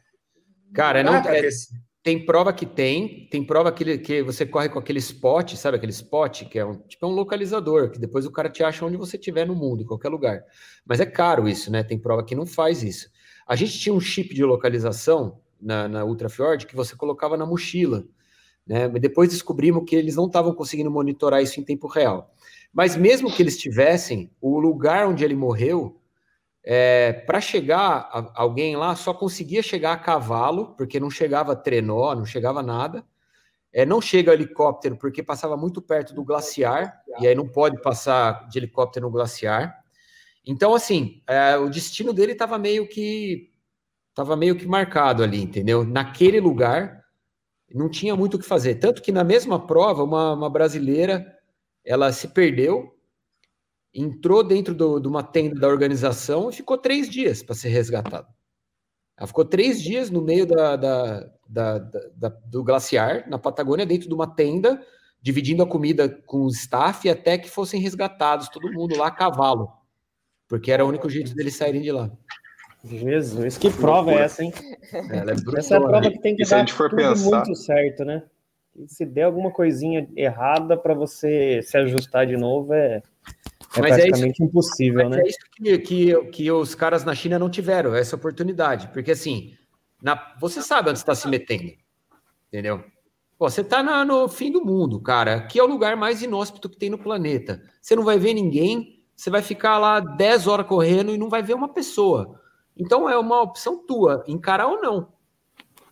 Cara, 0.73 1.03
não, 1.03 1.13
não 1.13 1.19
é, 1.31 1.49
tem 2.05 2.25
prova 2.25 2.53
que 2.53 2.67
tem, 2.67 3.27
tem 3.31 3.43
prova 3.43 3.73
que, 3.73 3.97
que 3.97 4.23
você 4.23 4.45
corre 4.45 4.69
com 4.69 4.79
aquele 4.79 4.99
spot, 4.99 5.55
sabe 5.55 5.79
aquele 5.79 5.93
spot, 5.93 6.45
que 6.45 6.59
é 6.59 6.65
um 6.65 6.75
tipo 6.75 7.07
é 7.07 7.09
um 7.09 7.13
localizador, 7.13 7.91
que 7.91 7.99
depois 7.99 8.27
o 8.27 8.31
cara 8.31 8.51
te 8.51 8.63
acha 8.63 8.85
onde 8.85 8.99
você 8.99 9.17
estiver 9.17 9.47
no 9.47 9.55
mundo, 9.55 9.83
em 9.83 9.87
qualquer 9.87 10.11
lugar. 10.11 10.43
Mas 10.85 11.01
é 11.01 11.07
caro 11.07 11.49
isso, 11.49 11.73
né? 11.73 11.83
Tem 11.83 11.99
prova 11.99 12.23
que 12.23 12.35
não 12.35 12.45
faz 12.45 12.83
isso. 12.83 13.09
A 13.47 13.57
gente 13.57 13.79
tinha 13.79 13.95
um 13.95 14.01
chip 14.01 14.35
de 14.35 14.45
localização 14.45 15.41
na, 15.65 15.89
na 15.89 16.05
Ultrafjord 16.05 16.67
que 16.67 16.77
você 16.77 16.95
colocava 16.95 17.37
na 17.37 17.47
mochila. 17.47 18.05
Né? 18.67 18.89
Depois 18.89 19.31
descobrimos 19.31 19.85
que 19.89 19.97
eles 19.97 20.15
não 20.15 20.27
estavam 20.27 20.55
conseguindo 20.55 20.91
monitorar 20.91 21.43
isso 21.43 21.59
em 21.59 21.65
tempo 21.65 21.87
real. 21.87 22.33
Mas 22.73 22.97
mesmo 22.97 23.33
que 23.33 23.43
eles 23.43 23.57
tivessem, 23.57 24.31
o 24.41 24.59
lugar 24.59 25.09
onde 25.09 25.25
ele 25.25 25.35
morreu, 25.35 26.01
é, 26.63 27.13
para 27.13 27.41
chegar 27.41 28.09
a, 28.11 28.33
alguém 28.35 28.77
lá, 28.77 28.95
só 28.95 29.15
conseguia 29.15 29.63
chegar 29.63 29.93
a 29.93 29.99
cavalo, 29.99 30.75
porque 30.77 31.01
não 31.01 31.11
chegava 31.11 31.57
trenó, 31.57 32.15
não 32.15 32.25
chegava 32.25 32.63
nada. 32.63 33.05
É, 33.73 33.85
não 33.85 34.01
chega 34.01 34.33
helicóptero, 34.33 34.97
porque 34.97 35.23
passava 35.23 35.57
muito 35.57 35.83
perto 35.83 36.15
do 36.15 36.25
glaciar, 36.25 37.03
e 37.21 37.27
aí 37.27 37.35
não 37.35 37.49
pode 37.49 37.83
passar 37.83 38.47
de 38.49 38.59
helicóptero 38.59 39.07
no 39.07 39.13
glaciar. 39.13 39.83
Então, 40.47 40.75
assim, 40.75 41.23
é, 41.27 41.57
o 41.57 41.69
destino 41.69 42.13
dele 42.13 42.33
estava 42.33 42.57
meio 42.57 42.89
que 42.89 43.51
estava 44.15 44.37
meio 44.37 44.55
que 44.57 44.65
marcado 44.65 45.25
ali, 45.25 45.43
entendeu? 45.43 45.85
Naquele 45.85 46.39
lugar, 46.39 47.05
não 47.75 47.89
tinha 47.89 48.15
muito 48.15 48.35
o 48.35 48.39
que 48.39 48.47
fazer. 48.47 48.77
Tanto 48.77 49.03
que 49.03 49.11
na 49.11 49.25
mesma 49.25 49.67
prova, 49.67 50.05
uma, 50.05 50.33
uma 50.33 50.49
brasileira, 50.49 51.27
ela 51.85 52.13
se 52.13 52.29
perdeu, 52.29 52.97
entrou 53.93 54.45
dentro 54.45 54.73
do, 54.73 55.01
de 55.01 55.09
uma 55.09 55.25
tenda 55.25 55.59
da 55.59 55.67
organização 55.67 56.49
e 56.49 56.53
ficou 56.53 56.79
três 56.79 57.11
dias 57.11 57.43
para 57.43 57.57
ser 57.57 57.71
resgatada. 57.71 58.29
Ela 59.17 59.27
ficou 59.27 59.45
três 59.45 59.83
dias 59.83 60.11
no 60.11 60.23
meio 60.23 60.47
da, 60.47 60.77
da, 60.77 61.31
da, 61.49 61.79
da, 61.79 62.29
do 62.47 62.63
glaciar, 62.63 63.29
na 63.29 63.39
Patagônia, 63.39 63.85
dentro 63.85 64.09
de 64.09 64.15
uma 64.15 64.33
tenda, 64.33 64.81
dividindo 65.21 65.63
a 65.63 65.67
comida 65.67 66.09
com 66.09 66.43
o 66.43 66.49
staff 66.49 67.09
até 67.09 67.37
que 67.37 67.51
fossem 67.51 67.81
resgatados, 67.81 68.49
todo 68.49 68.73
mundo 68.73 68.97
lá 68.97 69.09
a 69.09 69.11
cavalo, 69.11 69.69
porque 70.49 70.71
era 70.71 70.85
o 70.85 70.89
único 70.89 71.09
jeito 71.11 71.35
deles 71.35 71.57
saírem 71.57 71.83
de 71.83 71.91
lá. 71.91 72.11
Jesus, 72.85 73.57
que 73.57 73.71
prova 73.71 74.13
é 74.13 74.23
essa, 74.23 74.45
hein? 74.45 74.53
É 74.93 75.59
essa 75.59 75.75
é 75.75 75.79
a 75.79 75.81
prova 75.81 76.11
que 76.11 76.21
tem 76.21 76.37
que 76.37 76.45
dar 76.45 76.65
tudo 76.65 76.97
pensar... 76.97 77.37
muito 77.37 77.55
certo, 77.57 78.05
né? 78.05 78.23
se 78.87 79.05
der 79.05 79.25
alguma 79.25 79.51
coisinha 79.51 80.09
errada 80.17 80.77
para 80.77 80.95
você 80.95 81.61
se 81.63 81.77
ajustar 81.77 82.27
de 82.27 82.37
novo, 82.37 82.73
é, 82.75 83.03
é 83.77 83.81
mas 83.81 83.97
praticamente 83.97 84.25
é 84.25 84.31
isso, 84.31 84.43
impossível, 84.43 85.09
né? 85.09 85.21
É 85.21 85.29
isso 85.29 85.39
que, 85.53 85.79
que, 85.79 86.25
que, 86.27 86.51
os 86.51 86.75
caras 86.75 87.05
na 87.05 87.15
China 87.15 87.39
não 87.39 87.49
tiveram, 87.49 87.95
essa 87.95 88.17
oportunidade. 88.17 88.89
Porque 88.89 89.13
assim, 89.13 89.53
na, 90.03 90.35
você 90.41 90.61
sabe 90.61 90.91
onde 90.91 90.99
está 90.99 91.15
se 91.15 91.29
metendo, 91.29 91.73
entendeu? 92.49 92.83
Pô, 93.39 93.49
você 93.49 93.61
está 93.61 93.83
no 94.05 94.29
fim 94.29 94.51
do 94.51 94.65
mundo, 94.65 95.01
cara. 95.01 95.37
Aqui 95.37 95.59
é 95.59 95.63
o 95.63 95.69
lugar 95.69 95.97
mais 95.97 96.23
inóspito 96.23 96.69
que 96.69 96.79
tem 96.79 96.91
no 96.91 96.99
planeta. 96.99 97.61
Você 97.81 97.97
não 97.97 98.05
vai 98.05 98.19
ver 98.19 98.33
ninguém, 98.33 99.03
você 99.15 99.29
vai 99.29 99.43
ficar 99.43 99.79
lá 99.79 100.01
10 100.01 100.47
horas 100.47 100.67
correndo 100.67 101.13
e 101.13 101.19
não 101.19 101.29
vai 101.29 101.43
ver 101.43 101.55
uma 101.55 101.73
pessoa. 101.73 102.41
Então 102.77 103.09
é 103.09 103.17
uma 103.17 103.41
opção 103.43 103.85
tua, 103.87 104.25
encarar 104.27 104.67
ou 104.67 104.81
não. 104.81 105.13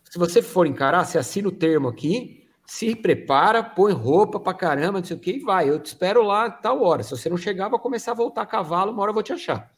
Se 0.03 0.19
você 0.19 0.41
for 0.41 0.67
encarar, 0.67 1.05
você 1.05 1.17
assina 1.17 1.47
o 1.47 1.51
termo 1.51 1.87
aqui, 1.87 2.47
se 2.65 2.95
prepara, 2.95 3.63
põe 3.63 3.93
roupa 3.93 4.39
pra 4.39 4.53
caramba, 4.53 4.99
não 4.99 5.03
sei 5.03 5.17
o 5.17 5.19
que, 5.19 5.31
e 5.31 5.39
vai. 5.39 5.69
Eu 5.69 5.79
te 5.79 5.87
espero 5.87 6.21
lá 6.23 6.49
tal 6.49 6.81
hora. 6.83 7.03
Se 7.03 7.11
você 7.11 7.29
não 7.29 7.37
chegar, 7.37 7.69
vou 7.69 7.79
começar 7.79 8.11
a 8.11 8.15
voltar 8.15 8.43
a 8.43 8.45
cavalo, 8.45 8.91
uma 8.91 9.01
hora 9.01 9.09
eu 9.09 9.13
vou 9.13 9.23
te 9.23 9.33
achar. 9.33 9.71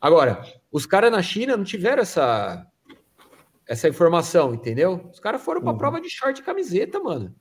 Agora, 0.00 0.42
os 0.70 0.86
caras 0.86 1.10
na 1.10 1.22
China 1.22 1.56
não 1.56 1.64
tiveram 1.64 2.02
essa, 2.02 2.66
essa 3.66 3.88
informação, 3.88 4.54
entendeu? 4.54 5.08
Os 5.12 5.20
caras 5.20 5.42
foram 5.42 5.60
pra 5.60 5.72
uhum. 5.72 5.78
prova 5.78 6.00
de 6.00 6.08
short 6.08 6.40
e 6.40 6.44
camiseta, 6.44 7.00
mano. 7.00 7.34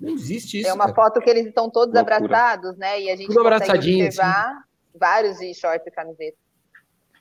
Não 0.00 0.10
existe 0.10 0.60
isso. 0.60 0.68
É 0.68 0.72
uma 0.72 0.92
cara. 0.92 0.94
foto 0.94 1.20
que 1.20 1.30
eles 1.30 1.46
estão 1.46 1.70
todos 1.70 1.94
Loucura. 1.94 2.16
abraçados, 2.16 2.76
né? 2.76 3.00
E 3.00 3.10
a 3.10 3.16
gente 3.16 3.28
Tudo 3.28 3.42
consegue 3.42 4.04
observar 4.04 4.48
assim. 4.48 4.98
vários 4.98 5.38
de 5.38 5.54
short 5.54 5.86
e 5.86 5.90
camiseta. 5.90 6.36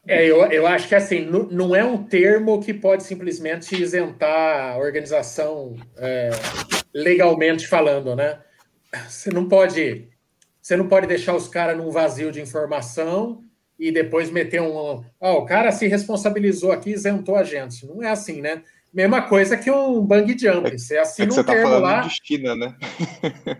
É, 0.06 0.26
eu, 0.26 0.44
eu 0.52 0.68
acho 0.68 0.88
que 0.88 0.96
assim, 0.96 1.26
não, 1.26 1.44
não 1.44 1.76
é 1.76 1.84
um 1.84 2.04
termo 2.04 2.62
que 2.62 2.74
pode 2.74 3.04
simplesmente 3.04 3.82
isentar 3.82 4.74
a 4.74 4.78
organização 4.78 5.78
é, 5.98 6.30
legalmente 6.94 7.68
falando, 7.68 8.16
né? 8.16 8.40
Você 9.08 9.30
não 9.32 9.48
pode, 9.48 10.10
você 10.62 10.76
não 10.76 10.88
pode 10.88 11.08
deixar 11.08 11.34
os 11.34 11.48
caras 11.48 11.78
num 11.78 11.90
vazio 11.90 12.32
de 12.32 12.42
informação 12.42 13.44
e 13.80 13.92
depois 13.92 14.30
meter 14.30 14.62
um. 14.62 14.76
Ó, 14.76 15.04
oh, 15.22 15.34
o 15.40 15.46
cara 15.46 15.72
se 15.72 15.88
responsabilizou 15.88 16.72
aqui, 16.72 16.92
isentou 16.92 17.38
a 17.38 17.44
gente. 17.44 17.86
Não 17.88 18.04
é 18.04 18.10
assim, 18.10 18.42
né? 18.42 18.62
Mesma 18.94 19.22
coisa 19.24 19.58
que 19.58 19.72
um 19.72 20.02
bang 20.06 20.38
jump. 20.38 20.68
É 20.68 20.78
você 20.78 20.98
assina 20.98 21.26
é 21.26 21.28
que 21.30 21.34
você 21.34 21.42
um 21.42 21.44
tá 21.46 21.54
termo 21.54 21.80
lá. 21.80 22.02
De 22.02 22.16
China, 22.22 22.56
né? 22.56 22.76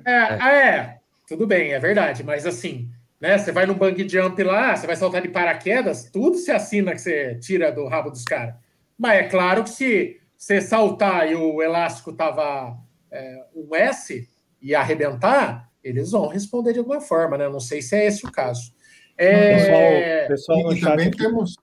é, 0.06 0.14
ah, 0.40 0.54
é, 0.54 0.98
tudo 1.26 1.48
bem, 1.48 1.72
é 1.72 1.80
verdade, 1.80 2.22
mas 2.22 2.46
assim 2.46 2.90
né? 3.24 3.38
Você 3.38 3.54
vai 3.54 3.66
no 3.66 3.74
bang 3.74 4.06
jump 4.08 4.44
lá, 4.44 4.76
você 4.76 4.86
vai 4.86 4.98
saltar 4.98 5.22
de 5.22 5.30
paraquedas, 5.30 6.10
tudo 6.12 6.36
se 6.36 6.52
assina 6.52 6.92
que 6.92 7.00
você 7.00 7.36
tira 7.36 7.72
do 7.72 7.88
rabo 7.88 8.12
dos 8.12 8.26
caras. 8.26 8.54
Mas 8.98 9.20
é 9.20 9.24
claro 9.30 9.64
que 9.64 9.70
se 9.70 10.20
você 10.38 10.60
saltar 10.60 11.32
e 11.32 11.34
o 11.34 11.62
elástico 11.62 12.12
tava 12.12 12.78
é, 13.10 13.46
um 13.56 13.74
S 13.74 14.30
e 14.62 14.76
arrebentar, 14.76 15.70
eles 15.82 16.12
vão 16.12 16.28
responder 16.28 16.74
de 16.74 16.80
alguma 16.80 17.00
forma, 17.00 17.38
né? 17.38 17.48
Não 17.48 17.62
sei 17.62 17.82
se 17.82 17.96
é 17.96 18.08
esse 18.08 18.26
o 18.26 18.32
caso. 18.32 18.74
É... 19.18 20.28
Pessoal, 20.28 20.60
pessoal 20.60 20.74
e 20.74 20.82
também 20.82 21.12
temos, 21.12 21.56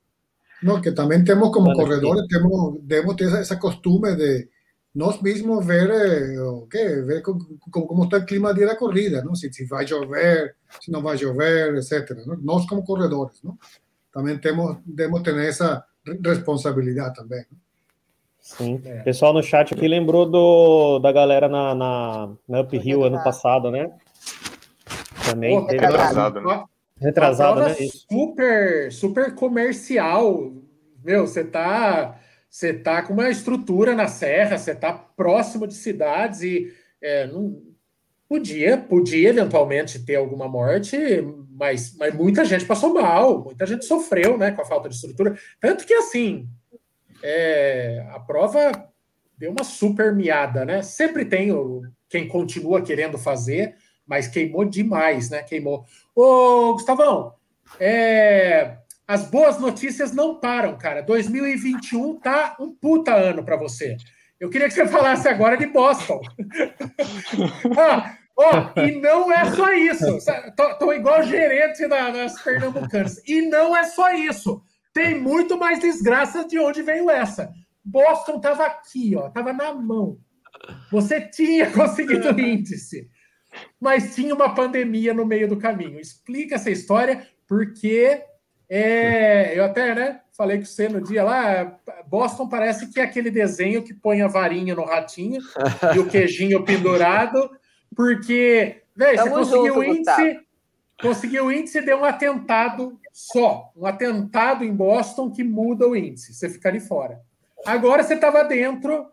não, 0.62 0.80
que 0.80 0.90
também 0.92 1.22
temos 1.22 1.52
como 1.52 1.74
corredores, 1.74 2.26
temos, 2.26 2.80
debemos 2.84 3.16
ter 3.16 3.30
essa 3.38 3.56
costume 3.56 4.16
de 4.16 4.48
nós 4.94 5.20
mesmos 5.22 5.64
ver 5.64 5.88
eh, 5.90 6.40
o 6.40 6.66
quê? 6.66 7.02
ver 7.02 7.22
como, 7.22 7.44
como 7.70 8.04
está 8.04 8.18
o 8.18 8.26
clima 8.26 8.52
dia 8.52 8.66
da 8.66 8.76
corrida, 8.76 9.22
não? 9.22 9.34
Se, 9.34 9.52
se 9.52 9.64
vai 9.64 9.86
chover, 9.86 10.56
se 10.80 10.90
não 10.90 11.02
vai 11.02 11.16
chover, 11.16 11.76
etc. 11.76 12.10
Não? 12.26 12.36
Nós 12.36 12.66
como 12.66 12.84
corredores, 12.84 13.40
não? 13.42 13.56
também 14.12 14.38
temos 14.38 14.78
devemos 14.84 15.22
ter 15.22 15.36
essa 15.38 15.84
responsabilidade 16.24 17.14
também. 17.14 17.44
Não? 17.50 17.58
Sim. 18.40 18.82
É. 18.84 19.02
Pessoal 19.02 19.32
no 19.32 19.42
chat 19.42 19.72
aqui 19.72 19.86
lembrou 19.86 20.28
do, 20.28 20.98
da 20.98 21.12
galera 21.12 21.48
na, 21.48 21.74
na, 21.74 22.30
na 22.48 22.60
Uphill 22.62 23.04
ano 23.04 23.22
passado, 23.22 23.70
né? 23.70 23.92
Também 25.24 25.58
oh, 25.58 25.66
teve. 25.66 25.84
Retrasado, 25.84 26.40
né? 26.40 26.64
Retrasado, 26.98 27.60
né? 27.60 27.74
Super, 28.10 28.92
super 28.92 29.34
comercial. 29.34 30.52
Meu, 31.04 31.26
você 31.26 31.44
tá 31.44 32.18
você 32.50 32.70
está 32.70 33.00
com 33.02 33.12
uma 33.12 33.30
estrutura 33.30 33.94
na 33.94 34.08
serra, 34.08 34.58
você 34.58 34.72
está 34.72 34.92
próximo 34.92 35.66
de 35.66 35.74
cidades 35.74 36.42
e 36.42 36.74
é, 37.00 37.26
não, 37.28 37.62
Podia, 38.30 38.78
podia 38.78 39.30
eventualmente 39.30 39.98
ter 39.98 40.14
alguma 40.14 40.46
morte, 40.46 40.96
mas, 41.50 41.96
mas 41.96 42.14
muita 42.14 42.44
gente 42.44 42.64
passou 42.64 42.94
mal, 42.94 43.42
muita 43.42 43.66
gente 43.66 43.84
sofreu 43.84 44.38
né, 44.38 44.52
com 44.52 44.62
a 44.62 44.64
falta 44.64 44.88
de 44.88 44.94
estrutura. 44.94 45.36
Tanto 45.60 45.84
que, 45.84 45.92
assim, 45.92 46.48
é, 47.24 48.06
a 48.12 48.20
prova 48.20 48.70
deu 49.36 49.50
uma 49.50 49.64
super 49.64 50.14
miada, 50.14 50.64
né? 50.64 50.80
Sempre 50.80 51.24
tem 51.24 51.50
o, 51.50 51.82
quem 52.08 52.28
continua 52.28 52.80
querendo 52.82 53.18
fazer, 53.18 53.74
mas 54.06 54.28
queimou 54.28 54.64
demais, 54.64 55.28
né? 55.28 55.42
Queimou. 55.42 55.84
Ô, 56.14 56.74
Gustavão, 56.74 57.34
é, 57.80 58.76
as 59.10 59.24
boas 59.24 59.58
notícias 59.58 60.12
não 60.12 60.36
param, 60.36 60.78
cara. 60.78 61.02
2021 61.02 62.20
tá 62.20 62.56
um 62.60 62.72
puta 62.72 63.12
ano 63.12 63.44
para 63.44 63.56
você. 63.56 63.96
Eu 64.38 64.48
queria 64.48 64.68
que 64.68 64.74
você 64.74 64.86
falasse 64.88 65.26
agora 65.28 65.56
de 65.56 65.66
Boston. 65.66 66.20
ah, 67.76 68.16
oh, 68.36 68.80
e 68.80 69.00
não 69.00 69.32
é 69.32 69.50
só 69.50 69.72
isso. 69.72 70.06
Tô, 70.56 70.74
tô 70.76 70.92
igual 70.92 71.24
gerente 71.24 71.88
da, 71.88 72.08
das 72.10 72.40
Pernambucanas. 72.40 73.20
E 73.26 73.42
não 73.48 73.76
é 73.76 73.82
só 73.82 74.12
isso. 74.12 74.62
Tem 74.94 75.20
muito 75.20 75.58
mais 75.58 75.80
desgraça 75.80 76.46
de 76.46 76.60
onde 76.60 76.80
veio 76.80 77.10
essa. 77.10 77.52
Boston 77.84 78.36
estava 78.36 78.64
aqui, 78.64 79.16
ó, 79.16 79.26
estava 79.26 79.52
na 79.52 79.74
mão. 79.74 80.18
Você 80.92 81.20
tinha 81.20 81.68
conseguido 81.74 82.32
o 82.32 82.40
índice, 82.40 83.10
mas 83.80 84.14
tinha 84.14 84.32
uma 84.32 84.54
pandemia 84.54 85.12
no 85.12 85.26
meio 85.26 85.48
do 85.48 85.58
caminho. 85.58 85.98
Explica 85.98 86.54
essa 86.54 86.70
história, 86.70 87.26
porque 87.48 88.29
é, 88.72 89.58
eu 89.58 89.64
até 89.64 89.92
né, 89.96 90.20
falei 90.30 90.58
com 90.58 90.64
você 90.64 90.88
no 90.88 91.00
dia 91.00 91.24
lá, 91.24 91.76
Boston 92.06 92.48
parece 92.48 92.86
que 92.86 93.00
é 93.00 93.02
aquele 93.02 93.28
desenho 93.28 93.82
que 93.82 93.92
põe 93.92 94.22
a 94.22 94.28
varinha 94.28 94.76
no 94.76 94.84
ratinho 94.84 95.42
e 95.92 95.98
o 95.98 96.06
queijinho 96.06 96.64
pendurado, 96.64 97.50
porque, 97.96 98.82
velho, 98.94 99.18
você 99.18 99.28
conseguiu 99.28 99.76
o 99.76 99.82
índice, 99.82 100.40
conseguiu 101.02 101.46
o 101.46 101.52
índice 101.52 101.78
e 101.78 101.84
deu 101.84 101.98
um 101.98 102.04
atentado 102.04 102.96
só, 103.12 103.72
um 103.76 103.84
atentado 103.84 104.62
em 104.62 104.72
Boston 104.72 105.32
que 105.32 105.42
muda 105.42 105.88
o 105.88 105.96
índice, 105.96 106.32
você 106.32 106.48
fica 106.48 106.68
ali 106.68 106.78
fora. 106.78 107.20
Agora 107.66 108.04
você 108.04 108.14
estava 108.14 108.44
dentro, 108.44 109.10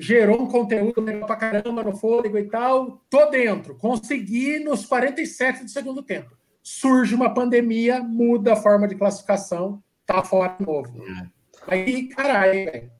gerou 0.00 0.40
um 0.40 0.48
conteúdo 0.48 1.02
legal 1.02 1.26
pra 1.26 1.36
caramba 1.36 1.82
no 1.82 1.94
fôlego 1.94 2.38
e 2.38 2.48
tal, 2.48 3.04
tô 3.10 3.26
dentro, 3.26 3.76
consegui 3.76 4.58
nos 4.60 4.86
47 4.86 5.64
do 5.64 5.70
segundo 5.70 6.02
tempo 6.02 6.37
surge 6.68 7.14
uma 7.14 7.32
pandemia, 7.32 8.02
muda 8.02 8.52
a 8.52 8.56
forma 8.56 8.86
de 8.86 8.94
classificação, 8.94 9.82
tá 10.04 10.22
fora 10.22 10.54
de 10.58 10.66
novo. 10.66 11.02
É. 11.02 11.26
Aí, 11.66 12.08
caralho, 12.08 12.52
velho. 12.52 12.90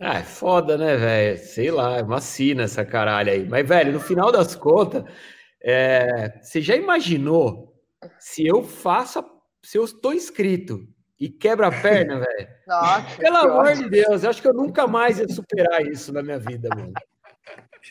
Ah, 0.00 0.18
é 0.18 0.22
foda, 0.22 0.78
né, 0.78 0.96
velho? 0.96 1.38
Sei 1.38 1.70
lá, 1.70 1.98
é 1.98 2.02
uma 2.02 2.20
sina 2.20 2.62
essa 2.62 2.82
caralho 2.82 3.30
aí. 3.30 3.46
Mas, 3.46 3.68
velho, 3.68 3.92
no 3.92 4.00
final 4.00 4.32
das 4.32 4.56
contas, 4.56 5.04
é... 5.62 6.38
você 6.40 6.62
já 6.62 6.74
imaginou 6.74 7.78
se 8.18 8.46
eu 8.46 8.62
faço, 8.62 9.22
se 9.62 9.76
eu 9.76 9.84
estou 9.84 10.14
inscrito 10.14 10.88
e 11.18 11.28
quebra 11.28 11.66
a 11.66 11.82
perna, 11.82 12.20
velho? 12.24 12.48
Nossa. 12.66 13.16
Pelo 13.18 13.36
amor 13.36 13.74
de 13.74 13.90
Deus, 13.90 14.24
eu 14.24 14.30
acho 14.30 14.40
que 14.40 14.48
eu 14.48 14.54
nunca 14.54 14.86
mais 14.86 15.18
ia 15.18 15.28
superar 15.28 15.82
isso 15.86 16.10
na 16.10 16.22
minha 16.22 16.38
vida, 16.38 16.70
mano. 16.74 16.94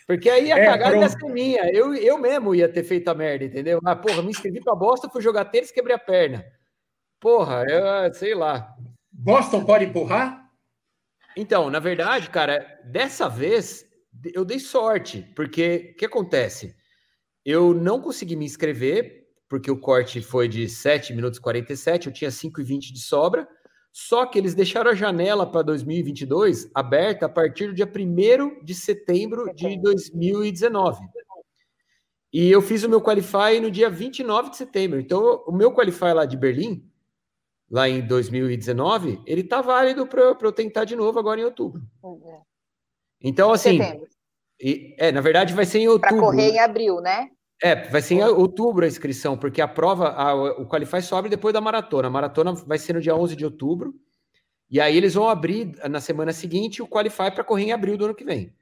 Porque 0.05 0.29
aí 0.29 0.51
a 0.51 0.57
é, 0.57 0.65
cagada 0.65 0.97
ia 0.97 1.09
ser 1.09 1.25
minha. 1.25 1.69
Eu, 1.71 1.93
eu 1.93 2.17
mesmo 2.17 2.53
ia 2.53 2.67
ter 2.67 2.83
feito 2.83 3.07
a 3.07 3.13
merda, 3.13 3.45
entendeu? 3.45 3.79
Ah, 3.85 3.95
porra, 3.95 4.21
me 4.21 4.29
inscrevi 4.29 4.61
pra 4.61 4.75
bosta, 4.75 5.09
fui 5.09 5.21
jogar 5.21 5.45
tênis, 5.45 5.71
quebrei 5.71 5.95
a 5.95 5.99
perna. 5.99 6.45
Porra, 7.19 7.65
eu 7.67 8.13
sei 8.13 8.33
lá. 8.33 8.75
Boston 9.11 9.65
pode 9.65 9.85
empurrar? 9.85 10.49
Então, 11.35 11.69
na 11.69 11.79
verdade, 11.79 12.29
cara, 12.29 12.79
dessa 12.85 13.27
vez 13.27 13.85
eu 14.33 14.43
dei 14.43 14.59
sorte, 14.59 15.25
porque 15.35 15.91
o 15.93 15.97
que 15.97 16.05
acontece? 16.05 16.75
Eu 17.45 17.73
não 17.73 18.01
consegui 18.01 18.35
me 18.35 18.45
inscrever, 18.45 19.27
porque 19.47 19.71
o 19.71 19.79
corte 19.79 20.21
foi 20.21 20.47
de 20.47 20.67
7 20.69 21.13
minutos 21.13 21.39
e 21.39 21.41
47, 21.41 22.07
eu 22.07 22.13
tinha 22.13 22.31
5 22.31 22.61
e 22.61 22.63
20 22.63 22.93
de 22.93 22.99
sobra. 22.99 23.47
Só 23.91 24.25
que 24.25 24.37
eles 24.37 24.53
deixaram 24.53 24.91
a 24.91 24.95
janela 24.95 25.45
para 25.45 25.63
2022 25.63 26.69
aberta 26.73 27.25
a 27.25 27.29
partir 27.29 27.67
do 27.67 27.73
dia 27.73 27.85
1 27.87 28.63
de 28.63 28.75
setembro 28.75 29.53
de 29.53 29.79
2019. 29.81 30.99
E 32.31 32.51
eu 32.51 32.61
fiz 32.61 32.83
o 32.83 32.89
meu 32.89 33.01
Qualify 33.01 33.59
no 33.59 33.71
dia 33.71 33.89
29 33.89 34.51
de 34.51 34.57
setembro. 34.57 34.99
Então, 34.99 35.43
o 35.47 35.51
meu 35.51 35.73
Qualify 35.73 36.13
lá 36.13 36.25
de 36.25 36.37
Berlim, 36.37 36.87
lá 37.69 37.89
em 37.89 38.05
2019, 38.05 39.21
ele 39.25 39.43
tá 39.43 39.61
válido 39.61 40.05
para 40.05 40.37
eu 40.39 40.51
tentar 40.51 40.85
de 40.85 40.95
novo 40.95 41.17
agora 41.17 41.41
em 41.41 41.45
outubro. 41.45 41.81
É. 42.25 42.39
Então, 43.21 43.51
assim. 43.51 43.79
E, 44.61 44.95
é, 44.99 45.11
na 45.11 45.21
verdade, 45.21 45.53
vai 45.53 45.65
ser 45.65 45.79
em 45.79 45.87
outubro. 45.87 46.09
Para 46.09 46.19
correr 46.19 46.51
em 46.51 46.59
abril, 46.59 47.01
né? 47.01 47.31
É, 47.61 47.75
vai 47.89 48.01
ser 48.01 48.15
em 48.15 48.23
outubro 48.23 48.85
a 48.85 48.87
inscrição, 48.87 49.37
porque 49.37 49.61
a 49.61 49.67
prova, 49.67 50.09
a, 50.09 50.33
o 50.33 50.65
Qualify 50.65 51.01
sobe 51.01 51.27
depois 51.27 51.53
da 51.53 51.59
maratona. 51.59 52.07
A 52.07 52.11
maratona 52.11 52.53
vai 52.53 52.77
ser 52.77 52.93
no 52.93 53.01
dia 53.01 53.15
11 53.15 53.35
de 53.35 53.43
outubro. 53.43 53.93
E 54.69 54.79
aí 54.79 54.95
eles 54.95 55.15
vão 55.15 55.27
abrir 55.27 55.75
na 55.89 55.99
semana 55.99 56.31
seguinte 56.31 56.81
o 56.81 56.87
Qualify 56.87 57.31
para 57.31 57.43
correr 57.43 57.63
em 57.63 57.71
abril 57.71 57.97
do 57.97 58.05
ano 58.05 58.15
que 58.15 58.23
vem. 58.23 58.53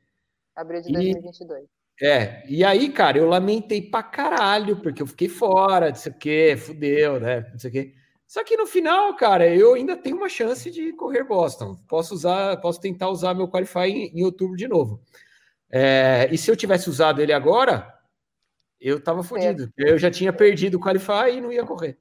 Abril 0.56 0.82
de 0.82 0.92
2022. 0.92 1.66
é, 2.02 2.44
e 2.50 2.64
aí, 2.64 2.90
cara, 2.90 3.18
eu 3.18 3.28
lamentei 3.28 3.82
pra 3.82 4.02
caralho, 4.02 4.78
porque 4.78 5.02
eu 5.02 5.08
fiquei 5.08 5.30
fora, 5.30 5.90
não 5.90 5.96
sei 5.96 6.12
o 6.12 6.16
quê, 6.16 6.56
fudeu, 6.58 7.20
né? 7.20 7.48
Não 7.52 7.60
sei 7.60 7.70
o 7.70 7.74
quê. 7.74 7.94
Só 8.26 8.44
que 8.44 8.58
no 8.58 8.66
final, 8.66 9.16
cara, 9.16 9.48
eu 9.48 9.76
ainda 9.76 9.96
tenho 9.96 10.18
uma 10.18 10.28
chance 10.28 10.72
de 10.72 10.92
correr 10.94 11.24
Boston. 11.24 11.76
Posso 11.88 12.14
usar, 12.14 12.58
posso 12.58 12.80
tentar 12.82 13.10
usar 13.10 13.34
meu 13.34 13.48
Qualify 13.48 13.88
em, 13.88 14.20
em 14.20 14.24
outubro 14.24 14.58
de 14.58 14.68
novo. 14.68 15.02
É, 15.70 16.28
e 16.32 16.38
se 16.38 16.50
eu 16.50 16.56
tivesse 16.56 16.90
usado 16.90 17.22
ele 17.22 17.34
agora, 17.34 17.97
eu 18.80 19.02
tava 19.02 19.24
fodido. 19.24 19.72
É. 19.80 19.92
Eu 19.92 19.98
já 19.98 20.12
tinha 20.12 20.32
perdido 20.32 20.78
o 20.78 20.80
Qualify 20.80 21.32
e 21.34 21.42
não 21.42 21.52
ia 21.52 21.66
correr. 21.66 21.98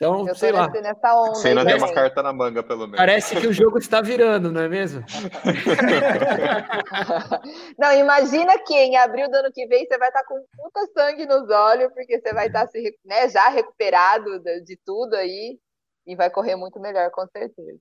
Então, 0.00 0.26
eu 0.26 0.34
sei 0.34 0.50
lá. 0.50 0.66
Nessa 0.70 1.14
onda 1.14 1.34
Você 1.34 1.48
ainda 1.48 1.66
tem 1.66 1.76
uma 1.76 1.92
carta 1.92 2.22
na 2.22 2.32
manga, 2.32 2.62
pelo 2.62 2.86
menos. 2.86 2.96
Parece 2.96 3.38
que 3.38 3.46
o 3.46 3.52
jogo 3.52 3.76
está 3.76 4.00
virando, 4.00 4.50
não 4.50 4.62
é 4.62 4.68
mesmo? 4.68 5.04
não, 7.78 7.92
imagina 7.92 8.58
que 8.64 8.74
em 8.74 8.96
abril 8.96 9.30
do 9.30 9.36
ano 9.36 9.52
que 9.52 9.66
vem 9.66 9.86
você 9.86 9.98
vai 9.98 10.08
estar 10.08 10.24
com 10.24 10.42
puta 10.56 10.86
sangue 10.96 11.26
nos 11.26 11.50
olhos, 11.50 11.92
porque 11.92 12.18
você 12.18 12.32
vai 12.32 12.46
estar 12.46 12.66
se, 12.68 12.98
né, 13.04 13.28
já 13.28 13.50
recuperado 13.50 14.42
de 14.64 14.78
tudo 14.86 15.16
aí 15.16 15.58
e 16.06 16.16
vai 16.16 16.30
correr 16.30 16.56
muito 16.56 16.80
melhor, 16.80 17.10
com 17.10 17.26
certeza. 17.26 17.78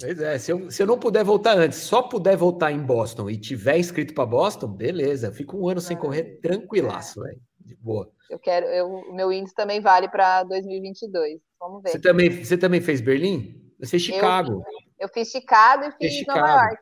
Pois 0.00 0.18
é, 0.18 0.38
se 0.38 0.50
eu, 0.50 0.70
se 0.70 0.82
eu 0.82 0.86
não 0.86 0.98
puder 0.98 1.22
voltar 1.22 1.58
antes, 1.58 1.78
só 1.78 2.02
puder 2.02 2.36
voltar 2.36 2.72
em 2.72 2.80
Boston 2.80 3.28
e 3.28 3.36
tiver 3.36 3.78
inscrito 3.78 4.14
para 4.14 4.24
Boston, 4.24 4.68
beleza, 4.68 5.30
fico 5.30 5.58
um 5.58 5.68
ano 5.68 5.80
sem 5.80 5.96
correr 5.96 6.40
tranquilaço, 6.40 7.20
velho, 7.20 7.40
de 7.60 7.76
boa. 7.76 8.10
Eu 8.30 8.38
quero, 8.38 8.66
eu, 8.66 8.86
o 8.86 9.14
meu 9.14 9.30
índice 9.30 9.54
também 9.54 9.80
vale 9.80 10.08
para 10.08 10.44
2022. 10.44 11.40
Vamos 11.58 11.82
ver. 11.82 11.90
Você 11.90 12.00
também, 12.00 12.44
você 12.44 12.56
também 12.56 12.80
fez 12.80 13.00
Berlim? 13.00 13.60
Você 13.78 13.90
fez 13.90 14.02
Chicago. 14.02 14.62
Eu, 14.98 15.06
eu 15.06 15.08
fiz 15.08 15.28
Chicago 15.28 15.84
e 15.84 15.92
fiz 15.92 16.14
Chicago. 16.14 16.40
Nova 16.40 16.62
York. 16.62 16.80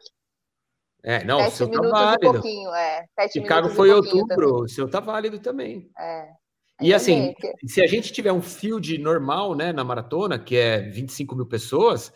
É, 1.02 1.24
não, 1.24 1.38
Sete 1.40 1.52
o 1.52 1.56
seu 1.56 1.70
tá 1.70 1.88
válido. 1.88 2.32
pouquinho, 2.32 2.74
é. 2.74 3.04
Sete 3.14 3.32
Chicago 3.40 3.68
foi 3.70 3.90
outubro, 3.90 4.26
também. 4.26 4.64
o 4.64 4.68
seu 4.68 4.88
tá 4.88 5.00
válido 5.00 5.38
também. 5.38 5.90
É. 5.98 6.28
E 6.80 6.94
assim, 6.94 7.34
se 7.66 7.82
a 7.82 7.86
gente 7.86 8.12
tiver 8.12 8.32
um 8.32 8.42
field 8.42 8.98
normal, 8.98 9.54
né, 9.54 9.72
na 9.72 9.82
maratona, 9.82 10.38
que 10.38 10.56
é 10.56 10.80
25 10.80 11.34
mil 11.34 11.46
pessoas, 11.46 12.12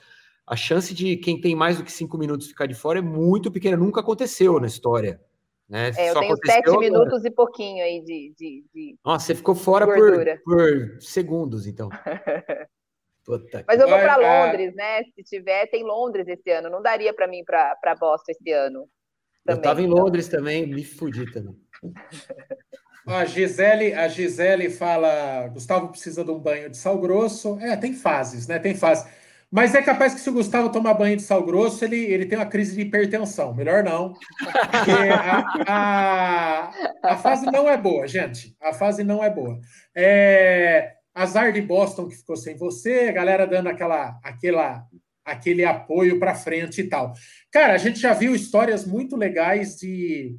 a 0.46 0.56
chance 0.56 0.92
de 0.94 1.16
quem 1.16 1.40
tem 1.40 1.54
mais 1.54 1.78
do 1.78 1.84
que 1.84 1.92
cinco 1.92 2.18
minutos 2.18 2.48
ficar 2.48 2.66
de 2.66 2.74
fora 2.74 2.98
é 2.98 3.02
muito 3.02 3.50
pequena, 3.50 3.76
nunca 3.76 4.00
aconteceu 4.00 4.58
na 4.58 4.66
história. 4.66 5.20
Né? 5.68 5.90
É, 5.96 6.10
eu 6.10 6.12
Só 6.14 6.20
tenho 6.20 6.36
sete 6.44 6.68
agora. 6.68 6.80
minutos 6.80 7.24
e 7.24 7.30
pouquinho 7.30 7.82
aí 7.82 8.02
de. 8.02 8.34
de, 8.36 8.64
de 8.74 8.98
Nossa, 9.04 9.26
você 9.26 9.34
ficou 9.34 9.54
fora 9.54 9.86
por, 9.86 10.40
por, 10.44 11.00
segundos, 11.00 11.66
então. 11.66 11.88
Mas 13.66 13.80
eu 13.80 13.88
vou 13.88 13.98
para 13.98 14.16
Londres, 14.16 14.74
né? 14.74 15.04
Se 15.14 15.22
tiver, 15.22 15.66
tem 15.68 15.84
Londres 15.84 16.26
esse 16.26 16.50
ano. 16.50 16.68
Não 16.68 16.82
daria 16.82 17.14
para 17.14 17.28
mim 17.28 17.44
para 17.44 17.94
Boston 17.98 18.32
esse 18.32 18.50
ano. 18.50 18.88
Também, 19.44 19.46
eu 19.46 19.56
estava 19.56 19.80
em 19.80 19.86
então. 19.86 19.96
Londres 19.96 20.28
também, 20.28 20.66
me 20.66 20.84
fudi 20.84 21.30
também. 21.32 21.56
A 23.04 23.24
Gisele, 23.24 23.94
a 23.94 24.06
Gisele 24.06 24.70
fala: 24.70 25.48
Gustavo 25.48 25.88
precisa 25.88 26.24
de 26.24 26.30
um 26.30 26.38
banho 26.38 26.70
de 26.70 26.76
sal 26.76 26.96
grosso. 27.00 27.58
É, 27.60 27.76
tem 27.76 27.92
fases, 27.94 28.46
né? 28.46 28.60
Tem 28.60 28.76
fases. 28.76 29.10
Mas 29.52 29.74
é 29.74 29.82
capaz 29.82 30.14
que 30.14 30.20
se 30.20 30.30
o 30.30 30.32
Gustavo 30.32 30.72
tomar 30.72 30.94
banho 30.94 31.14
de 31.14 31.22
sal 31.22 31.44
grosso, 31.44 31.84
ele, 31.84 31.98
ele 31.98 32.24
tem 32.24 32.38
uma 32.38 32.46
crise 32.46 32.74
de 32.74 32.80
hipertensão. 32.80 33.54
Melhor 33.54 33.84
não. 33.84 34.14
A, 35.68 35.68
a, 35.68 36.72
a 37.02 37.16
fase 37.18 37.44
não 37.44 37.68
é 37.68 37.76
boa, 37.76 38.08
gente. 38.08 38.56
A 38.62 38.72
fase 38.72 39.04
não 39.04 39.22
é 39.22 39.28
boa. 39.28 39.60
É, 39.94 40.94
azar 41.14 41.52
de 41.52 41.60
Boston 41.60 42.08
que 42.08 42.16
ficou 42.16 42.34
sem 42.34 42.56
você, 42.56 43.08
a 43.10 43.12
galera 43.12 43.46
dando 43.46 43.68
aquela, 43.68 44.18
aquela, 44.24 44.86
aquele 45.22 45.66
apoio 45.66 46.18
para 46.18 46.34
frente 46.34 46.80
e 46.80 46.88
tal. 46.88 47.12
Cara, 47.50 47.74
a 47.74 47.78
gente 47.78 48.00
já 48.00 48.14
viu 48.14 48.34
histórias 48.34 48.86
muito 48.86 49.16
legais 49.16 49.76
de, 49.76 50.34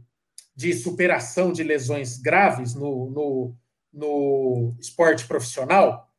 de 0.56 0.74
superação 0.74 1.52
de 1.52 1.62
lesões 1.62 2.18
graves 2.18 2.74
no, 2.74 3.12
no, 3.12 3.56
no 3.94 4.76
esporte 4.80 5.28
profissional. 5.28 6.10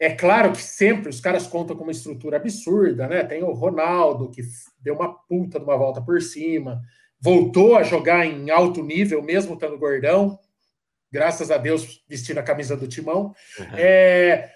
É 0.00 0.08
claro 0.08 0.52
que 0.52 0.62
sempre 0.62 1.10
os 1.10 1.20
caras 1.20 1.46
contam 1.46 1.76
com 1.76 1.82
uma 1.82 1.92
estrutura 1.92 2.38
absurda, 2.38 3.06
né? 3.06 3.22
Tem 3.22 3.42
o 3.42 3.52
Ronaldo, 3.52 4.30
que 4.30 4.40
deu 4.80 4.94
uma 4.94 5.12
puta 5.12 5.58
de 5.58 5.64
uma 5.64 5.76
volta 5.76 6.00
por 6.00 6.22
cima, 6.22 6.80
voltou 7.20 7.76
a 7.76 7.82
jogar 7.82 8.24
em 8.24 8.48
alto 8.48 8.82
nível, 8.82 9.22
mesmo 9.22 9.52
estando 9.52 9.76
gordão, 9.76 10.38
graças 11.12 11.50
a 11.50 11.58
Deus 11.58 12.02
vestindo 12.08 12.38
a 12.38 12.42
camisa 12.42 12.74
do 12.74 12.88
Timão. 12.88 13.34
Uhum. 13.58 13.66
É, 13.76 14.50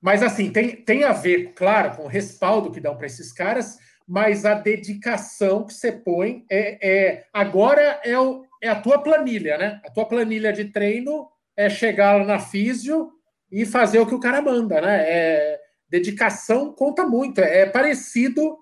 mas 0.00 0.22
assim, 0.22 0.52
tem, 0.52 0.76
tem 0.76 1.02
a 1.02 1.12
ver, 1.12 1.52
claro, 1.56 1.96
com 1.96 2.04
o 2.04 2.08
respaldo 2.08 2.70
que 2.70 2.80
dão 2.80 2.96
para 2.96 3.06
esses 3.06 3.32
caras, 3.32 3.78
mas 4.06 4.44
a 4.44 4.54
dedicação 4.54 5.64
que 5.66 5.74
você 5.74 5.90
põe 5.90 6.44
é, 6.48 6.88
é 6.88 7.26
agora 7.32 8.00
é, 8.04 8.16
o, 8.16 8.44
é 8.62 8.68
a 8.68 8.80
tua 8.80 9.02
planilha, 9.02 9.58
né? 9.58 9.80
A 9.84 9.90
tua 9.90 10.06
planilha 10.06 10.52
de 10.52 10.66
treino 10.66 11.28
é 11.56 11.68
chegar 11.68 12.18
lá 12.18 12.24
na 12.24 12.38
físio 12.38 13.15
e 13.56 13.64
fazer 13.64 13.98
o 13.98 14.06
que 14.06 14.14
o 14.14 14.20
cara 14.20 14.42
manda, 14.42 14.82
né? 14.82 15.02
É, 15.08 15.60
dedicação 15.88 16.74
conta 16.74 17.06
muito, 17.06 17.40
é, 17.40 17.60
é 17.60 17.66
parecido 17.66 18.58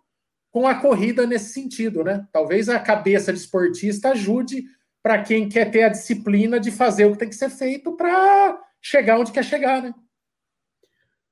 com 0.53 0.68
a 0.68 0.76
corrida 0.76 1.26
nesse 1.26 1.53
sentido, 1.53 2.05
né? 2.05 2.24
Talvez 2.32 2.68
a 2.68 2.78
cabeça 2.78 3.32
de 3.32 3.40
esportista 3.40 4.11
ajude 4.11 4.62
para 5.03 5.20
quem 5.20 5.49
quer 5.49 5.68
ter 5.68 5.82
a 5.82 5.88
disciplina 5.88 6.61
de 6.61 6.70
fazer 6.70 7.07
o 7.07 7.12
que 7.12 7.18
tem 7.18 7.28
que 7.28 7.34
ser 7.34 7.51
feito 7.51 7.97
para 7.97 8.57
chegar 8.80 9.18
onde 9.18 9.32
quer 9.32 9.45
chegar, 9.45 9.82
né? 9.82 9.92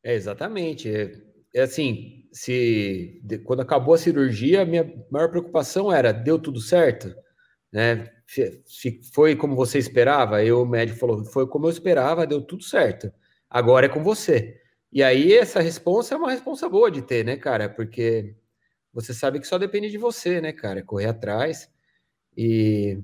É, 0.02 0.12
exatamente. 0.12 0.92
É, 0.92 1.12
é 1.54 1.62
assim, 1.62 2.28
se 2.32 3.20
de, 3.22 3.38
quando 3.38 3.62
acabou 3.62 3.94
a 3.94 3.98
cirurgia, 3.98 4.62
a 4.62 4.66
minha 4.66 4.92
maior 5.08 5.30
preocupação 5.30 5.92
era 5.92 6.10
deu 6.10 6.36
tudo 6.36 6.60
certo, 6.60 7.14
né? 7.72 8.10
Se 8.26 9.00
foi 9.14 9.36
como 9.36 9.54
você 9.54 9.78
esperava, 9.78 10.42
eu 10.42 10.62
o 10.62 10.66
médico 10.66 10.98
falou, 10.98 11.24
foi 11.26 11.46
como 11.46 11.66
eu 11.66 11.70
esperava, 11.70 12.26
deu 12.26 12.42
tudo 12.42 12.64
certo. 12.64 13.12
Agora 13.52 13.84
é 13.84 13.88
com 13.88 14.02
você. 14.02 14.58
E 14.90 15.02
aí 15.02 15.34
essa 15.34 15.60
resposta 15.60 16.14
é 16.14 16.18
uma 16.18 16.30
resposta 16.30 16.66
boa 16.70 16.90
de 16.90 17.02
ter, 17.02 17.22
né, 17.22 17.36
cara? 17.36 17.68
Porque 17.68 18.34
você 18.94 19.12
sabe 19.12 19.38
que 19.38 19.46
só 19.46 19.58
depende 19.58 19.90
de 19.90 19.98
você, 19.98 20.40
né, 20.40 20.52
cara? 20.52 20.82
Correr 20.82 21.06
atrás. 21.06 21.68
E, 22.34 22.98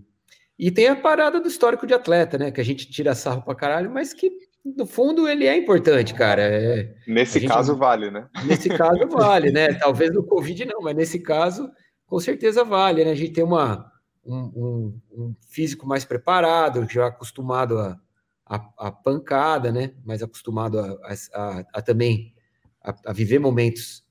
e 0.59 0.71
tem 0.71 0.89
a 0.89 0.97
parada 0.97 1.39
do 1.39 1.49
histórico 1.49 1.87
de 1.87 1.93
atleta, 1.93 2.39
né? 2.39 2.51
Que 2.51 2.63
a 2.63 2.65
gente 2.65 2.91
tira 2.91 3.15
sarro 3.15 3.43
pra 3.43 3.55
caralho, 3.55 3.91
mas 3.91 4.15
que 4.15 4.31
no 4.65 4.87
fundo 4.87 5.29
ele 5.29 5.47
é 5.47 5.55
importante, 5.55 6.15
cara. 6.15 6.43
É, 6.43 6.95
nesse 7.07 7.41
gente, 7.41 7.51
caso 7.51 7.77
vale, 7.77 8.11
né? 8.11 8.27
Nesse 8.47 8.71
caso 8.71 9.07
vale, 9.13 9.53
né? 9.53 9.75
Talvez 9.75 10.11
no 10.13 10.25
Covid 10.25 10.65
não, 10.65 10.81
mas 10.81 10.97
nesse 10.97 11.21
caso 11.21 11.71
com 12.07 12.19
certeza 12.19 12.65
vale, 12.65 13.05
né? 13.05 13.11
A 13.11 13.15
gente 13.15 13.35
tem 13.35 13.45
uma, 13.45 13.93
um, 14.25 14.39
um, 14.39 15.01
um 15.13 15.35
físico 15.47 15.87
mais 15.87 16.07
preparado, 16.07 16.89
já 16.89 17.07
acostumado 17.07 17.79
a, 17.79 18.01
a, 18.49 18.89
a 18.89 18.93
pancada, 18.93 19.71
né? 19.71 19.93
Mais 20.05 20.23
acostumado 20.23 20.79
a, 20.79 20.99
a, 21.35 21.65
a 21.75 21.83
também 21.83 22.35
a, 22.83 23.13
viver 23.13 23.39
momentos 23.39 24.05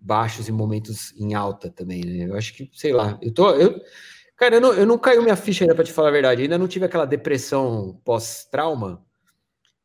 baixos 0.00 0.48
e 0.48 0.52
momentos 0.52 1.14
em 1.18 1.34
alta 1.34 1.70
também, 1.70 2.04
né? 2.04 2.26
Eu 2.26 2.36
acho 2.36 2.54
que, 2.54 2.70
sei 2.72 2.92
lá, 2.92 3.18
eu 3.22 3.32
tô. 3.32 3.50
Eu, 3.50 3.80
cara, 4.36 4.56
eu 4.56 4.60
não, 4.60 4.72
eu 4.72 4.86
não 4.86 4.98
caiu 4.98 5.22
minha 5.22 5.36
ficha 5.36 5.64
ainda, 5.64 5.74
para 5.74 5.84
te 5.84 5.92
falar 5.92 6.08
a 6.08 6.12
verdade. 6.12 6.42
Eu 6.42 6.44
ainda 6.44 6.58
não 6.58 6.68
tive 6.68 6.84
aquela 6.84 7.06
depressão 7.06 8.00
pós-trauma. 8.04 9.04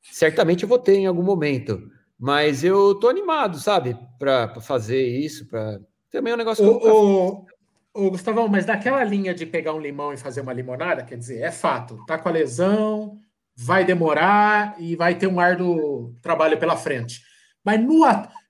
Certamente 0.01 0.63
eu 0.63 0.69
vou 0.69 0.79
ter 0.79 0.95
em 0.95 1.07
algum 1.07 1.23
momento. 1.23 1.89
Mas 2.17 2.63
eu 2.63 2.95
tô 2.95 3.09
animado, 3.09 3.59
sabe? 3.59 3.97
Para 4.17 4.59
fazer 4.61 5.05
isso, 5.05 5.47
para. 5.47 5.79
Também 6.09 6.31
é 6.31 6.35
um 6.35 6.39
negócio. 6.39 6.65
O, 6.65 7.41
o, 7.41 7.45
o 7.93 8.09
Gustavão, 8.11 8.47
mas 8.47 8.65
daquela 8.65 9.03
linha 9.03 9.33
de 9.33 9.45
pegar 9.45 9.73
um 9.73 9.81
limão 9.81 10.13
e 10.13 10.17
fazer 10.17 10.39
uma 10.39 10.53
limonada, 10.53 11.03
quer 11.03 11.17
dizer, 11.17 11.41
é 11.41 11.51
fato. 11.51 12.05
Tá 12.05 12.17
com 12.17 12.29
a 12.29 12.31
lesão, 12.31 13.19
vai 13.55 13.85
demorar 13.85 14.75
e 14.77 14.95
vai 14.95 15.15
ter 15.15 15.27
um 15.27 15.39
árduo 15.39 16.13
trabalho 16.21 16.57
pela 16.57 16.75
frente. 16.75 17.21
Mas 17.63 17.81
no 17.81 18.03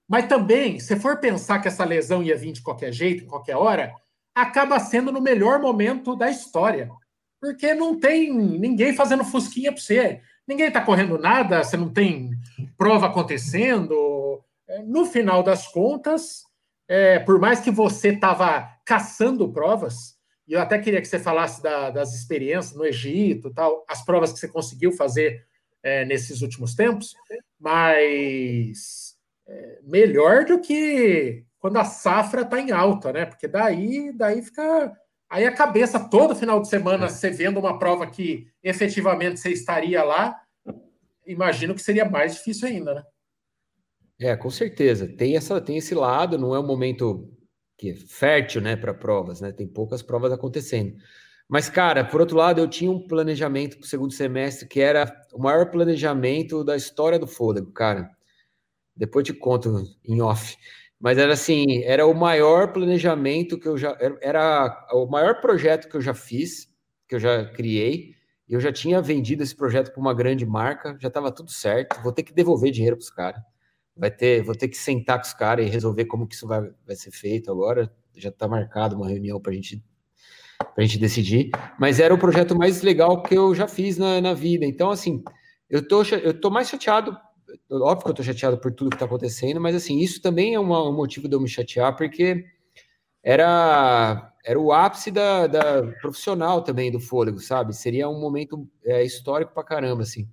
mas 0.07 0.27
também, 0.27 0.79
se 0.79 0.95
for 0.95 1.19
pensar 1.19 1.59
que 1.59 1.67
essa 1.67 1.83
lesão 1.83 2.21
ia 2.21 2.37
vir 2.37 2.51
de 2.51 2.61
qualquer 2.61 2.91
jeito, 2.91 3.23
em 3.23 3.27
qualquer 3.27 3.55
hora, 3.55 3.93
acaba 4.35 4.79
sendo 4.79 5.11
no 5.11 5.21
melhor 5.21 5.59
momento 5.59 6.15
da 6.15 6.29
história. 6.29 6.89
Porque 7.41 7.73
não 7.73 7.99
tem 7.99 8.33
ninguém 8.33 8.93
fazendo 8.93 9.23
fusquinha 9.23 9.71
para 9.71 9.81
você. 9.81 10.21
Ninguém 10.47 10.67
está 10.67 10.81
correndo 10.81 11.17
nada, 11.17 11.63
você 11.63 11.75
não 11.75 11.89
tem 11.89 12.31
prova 12.77 13.07
acontecendo. 13.07 14.43
No 14.85 15.05
final 15.05 15.41
das 15.41 15.67
contas, 15.67 16.43
é, 16.87 17.19
por 17.19 17.39
mais 17.39 17.59
que 17.59 17.71
você 17.71 18.09
estava 18.09 18.69
caçando 18.85 19.51
provas, 19.51 20.15
e 20.47 20.53
eu 20.53 20.61
até 20.61 20.77
queria 20.77 21.01
que 21.01 21.07
você 21.07 21.19
falasse 21.19 21.61
da, 21.61 21.89
das 21.89 22.13
experiências 22.13 22.75
no 22.75 22.85
Egito, 22.85 23.53
tal, 23.53 23.83
as 23.87 24.03
provas 24.05 24.31
que 24.31 24.39
você 24.39 24.47
conseguiu 24.47 24.91
fazer 24.91 25.45
é, 25.81 26.05
nesses 26.05 26.41
últimos 26.41 26.75
tempos, 26.75 27.15
mas 27.59 29.15
é, 29.47 29.79
melhor 29.83 30.45
do 30.45 30.59
que 30.59 31.43
quando 31.59 31.77
a 31.77 31.83
safra 31.83 32.41
está 32.41 32.59
em 32.59 32.71
alta, 32.71 33.11
né? 33.11 33.25
Porque 33.25 33.47
daí, 33.47 34.11
daí 34.15 34.41
fica. 34.41 34.95
Aí 35.27 35.45
a 35.45 35.51
cabeça 35.51 35.99
todo 36.09 36.35
final 36.35 36.61
de 36.61 36.67
semana, 36.67 37.05
é. 37.05 37.09
você 37.09 37.31
vendo 37.31 37.59
uma 37.59 37.79
prova 37.79 38.05
que 38.05 38.47
efetivamente 38.63 39.39
você 39.39 39.49
estaria 39.49 40.03
lá, 40.03 40.39
imagino 41.25 41.73
que 41.73 41.81
seria 41.81 42.05
mais 42.05 42.35
difícil 42.35 42.67
ainda, 42.67 42.93
né? 42.93 43.03
É, 44.19 44.35
com 44.35 44.49
certeza. 44.49 45.07
Tem, 45.07 45.35
essa, 45.35 45.59
tem 45.59 45.77
esse 45.77 45.93
lado, 45.93 46.37
não 46.37 46.55
é 46.55 46.59
um 46.59 46.65
momento 46.65 47.34
que 47.77 47.91
é 47.91 47.95
fértil, 47.95 48.61
né, 48.61 48.75
para 48.75 48.93
provas, 48.93 49.41
né? 49.41 49.51
Tem 49.51 49.67
poucas 49.67 50.01
provas 50.01 50.31
acontecendo. 50.31 50.95
Mas, 51.47 51.69
cara, 51.69 52.03
por 52.03 52.21
outro 52.21 52.37
lado, 52.37 52.59
eu 52.59 52.67
tinha 52.67 52.91
um 52.91 53.07
planejamento 53.07 53.77
para 53.77 53.85
o 53.85 53.87
segundo 53.87 54.13
semestre 54.13 54.67
que 54.67 54.81
era 54.81 55.11
o 55.33 55.39
maior 55.41 55.69
planejamento 55.69 56.63
da 56.63 56.75
história 56.75 57.19
do 57.19 57.27
fôlego, 57.27 57.71
cara. 57.71 58.09
Depois 58.95 59.25
te 59.25 59.33
conto 59.33 59.83
em 60.05 60.21
off. 60.21 60.57
Mas 60.99 61.17
era 61.17 61.33
assim, 61.33 61.83
era 61.83 62.05
o 62.07 62.13
maior 62.13 62.71
planejamento 62.73 63.59
que 63.59 63.67
eu 63.67 63.77
já. 63.77 63.97
Era 64.21 64.87
o 64.93 65.05
maior 65.07 65.41
projeto 65.41 65.89
que 65.89 65.95
eu 65.97 66.01
já 66.01 66.13
fiz, 66.13 66.67
que 67.07 67.15
eu 67.15 67.19
já 67.19 67.45
criei. 67.45 68.15
Eu 68.47 68.59
já 68.59 68.71
tinha 68.71 69.01
vendido 69.01 69.43
esse 69.43 69.55
projeto 69.55 69.91
para 69.91 70.01
uma 70.01 70.13
grande 70.13 70.45
marca, 70.45 70.97
já 70.99 71.07
estava 71.09 71.31
tudo 71.31 71.51
certo. 71.51 72.01
Vou 72.01 72.13
ter 72.13 72.23
que 72.23 72.33
devolver 72.33 72.71
dinheiro 72.71 72.95
para 72.97 73.03
os 73.03 73.09
caras. 73.09 73.41
Vai 73.97 74.11
ter, 74.11 74.43
vou 74.43 74.55
ter 74.55 74.67
que 74.67 74.77
sentar 74.77 75.17
com 75.19 75.25
os 75.25 75.33
caras 75.33 75.65
e 75.65 75.69
resolver 75.69 76.05
como 76.05 76.27
que 76.27 76.35
isso 76.35 76.47
vai, 76.47 76.69
vai 76.85 76.95
ser 76.95 77.11
feito 77.11 77.51
agora. 77.51 77.91
Já 78.15 78.29
está 78.29 78.47
marcado 78.47 78.95
uma 78.95 79.07
reunião 79.07 79.39
para 79.39 79.53
gente, 79.53 79.83
a 80.77 80.81
gente 80.81 80.97
decidir. 80.97 81.49
Mas 81.79 81.99
era 81.99 82.13
o 82.13 82.17
projeto 82.17 82.55
mais 82.57 82.81
legal 82.81 83.23
que 83.23 83.35
eu 83.35 83.55
já 83.55 83.67
fiz 83.67 83.97
na, 83.97 84.19
na 84.19 84.33
vida. 84.33 84.65
Então, 84.65 84.89
assim, 84.89 85.23
eu 85.69 85.87
tô, 85.87 86.03
eu 86.03 86.39
tô 86.39 86.49
mais 86.49 86.69
chateado 86.69 87.17
óbvio 87.71 88.05
que 88.05 88.09
eu 88.11 88.15
tô 88.15 88.23
chateado 88.23 88.57
por 88.57 88.71
tudo 88.71 88.91
que 88.91 88.97
tá 88.97 89.05
acontecendo, 89.05 89.59
mas 89.59 89.75
assim, 89.75 89.99
isso 89.99 90.21
também 90.21 90.53
é 90.55 90.59
uma, 90.59 90.87
um 90.87 90.93
motivo 90.93 91.27
de 91.27 91.35
eu 91.35 91.41
me 91.41 91.47
chatear, 91.47 91.95
porque 91.95 92.45
era, 93.23 94.31
era 94.45 94.59
o 94.59 94.71
ápice 94.71 95.11
da, 95.11 95.47
da 95.47 95.83
profissional 96.01 96.61
também 96.61 96.91
do 96.91 96.99
fôlego, 96.99 97.39
sabe? 97.39 97.73
Seria 97.73 98.09
um 98.09 98.19
momento 98.19 98.67
é, 98.83 99.03
histórico 99.03 99.53
pra 99.53 99.63
caramba, 99.63 100.03
assim. 100.03 100.29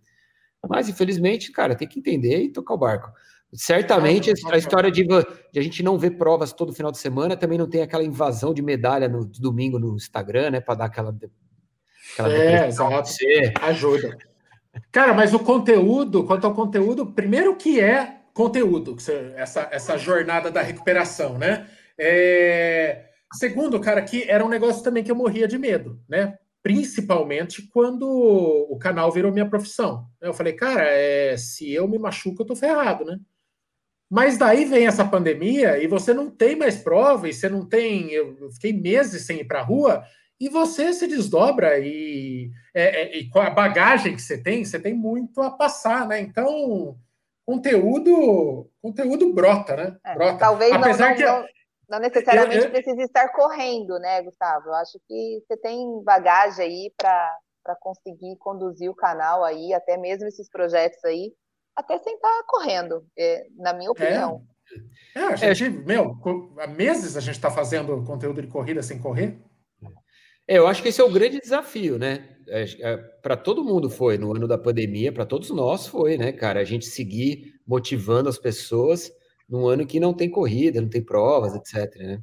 Mas, 0.69 0.89
infelizmente, 0.89 1.51
cara, 1.51 1.75
tem 1.75 1.89
que 1.89 1.99
entender 1.99 2.43
e 2.43 2.53
tocar 2.53 2.75
o 2.75 2.79
barco. 2.79 3.11
Certamente, 3.55 4.33
a 4.51 4.57
história 4.57 4.91
de, 4.91 5.05
de, 5.05 5.61
a 5.61 5.63
gente 5.63 5.83
não 5.83 5.99
ver 5.99 6.13
provas 6.13 6.55
todo 6.55 6.73
final 6.73 6.91
de 6.91 6.97
semana 6.97 7.37
também 7.37 7.59
não 7.59 7.69
tem 7.69 7.83
aquela 7.83 8.03
invasão 8.03 8.55
de 8.55 8.63
medalha 8.63 9.09
no 9.09 9.27
domingo 9.27 9.79
no 9.79 9.95
Instagram, 9.95 10.51
né? 10.53 10.61
Para 10.61 10.77
dar 10.77 10.85
aquela. 10.87 11.15
aquela 12.15 12.35
é, 12.35 12.67
exato. 12.67 13.11
Ajuda. 13.61 14.17
Cara, 14.91 15.13
mas 15.13 15.35
o 15.35 15.39
conteúdo, 15.39 16.25
quanto 16.25 16.47
ao 16.47 16.55
conteúdo, 16.55 17.07
primeiro 17.13 17.55
que 17.57 17.79
é 17.79 18.21
conteúdo, 18.33 18.97
essa, 19.37 19.69
essa 19.71 19.99
jornada 19.99 20.51
da 20.51 20.63
recuperação, 20.63 21.37
né? 21.37 21.67
É... 21.99 23.07
Segundo, 23.35 23.79
cara, 23.81 24.01
que 24.01 24.25
era 24.31 24.45
um 24.45 24.49
negócio 24.49 24.83
também 24.83 25.05
que 25.05 25.11
eu 25.11 25.17
morria 25.17 25.47
de 25.47 25.59
medo, 25.59 26.01
né? 26.09 26.39
Principalmente 26.63 27.69
quando 27.69 28.09
o 28.09 28.79
canal 28.79 29.13
virou 29.13 29.33
minha 29.33 29.49
profissão. 29.49 30.07
Eu 30.21 30.33
falei, 30.33 30.55
cara, 30.55 30.85
é... 30.85 31.37
se 31.37 31.71
eu 31.71 31.87
me 31.87 31.99
machuco, 31.99 32.43
eu 32.43 32.47
tô 32.47 32.57
ferrado, 32.57 33.05
né? 33.05 33.19
Mas 34.13 34.37
daí 34.37 34.67
vem 34.67 34.87
essa 34.87 35.07
pandemia 35.07 35.83
e 35.83 35.87
você 35.87 36.13
não 36.13 36.29
tem 36.29 36.55
mais 36.55 36.77
prova, 36.77 37.27
e 37.27 37.33
você 37.33 37.49
não 37.49 37.67
tem. 37.67 38.11
Eu 38.11 38.51
fiquei 38.53 38.71
meses 38.71 39.25
sem 39.25 39.41
ir 39.41 39.45
para 39.45 39.61
a 39.61 39.65
rua, 39.65 40.05
e 40.39 40.51
você 40.51 40.93
se 40.93 41.07
desdobra 41.07 41.79
e, 41.79 42.51
é, 42.75 43.05
é, 43.05 43.17
e, 43.17 43.31
com 43.31 43.39
a 43.39 43.49
bagagem 43.49 44.15
que 44.15 44.21
você 44.21 44.37
tem, 44.37 44.67
você 44.67 44.79
tem 44.79 44.93
muito 44.93 45.41
a 45.41 45.51
passar, 45.51 46.07
né? 46.07 46.21
Então, 46.21 46.95
conteúdo, 47.47 48.69
conteúdo 48.83 49.33
brota, 49.33 49.77
né? 49.77 49.97
É, 50.05 50.15
brota. 50.15 50.37
Talvez 50.37 50.73
Apesar 50.73 51.09
não, 51.09 51.17
que, 51.17 51.25
não, 51.25 51.47
não 51.89 51.99
necessariamente 52.01 52.59
eu, 52.59 52.65
eu, 52.65 52.71
precise 52.71 53.01
estar 53.05 53.31
correndo, 53.31 53.99
né, 53.99 54.21
Gustavo? 54.21 54.69
Eu 54.69 54.75
acho 54.75 55.01
que 55.09 55.43
você 55.43 55.57
tem 55.57 56.03
bagagem 56.05 56.67
aí 56.67 56.93
para 56.99 57.77
conseguir 57.81 58.37
conduzir 58.37 58.91
o 58.91 58.95
canal 58.95 59.43
aí, 59.43 59.73
até 59.73 59.97
mesmo 59.97 60.29
esses 60.29 60.51
projetos 60.51 61.03
aí, 61.03 61.33
até 61.77 61.99
sem 61.99 62.15
estar 62.15 62.43
correndo, 62.47 63.07
é, 63.17 63.47
na 63.57 63.73
minha 63.73 63.91
opinião. 63.91 64.45
É, 65.15 65.21
é 65.21 65.51
a 65.51 65.55
gente, 65.55 65.79
meu, 65.79 66.17
há 66.59 66.67
meses 66.67 67.17
a 67.17 67.21
gente 67.21 67.35
está 67.35 67.51
fazendo 67.51 68.03
conteúdo 68.05 68.41
de 68.41 68.49
corrida 68.49 68.83
sem 68.83 68.99
correr. 68.99 69.39
É, 70.47 70.59
eu 70.59 70.67
acho 70.67 70.83
que 70.83 70.89
esse 70.89 71.01
é 71.01 71.05
o 71.05 71.13
grande 71.13 71.41
desafio, 71.41 71.99
né? 71.99 72.37
É, 72.49 72.65
é, 72.81 72.97
para 72.97 73.37
todo 73.37 73.65
mundo 73.65 73.89
foi 73.89 74.19
no 74.19 74.35
ano 74.35 74.49
da 74.49 74.59
pandemia, 74.59 75.13
para 75.13 75.27
todos 75.27 75.51
nós 75.51 75.87
foi, 75.87 76.17
né, 76.17 76.33
cara? 76.33 76.61
A 76.61 76.65
gente 76.65 76.87
seguir 76.87 77.61
motivando 77.67 78.29
as 78.29 78.39
pessoas 78.39 79.13
num 79.49 79.67
ano 79.67 79.87
que 79.87 80.01
não 80.01 80.15
tem 80.15 80.31
corrida, 80.31 80.81
não 80.81 80.89
tem 80.89 81.03
provas, 81.03 81.55
etc. 81.55 81.95
Né? 81.97 82.23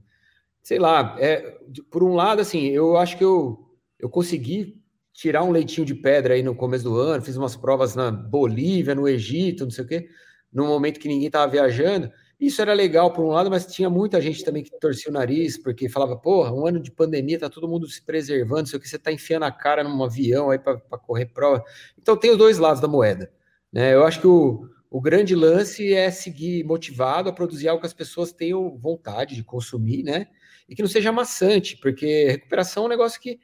sei 0.62 0.78
lá, 0.78 1.16
é, 1.20 1.58
por 1.90 2.04
um 2.04 2.14
lado, 2.14 2.42
assim, 2.42 2.68
eu 2.68 2.98
acho 2.98 3.18
que 3.18 3.24
eu, 3.24 3.58
eu 3.98 4.10
consegui 4.10 4.79
tirar 5.20 5.44
um 5.44 5.52
leitinho 5.52 5.86
de 5.86 5.94
pedra 5.94 6.34
aí 6.34 6.42
no 6.42 6.56
começo 6.56 6.86
do 6.86 6.98
ano, 6.98 7.22
fiz 7.22 7.36
umas 7.36 7.54
provas 7.54 7.94
na 7.94 8.10
Bolívia, 8.10 8.96
no 8.96 9.06
Egito, 9.06 9.66
não 9.66 9.72
sei 9.72 9.84
o 9.84 9.88
quê, 9.88 10.10
num 10.52 10.66
momento 10.66 10.98
que 10.98 11.10
ninguém 11.10 11.28
estava 11.28 11.52
viajando. 11.52 12.10
Isso 12.40 12.62
era 12.62 12.72
legal 12.72 13.12
por 13.12 13.26
um 13.26 13.28
lado, 13.28 13.50
mas 13.50 13.66
tinha 13.66 13.90
muita 13.90 14.22
gente 14.22 14.46
também 14.46 14.64
que 14.64 14.72
torcia 14.80 15.12
o 15.12 15.14
nariz, 15.14 15.58
porque 15.58 15.90
falava, 15.90 16.16
porra, 16.16 16.54
um 16.54 16.66
ano 16.66 16.80
de 16.80 16.90
pandemia, 16.90 17.38
tá 17.38 17.50
todo 17.50 17.68
mundo 17.68 17.86
se 17.86 18.02
preservando, 18.02 18.70
sei 18.70 18.80
o 18.80 18.82
que, 18.82 18.88
você 18.88 18.98
tá 18.98 19.12
enfiando 19.12 19.44
a 19.44 19.52
cara 19.52 19.84
num 19.84 20.02
avião 20.02 20.52
aí 20.52 20.58
para 20.58 20.80
correr 20.80 21.26
prova. 21.26 21.66
Então 22.02 22.16
tem 22.16 22.32
os 22.32 22.38
dois 22.38 22.58
lados 22.58 22.82
da 22.82 22.88
moeda. 22.88 23.30
Né? 23.74 23.94
Eu 23.94 24.06
acho 24.06 24.22
que 24.22 24.28
o, 24.28 24.70
o 24.90 25.02
grande 25.02 25.36
lance 25.36 25.94
é 25.94 26.10
seguir 26.12 26.64
motivado 26.64 27.28
a 27.28 27.34
produzir 27.34 27.68
algo 27.68 27.82
que 27.82 27.88
as 27.88 27.94
pessoas 27.94 28.32
tenham 28.32 28.78
vontade 28.78 29.36
de 29.36 29.44
consumir, 29.44 30.02
né? 30.02 30.28
E 30.70 30.76
que 30.76 30.82
não 30.82 30.90
seja 30.90 31.12
maçante, 31.12 31.76
porque 31.76 32.26
recuperação 32.30 32.84
é 32.84 32.86
um 32.86 32.90
negócio 32.90 33.20
que 33.20 33.38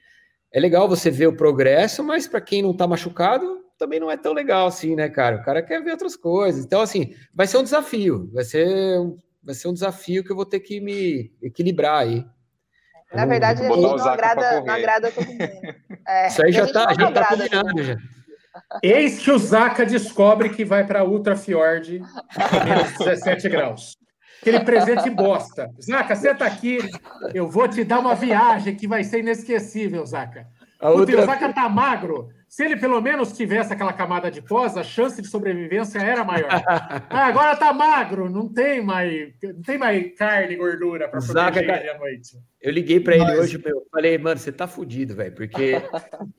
é 0.55 0.59
legal 0.61 0.87
você 0.87 1.11
ver 1.11 1.27
o 1.27 1.35
progresso, 1.35 2.01
mas 2.01 2.29
para 2.29 2.39
quem 2.39 2.61
não 2.61 2.73
tá 2.73 2.87
machucado, 2.87 3.61
também 3.77 3.99
não 3.99 4.09
é 4.09 4.15
tão 4.15 4.31
legal 4.31 4.67
assim, 4.67 4.95
né, 4.95 5.09
cara? 5.09 5.35
O 5.35 5.43
cara 5.43 5.61
quer 5.61 5.83
ver 5.83 5.91
outras 5.91 6.15
coisas. 6.15 6.63
Então, 6.63 6.79
assim, 6.79 7.13
vai 7.33 7.45
ser 7.45 7.57
um 7.57 7.63
desafio. 7.63 8.29
Vai 8.31 8.45
ser 8.45 8.97
um, 8.97 9.17
vai 9.43 9.53
ser 9.53 9.67
um 9.67 9.73
desafio 9.73 10.23
que 10.23 10.31
eu 10.31 10.35
vou 10.35 10.45
ter 10.45 10.61
que 10.61 10.79
me 10.79 11.29
equilibrar 11.41 12.03
aí. 12.03 12.25
Na 13.13 13.25
verdade, 13.25 13.65
a 13.65 13.67
gente 13.67 13.81
não 13.81 14.07
agrada, 14.07 14.61
não 14.61 14.73
agrada 14.73 15.11
todo 15.11 15.27
mundo. 15.27 15.39
É, 16.07 16.27
Isso 16.27 16.45
aí 16.45 16.51
já 16.51 16.65
está 16.65 16.93
já 16.93 17.11
tá 17.11 17.25
combinado, 17.25 17.83
já. 17.83 17.97
Eis 18.83 19.17
que 19.17 19.31
o 19.31 19.39
Zaca 19.39 19.83
descobre 19.83 20.49
que 20.49 20.63
vai 20.63 20.85
para 20.85 21.03
Ultra 21.03 21.35
Fjord 21.35 21.99
menos 22.63 22.97
17 22.99 23.49
graus. 23.49 23.97
Aquele 24.41 24.59
presente 24.61 25.09
bosta. 25.09 25.71
Zaca, 25.81 26.15
senta 26.15 26.45
aqui, 26.45 26.77
eu 27.33 27.49
vou 27.49 27.67
te 27.67 27.83
dar 27.83 27.99
uma 27.99 28.15
viagem 28.15 28.75
que 28.75 28.87
vai 28.87 29.03
ser 29.03 29.19
inesquecível, 29.19 30.05
Zaca. 30.05 30.47
A 30.79 30.89
outra... 30.89 31.21
O 31.21 31.25
Zaca 31.25 31.51
tá 31.53 31.67
magro, 31.67 32.29
se 32.55 32.63
ele 32.63 32.77
pelo 32.77 33.01
menos 33.01 33.33
tivesse 33.33 33.73
aquela 33.73 33.91
camada 33.91 34.31
de 34.31 34.41
pós, 34.41 34.77
a 34.77 34.83
chance 34.83 35.21
de 35.21 35.27
sobrevivência 35.27 35.99
era 35.99 36.23
maior. 36.23 36.47
Ah, 37.09 37.27
agora 37.27 37.53
tá 37.57 37.73
magro, 37.73 38.29
não 38.29 38.47
tem 38.47 38.81
mais, 38.81 39.33
não 39.43 39.61
tem 39.61 39.77
mais 39.77 40.17
carne 40.17 40.53
e 40.53 40.55
gordura 40.55 41.09
para 41.09 41.19
proteger 41.19 41.81
ele 41.81 41.89
à 41.89 41.97
noite. 41.97 42.37
Eu 42.65 42.71
liguei 42.71 42.99
para 42.99 43.15
ele 43.15 43.37
hoje, 43.37 43.61
eu 43.63 43.85
falei, 43.91 44.17
mano, 44.17 44.39
você 44.39 44.51
tá 44.51 44.65
fudido, 44.67 45.13
velho, 45.13 45.35
porque 45.35 45.75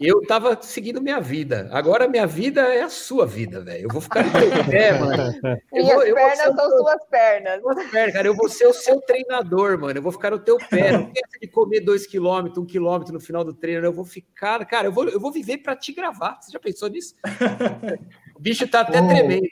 eu 0.01 0.21
tava 0.23 0.59
seguindo 0.61 1.01
minha 1.01 1.21
vida. 1.21 1.69
Agora 1.71 2.09
minha 2.09 2.27
vida 2.27 2.63
é 2.63 2.83
a 2.83 2.89
sua 2.89 3.25
vida, 3.25 3.61
velho. 3.61 3.85
Eu 3.85 3.89
vou 3.91 4.01
ficar 4.01 4.25
no 4.25 4.33
teu 4.33 4.65
pé, 4.65 4.91
mano. 4.99 5.33
Eu 5.73 5.85
e 5.85 5.85
vou, 5.85 6.01
as 6.01 6.13
pernas 6.13 6.39
são 6.39 6.57
teu... 6.57 6.71
suas 6.79 7.05
pernas. 7.09 7.61
Suas 7.61 7.91
pernas, 7.91 8.13
cara. 8.13 8.27
Eu 8.27 8.35
vou 8.35 8.49
ser 8.49 8.67
o 8.67 8.73
seu 8.73 9.01
treinador, 9.03 9.79
mano. 9.79 9.97
Eu 9.97 10.03
vou 10.03 10.11
ficar 10.11 10.33
no 10.33 10.41
teu 10.41 10.57
pé. 10.57 10.91
Não 10.91 11.05
tem 11.13 11.23
de 11.41 11.47
comer 11.47 11.79
dois 11.79 12.09
quilômetros, 12.09 12.59
um 12.59 12.67
quilômetro 12.67 13.15
no 13.15 13.21
final 13.21 13.45
do 13.45 13.55
treino. 13.55 13.87
Eu 13.87 13.93
vou 13.93 14.05
ficar, 14.05 14.65
cara, 14.67 14.89
eu 14.89 14.93
vou, 14.93 15.09
eu 15.09 15.21
vou 15.21 15.31
viver 15.31 15.59
para 15.59 15.77
te 15.77 15.93
gravar. 16.07 16.39
Você 16.41 16.53
já 16.53 16.61
pensou 16.61 16.89
nisso? 16.89 17.15
o 18.35 18.41
bicho 18.41 18.67
tá 18.69 18.81
até 18.81 19.01
oh. 19.01 19.09
tremendo. 19.09 19.49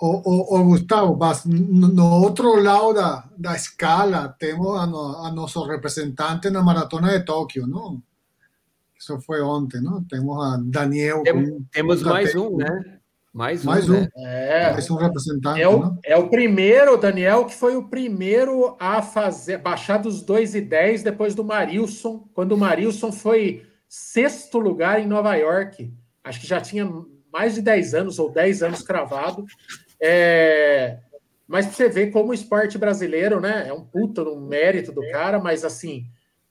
O, 0.00 0.06
o, 0.06 0.60
o, 0.60 0.64
Gustavo, 0.64 1.16
mas 1.16 1.44
no 1.44 2.22
outro 2.22 2.62
lado 2.62 2.94
da, 2.94 3.28
da 3.36 3.56
escala 3.56 4.28
temos 4.38 4.78
a, 4.78 4.86
no, 4.86 5.24
a 5.24 5.32
nosso 5.32 5.64
representante 5.64 6.50
na 6.50 6.62
maratona 6.62 7.18
de 7.18 7.24
Tóquio, 7.24 7.66
não? 7.66 8.00
Isso 8.96 9.20
foi 9.20 9.40
ontem, 9.42 9.80
não? 9.80 10.04
Temos 10.04 10.44
a 10.44 10.56
Daniel. 10.62 11.22
Tem, 11.24 11.66
temos 11.72 12.02
com 12.02 12.10
mais 12.10 12.34
um, 12.36 12.56
né? 12.56 12.98
Mais 13.32 13.64
um. 13.64 13.66
Mais 13.66 13.88
um. 13.88 14.00
Né? 14.00 14.08
É, 14.16 14.72
mais 14.72 14.90
um 14.90 14.96
representante. 14.96 15.60
É 15.60 15.68
o, 15.68 15.96
é 16.04 16.16
o 16.16 16.28
primeiro, 16.28 16.96
Daniel, 16.96 17.44
que 17.44 17.54
foi 17.54 17.76
o 17.76 17.88
primeiro 17.88 18.76
a 18.78 19.02
fazer, 19.02 19.58
baixar 19.58 19.98
dos 19.98 20.22
2 20.22 20.54
e 20.54 20.60
10 20.60 21.02
depois 21.02 21.34
do 21.34 21.44
Marilson, 21.44 22.28
quando 22.34 22.52
o 22.52 22.58
Marilson 22.58 23.10
foi 23.10 23.67
sexto 23.88 24.58
lugar 24.58 25.00
em 25.00 25.06
Nova 25.06 25.34
York. 25.34 25.92
Acho 26.22 26.40
que 26.40 26.46
já 26.46 26.60
tinha 26.60 26.86
mais 27.32 27.54
de 27.54 27.62
10 27.62 27.94
anos 27.94 28.18
ou 28.18 28.30
10 28.30 28.62
anos 28.62 28.82
cravado. 28.82 29.44
É, 30.00 30.98
mas 31.46 31.66
você 31.66 31.88
vê 31.88 32.08
como 32.08 32.30
o 32.30 32.34
esporte 32.34 32.76
brasileiro, 32.76 33.40
né? 33.40 33.66
É 33.66 33.72
um 33.72 33.82
puta 33.82 34.22
no 34.22 34.40
mérito 34.40 34.92
do 34.92 35.00
cara, 35.10 35.38
mas 35.38 35.64
assim, 35.64 36.06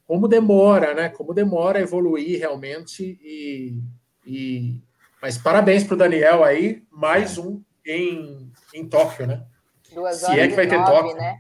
como 0.06 0.28
demora, 0.28 0.94
né? 0.94 1.10
Como 1.10 1.34
demora 1.34 1.80
a 1.80 1.82
evoluir 1.82 2.40
realmente. 2.40 3.20
E, 3.22 3.80
e... 4.26 4.82
Mas 5.22 5.38
parabéns 5.38 5.84
para 5.84 5.94
o 5.94 5.98
Daniel 5.98 6.44
aí, 6.44 6.84
mais 6.90 7.38
um 7.38 7.62
em, 7.86 8.52
em 8.74 8.88
Tóquio, 8.88 9.28
né? 9.28 9.46
Duas 9.94 10.18
se 10.18 10.40
é 10.40 10.48
que 10.48 10.56
vai 10.56 10.68
ter 10.68 10.78
nove, 10.78 10.92
Tóquio. 10.92 11.16
Né? 11.16 11.40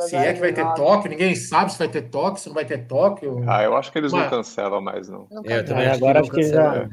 Se 0.00 0.16
é 0.16 0.32
que 0.32 0.40
vai 0.40 0.52
ter. 0.52 0.64
Tóquio, 0.74 1.10
ninguém 1.10 1.34
sabe 1.34 1.72
se 1.72 1.78
vai 1.78 1.88
ter 1.88 2.02
Tóquio, 2.02 2.40
se 2.40 2.48
não 2.48 2.54
vai 2.54 2.64
ter 2.64 2.86
Tóquio. 2.86 3.44
Ah, 3.46 3.62
eu 3.62 3.76
acho 3.76 3.90
que 3.90 3.98
eles 3.98 4.12
Mas... 4.12 4.22
não 4.22 4.30
cancelam 4.30 4.80
mais, 4.80 5.08
não. 5.08 5.26
não 5.30 5.42
é, 5.44 5.84
é, 5.84 5.90
agora 5.90 6.20
acho 6.20 6.30
que 6.30 6.42
já, 6.42 6.88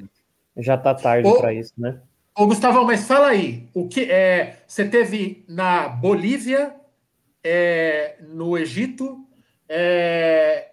já 0.57 0.77
tá 0.77 0.93
tarde 0.93 1.31
para 1.37 1.53
isso, 1.53 1.73
né? 1.77 1.99
Ô, 2.35 2.47
Gustavo, 2.47 2.83
mas 2.83 3.07
fala 3.07 3.27
aí, 3.27 3.69
o 3.73 3.87
que 3.87 4.09
é, 4.11 4.57
você 4.65 4.85
teve 4.85 5.45
na 5.47 5.87
Bolívia, 5.87 6.75
é, 7.43 8.15
no 8.21 8.57
Egito, 8.57 9.19
é, 9.69 10.69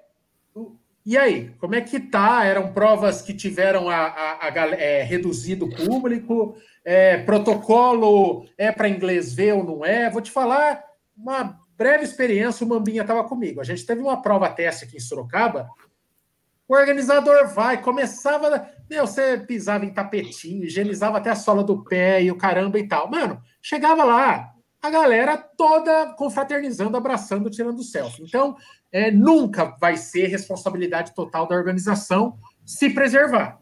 e 1.05 1.16
aí, 1.16 1.51
como 1.59 1.74
é 1.74 1.81
que 1.81 1.99
tá? 1.99 2.45
Eram 2.45 2.72
provas 2.72 3.22
que 3.22 3.35
tiveram 3.35 3.89
a, 3.89 3.97
a, 3.97 4.49
a 4.49 4.68
é, 4.76 5.03
reduzido 5.03 5.64
o 5.64 5.74
público, 5.74 6.57
é, 6.85 7.18
protocolo 7.18 8.47
é 8.57 8.70
para 8.70 8.89
inglês 8.89 9.33
ver 9.33 9.55
ou 9.55 9.64
não 9.64 9.85
é? 9.85 10.11
Vou 10.11 10.20
te 10.20 10.31
falar 10.31 10.85
uma 11.16 11.59
breve 11.81 12.05
experiência, 12.05 12.62
o 12.62 12.68
Mambinha 12.68 13.01
estava 13.01 13.24
comigo. 13.24 13.59
A 13.59 13.64
gente 13.64 13.87
teve 13.87 14.03
uma 14.03 14.20
prova 14.20 14.51
teste 14.51 14.85
aqui 14.85 14.99
em 14.99 15.01
Sorocaba, 15.01 15.66
o 16.68 16.74
organizador 16.74 17.49
vai, 17.49 17.81
começava. 17.81 18.68
Meu, 18.89 19.07
você 19.07 19.39
pisava 19.39 19.87
em 19.87 19.95
tapetinho, 19.95 20.64
higienizava 20.64 21.16
até 21.16 21.31
a 21.31 21.35
sola 21.35 21.64
do 21.64 21.83
pé 21.83 22.22
e 22.22 22.31
o 22.31 22.37
caramba 22.37 22.78
e 22.78 22.87
tal. 22.87 23.11
Mano, 23.11 23.41
chegava 23.62 24.05
lá, 24.05 24.53
a 24.83 24.91
galera 24.91 25.39
toda 25.39 26.12
confraternizando, 26.18 26.99
abraçando, 26.99 27.49
tirando 27.49 27.83
selfie. 27.83 28.24
Então, 28.24 28.57
é, 28.93 29.11
nunca 29.11 29.74
vai 29.81 29.97
ser 29.97 30.26
responsabilidade 30.26 31.14
total 31.14 31.49
da 31.49 31.57
organização 31.57 32.37
se 32.62 32.91
preservar. 32.91 33.59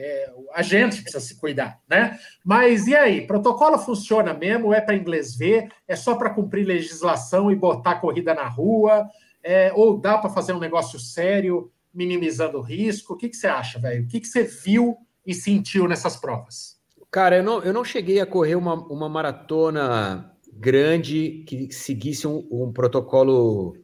É, 0.00 0.32
a 0.54 0.62
gente 0.62 1.02
precisa 1.02 1.20
se 1.20 1.38
cuidar, 1.38 1.80
né? 1.88 2.18
Mas 2.44 2.86
e 2.86 2.94
aí? 2.94 3.26
Protocolo 3.26 3.78
funciona 3.78 4.32
mesmo? 4.32 4.72
É 4.72 4.80
para 4.80 4.96
inglês 4.96 5.36
ver? 5.36 5.68
É 5.86 5.94
só 5.94 6.14
para 6.14 6.30
cumprir 6.30 6.66
legislação 6.66 7.50
e 7.50 7.56
botar 7.56 7.96
corrida 7.96 8.34
na 8.34 8.48
rua? 8.48 9.06
É, 9.42 9.72
ou 9.74 9.98
dá 9.98 10.18
para 10.18 10.30
fazer 10.30 10.52
um 10.52 10.60
negócio 10.60 10.98
sério? 10.98 11.70
minimizando 11.92 12.58
o 12.58 12.62
risco? 12.62 13.14
O 13.14 13.16
que, 13.16 13.28
que 13.28 13.36
você 13.36 13.46
acha, 13.46 13.78
velho? 13.78 14.04
O 14.04 14.06
que, 14.06 14.20
que 14.20 14.26
você 14.26 14.42
viu 14.42 14.96
e 15.26 15.34
sentiu 15.34 15.86
nessas 15.86 16.16
provas? 16.16 16.78
Cara, 17.10 17.38
eu 17.38 17.42
não, 17.42 17.62
eu 17.62 17.72
não 17.72 17.84
cheguei 17.84 18.20
a 18.20 18.26
correr 18.26 18.54
uma, 18.54 18.74
uma 18.74 19.08
maratona 19.08 20.32
grande 20.52 21.44
que 21.46 21.72
seguisse 21.72 22.26
um, 22.26 22.46
um 22.50 22.72
protocolo 22.72 23.76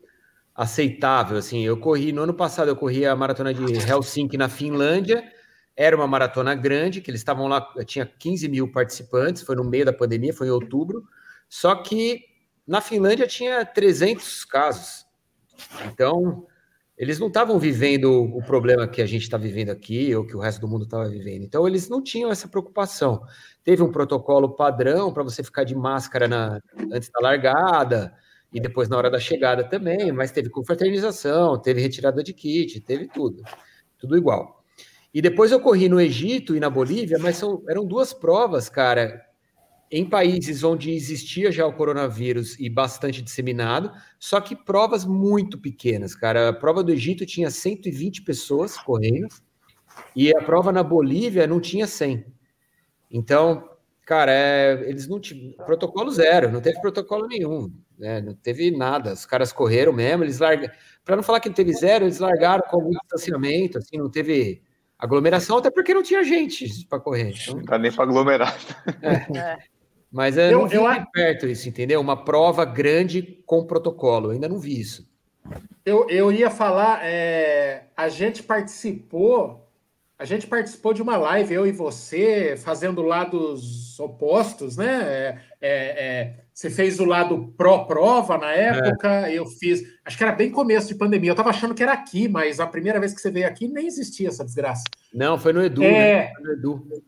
aceitável. 0.54 1.36
Assim, 1.36 1.62
eu 1.62 1.76
corri 1.76 2.12
no 2.12 2.22
ano 2.22 2.34
passado, 2.34 2.68
eu 2.68 2.76
corri 2.76 3.04
a 3.04 3.16
maratona 3.16 3.52
de 3.52 3.62
Helsinki 3.62 4.36
na 4.36 4.48
Finlândia. 4.48 5.24
Era 5.76 5.94
uma 5.94 6.06
maratona 6.06 6.54
grande, 6.54 7.00
que 7.00 7.10
eles 7.10 7.20
estavam 7.20 7.46
lá, 7.48 7.60
tinha 7.84 8.06
15 8.06 8.48
mil 8.48 8.70
participantes, 8.70 9.42
foi 9.42 9.54
no 9.56 9.64
meio 9.64 9.84
da 9.84 9.92
pandemia, 9.92 10.32
foi 10.32 10.46
em 10.46 10.50
outubro. 10.50 11.04
Só 11.48 11.74
que 11.76 12.22
na 12.66 12.80
Finlândia 12.80 13.26
tinha 13.26 13.64
300 13.64 14.44
casos. 14.46 15.04
Então, 15.86 16.46
eles 16.96 17.18
não 17.18 17.28
estavam 17.28 17.58
vivendo 17.58 18.10
o 18.10 18.42
problema 18.42 18.88
que 18.88 19.02
a 19.02 19.06
gente 19.06 19.22
está 19.22 19.36
vivendo 19.36 19.70
aqui, 19.70 20.14
ou 20.14 20.26
que 20.26 20.34
o 20.34 20.40
resto 20.40 20.60
do 20.60 20.68
mundo 20.68 20.84
estava 20.84 21.06
vivendo. 21.08 21.42
Então, 21.44 21.68
eles 21.68 21.88
não 21.90 22.02
tinham 22.02 22.30
essa 22.32 22.48
preocupação. 22.48 23.22
Teve 23.62 23.82
um 23.82 23.92
protocolo 23.92 24.56
padrão 24.56 25.12
para 25.12 25.22
você 25.22 25.44
ficar 25.44 25.64
de 25.64 25.74
máscara 25.74 26.26
na, 26.26 26.58
antes 26.90 27.10
da 27.10 27.20
largada, 27.20 28.14
e 28.50 28.60
depois 28.60 28.88
na 28.88 28.96
hora 28.96 29.10
da 29.10 29.18
chegada 29.18 29.62
também, 29.62 30.10
mas 30.10 30.30
teve 30.30 30.48
confraternização, 30.48 31.60
teve 31.60 31.80
retirada 31.80 32.22
de 32.22 32.32
kit, 32.32 32.80
teve 32.80 33.06
tudo. 33.08 33.42
Tudo 33.98 34.16
igual. 34.16 34.55
E 35.16 35.22
depois 35.22 35.50
eu 35.50 35.58
corri 35.58 35.88
no 35.88 35.98
Egito 35.98 36.54
e 36.54 36.60
na 36.60 36.68
Bolívia, 36.68 37.18
mas 37.18 37.38
são, 37.38 37.64
eram 37.70 37.86
duas 37.86 38.12
provas, 38.12 38.68
cara, 38.68 39.24
em 39.90 40.04
países 40.04 40.62
onde 40.62 40.90
existia 40.90 41.50
já 41.50 41.66
o 41.66 41.72
coronavírus 41.72 42.60
e 42.60 42.68
bastante 42.68 43.22
disseminado, 43.22 43.90
só 44.18 44.42
que 44.42 44.54
provas 44.54 45.06
muito 45.06 45.58
pequenas, 45.58 46.14
cara. 46.14 46.50
A 46.50 46.52
prova 46.52 46.84
do 46.84 46.92
Egito 46.92 47.24
tinha 47.24 47.50
120 47.50 48.24
pessoas 48.24 48.76
correndo 48.76 49.34
e 50.14 50.36
a 50.36 50.42
prova 50.42 50.70
na 50.70 50.82
Bolívia 50.82 51.46
não 51.46 51.60
tinha 51.62 51.86
100. 51.86 52.26
Então, 53.10 53.70
cara, 54.04 54.30
é, 54.30 54.86
eles 54.86 55.08
não 55.08 55.18
tinham 55.18 55.54
protocolo 55.64 56.10
zero, 56.10 56.52
não 56.52 56.60
teve 56.60 56.78
protocolo 56.78 57.26
nenhum, 57.26 57.72
né? 57.98 58.20
não 58.20 58.34
teve 58.34 58.70
nada. 58.70 59.14
Os 59.14 59.24
caras 59.24 59.50
correram 59.50 59.94
mesmo, 59.94 60.24
eles 60.24 60.40
largaram. 60.40 60.74
Para 61.02 61.16
não 61.16 61.22
falar 61.22 61.40
que 61.40 61.48
não 61.48 61.56
teve 61.56 61.72
zero, 61.72 62.04
eles 62.04 62.18
largaram 62.18 62.62
com 62.68 62.76
algum 62.76 62.90
distanciamento, 62.90 63.78
assim, 63.78 63.96
não 63.96 64.10
teve 64.10 64.65
aglomeração, 64.98 65.58
até 65.58 65.70
porque 65.70 65.94
não 65.94 66.02
tinha 66.02 66.22
gente 66.22 66.86
para 66.88 67.00
correr. 67.00 67.30
Então... 67.30 67.56
Não 67.56 67.64
dá 67.64 67.78
nem 67.78 67.92
para 67.92 68.04
aglomerar. 68.04 68.56
É. 69.02 69.38
é. 69.38 69.58
Mas 70.10 70.36
eu, 70.36 70.44
eu 70.44 70.58
não 70.60 70.68
vi 70.68 70.76
eu... 70.76 70.84
perto 71.12 71.46
isso, 71.46 71.68
entendeu? 71.68 72.00
Uma 72.00 72.24
prova 72.24 72.64
grande 72.64 73.42
com 73.44 73.66
protocolo. 73.66 74.28
Eu 74.28 74.30
ainda 74.32 74.48
não 74.48 74.58
vi 74.58 74.80
isso. 74.80 75.06
Eu, 75.84 76.08
eu 76.08 76.32
ia 76.32 76.50
falar, 76.50 77.00
é, 77.04 77.84
a 77.96 78.08
gente 78.08 78.42
participou 78.42 79.66
a 80.18 80.24
gente 80.24 80.46
participou 80.46 80.94
de 80.94 81.02
uma 81.02 81.16
live, 81.18 81.52
eu 81.52 81.66
e 81.66 81.72
você, 81.72 82.56
fazendo 82.56 83.02
lados 83.02 84.00
opostos, 84.00 84.76
né? 84.76 85.02
É, 85.02 85.38
é, 85.60 85.70
é, 85.70 86.44
você 86.56 86.70
fez 86.70 86.98
o 86.98 87.04
lado 87.04 87.52
pró-prova 87.54 88.38
na 88.38 88.50
época, 88.50 89.30
eu 89.30 89.44
fiz. 89.44 89.82
Acho 90.02 90.16
que 90.16 90.24
era 90.24 90.32
bem 90.32 90.50
começo 90.50 90.88
de 90.88 90.94
pandemia. 90.94 91.28
Eu 91.28 91.34
estava 91.34 91.50
achando 91.50 91.74
que 91.74 91.82
era 91.82 91.92
aqui, 91.92 92.28
mas 92.28 92.58
a 92.58 92.66
primeira 92.66 92.98
vez 92.98 93.12
que 93.12 93.20
você 93.20 93.30
veio 93.30 93.46
aqui 93.46 93.68
nem 93.68 93.86
existia 93.86 94.28
essa 94.28 94.42
desgraça. 94.42 94.84
Não, 95.12 95.38
foi 95.38 95.52
no 95.52 95.62
Edu. 95.62 95.82
Né? 95.82 95.88
É, 95.88 96.24
né? 96.24 96.32
Foi 96.34 96.42
no 96.42 96.52
Edu. 96.52 97.02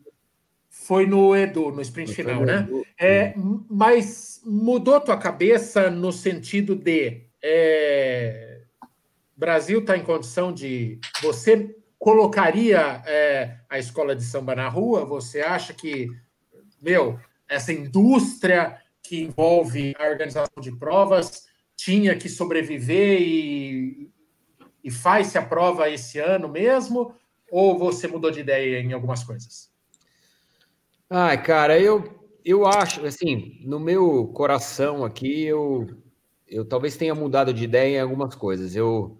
Foi 0.69 1.05
no 1.07 1.35
Edu, 1.35 1.71
no 1.71 1.81
sprint 1.81 2.13
foi 2.13 2.23
final, 2.23 2.41
no 2.41 2.45
né? 2.45 2.67
É, 2.99 3.33
mas 3.67 4.39
mudou 4.45 5.01
tua 5.01 5.17
cabeça 5.17 5.89
no 5.89 6.11
sentido 6.11 6.75
de. 6.75 7.23
É, 7.41 8.61
Brasil 9.35 9.79
está 9.79 9.97
em 9.97 10.03
condição 10.03 10.53
de 10.53 10.99
você 11.23 11.75
colocaria 11.97 13.01
é, 13.03 13.55
a 13.67 13.79
escola 13.79 14.15
de 14.15 14.23
samba 14.23 14.53
na 14.53 14.69
rua? 14.69 15.05
Você 15.05 15.41
acha 15.41 15.73
que, 15.73 16.07
meu, 16.79 17.19
essa 17.47 17.73
indústria 17.73 18.77
que 19.09 19.23
envolve 19.23 19.95
a 19.97 20.07
organização 20.07 20.61
de 20.61 20.71
provas 20.71 21.47
tinha 21.75 22.15
que 22.15 22.29
sobreviver 22.29 23.19
e, 23.19 24.11
e 24.83 24.91
faz-se 24.91 25.35
a 25.35 25.41
prova 25.41 25.89
esse 25.89 26.19
ano 26.19 26.47
mesmo? 26.47 27.15
Ou 27.51 27.75
você 27.79 28.07
mudou 28.07 28.29
de 28.29 28.41
ideia 28.41 28.79
em 28.79 28.93
algumas 28.93 29.23
coisas? 29.23 29.71
Ai, 31.09 31.41
cara, 31.41 31.79
eu, 31.79 32.23
eu 32.45 32.67
acho, 32.67 33.03
assim, 33.03 33.59
no 33.63 33.79
meu 33.79 34.27
coração 34.27 35.03
aqui, 35.03 35.43
eu, 35.43 35.87
eu 36.47 36.63
talvez 36.63 36.95
tenha 36.95 37.15
mudado 37.15 37.51
de 37.51 37.63
ideia 37.63 37.97
em 37.97 38.01
algumas 38.01 38.35
coisas. 38.35 38.75
Eu, 38.75 39.17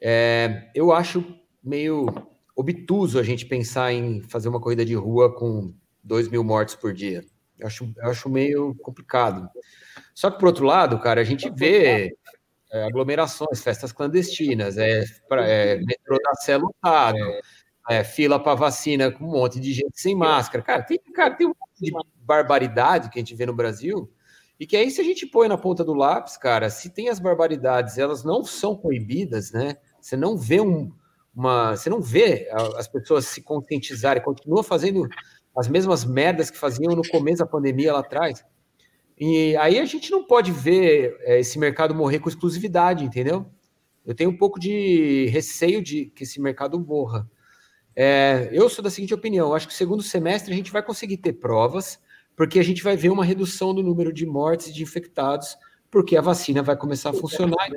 é, 0.00 0.70
eu 0.76 0.92
acho 0.92 1.24
meio 1.60 2.06
obtuso 2.54 3.18
a 3.18 3.24
gente 3.24 3.46
pensar 3.46 3.92
em 3.92 4.20
fazer 4.20 4.48
uma 4.48 4.60
corrida 4.60 4.84
de 4.84 4.94
rua 4.94 5.34
com 5.34 5.74
2 6.04 6.28
mil 6.28 6.44
mortes 6.44 6.76
por 6.76 6.92
dia. 6.92 7.24
Eu 7.58 7.66
acho, 7.66 7.92
eu 7.96 8.10
acho 8.10 8.28
meio 8.28 8.74
complicado. 8.76 9.48
Só 10.14 10.30
que, 10.30 10.38
por 10.38 10.46
outro 10.46 10.64
lado, 10.64 10.98
cara, 11.00 11.20
a 11.20 11.24
gente 11.24 11.50
vê 11.50 12.16
é, 12.72 12.84
aglomerações, 12.84 13.62
festas 13.62 13.92
clandestinas, 13.92 14.78
é, 14.78 15.04
é 15.32 15.76
metrô 15.78 16.18
da 16.22 16.34
Sé 16.34 16.56
lotado, 16.56 17.18
é, 17.88 18.04
fila 18.04 18.38
para 18.38 18.54
vacina 18.54 19.10
com 19.10 19.24
um 19.24 19.32
monte 19.32 19.58
de 19.60 19.72
gente 19.72 20.00
sem 20.00 20.14
máscara. 20.14 20.62
Cara, 20.62 20.82
tem, 20.82 20.98
cara, 21.14 21.34
tem 21.34 21.46
um 21.46 21.50
monte 21.50 21.80
de 21.80 21.92
barbaridade 22.20 23.10
que 23.10 23.18
a 23.18 23.22
gente 23.22 23.34
vê 23.34 23.46
no 23.46 23.54
Brasil 23.54 24.12
e 24.58 24.66
que 24.66 24.76
aí, 24.76 24.90
se 24.90 25.00
a 25.00 25.04
gente 25.04 25.24
põe 25.24 25.46
na 25.46 25.56
ponta 25.56 25.84
do 25.84 25.94
lápis, 25.94 26.36
cara, 26.36 26.68
se 26.68 26.90
tem 26.90 27.08
as 27.08 27.20
barbaridades, 27.20 27.96
elas 27.96 28.24
não 28.24 28.42
são 28.42 28.76
proibidas, 28.76 29.52
né? 29.52 29.76
Você 30.00 30.16
não 30.16 30.36
vê 30.36 30.60
um, 30.60 30.92
uma. 31.34 31.76
Você 31.76 31.88
não 31.88 32.00
vê 32.00 32.48
as 32.76 32.88
pessoas 32.88 33.26
se 33.26 33.40
conscientizarem, 33.40 34.22
continua 34.22 34.64
fazendo 34.64 35.08
as 35.58 35.68
mesmas 35.68 36.04
merdas 36.04 36.50
que 36.50 36.58
faziam 36.58 36.94
no 36.94 37.06
começo 37.08 37.38
da 37.38 37.46
pandemia 37.46 37.92
lá 37.92 38.00
atrás. 38.00 38.44
E 39.18 39.56
aí 39.56 39.78
a 39.78 39.84
gente 39.84 40.10
não 40.10 40.24
pode 40.24 40.52
ver 40.52 41.16
é, 41.20 41.40
esse 41.40 41.58
mercado 41.58 41.94
morrer 41.94 42.20
com 42.20 42.28
exclusividade, 42.28 43.04
entendeu? 43.04 43.46
Eu 44.06 44.14
tenho 44.14 44.30
um 44.30 44.36
pouco 44.36 44.58
de 44.60 45.26
receio 45.26 45.82
de 45.82 46.06
que 46.06 46.22
esse 46.22 46.40
mercado 46.40 46.78
morra. 46.78 47.28
É, 47.94 48.48
eu 48.52 48.68
sou 48.68 48.82
da 48.82 48.90
seguinte 48.90 49.12
opinião: 49.12 49.54
acho 49.54 49.66
que 49.66 49.74
segundo 49.74 50.02
semestre 50.02 50.52
a 50.52 50.56
gente 50.56 50.70
vai 50.70 50.82
conseguir 50.82 51.16
ter 51.16 51.32
provas, 51.34 51.98
porque 52.36 52.58
a 52.58 52.64
gente 52.64 52.82
vai 52.82 52.96
ver 52.96 53.10
uma 53.10 53.24
redução 53.24 53.74
do 53.74 53.82
número 53.82 54.12
de 54.12 54.24
mortes 54.24 54.68
e 54.68 54.72
de 54.72 54.82
infectados, 54.82 55.56
porque 55.90 56.16
a 56.16 56.20
vacina 56.20 56.62
vai 56.62 56.76
começar 56.76 57.10
a 57.10 57.14
funcionar. 57.14 57.68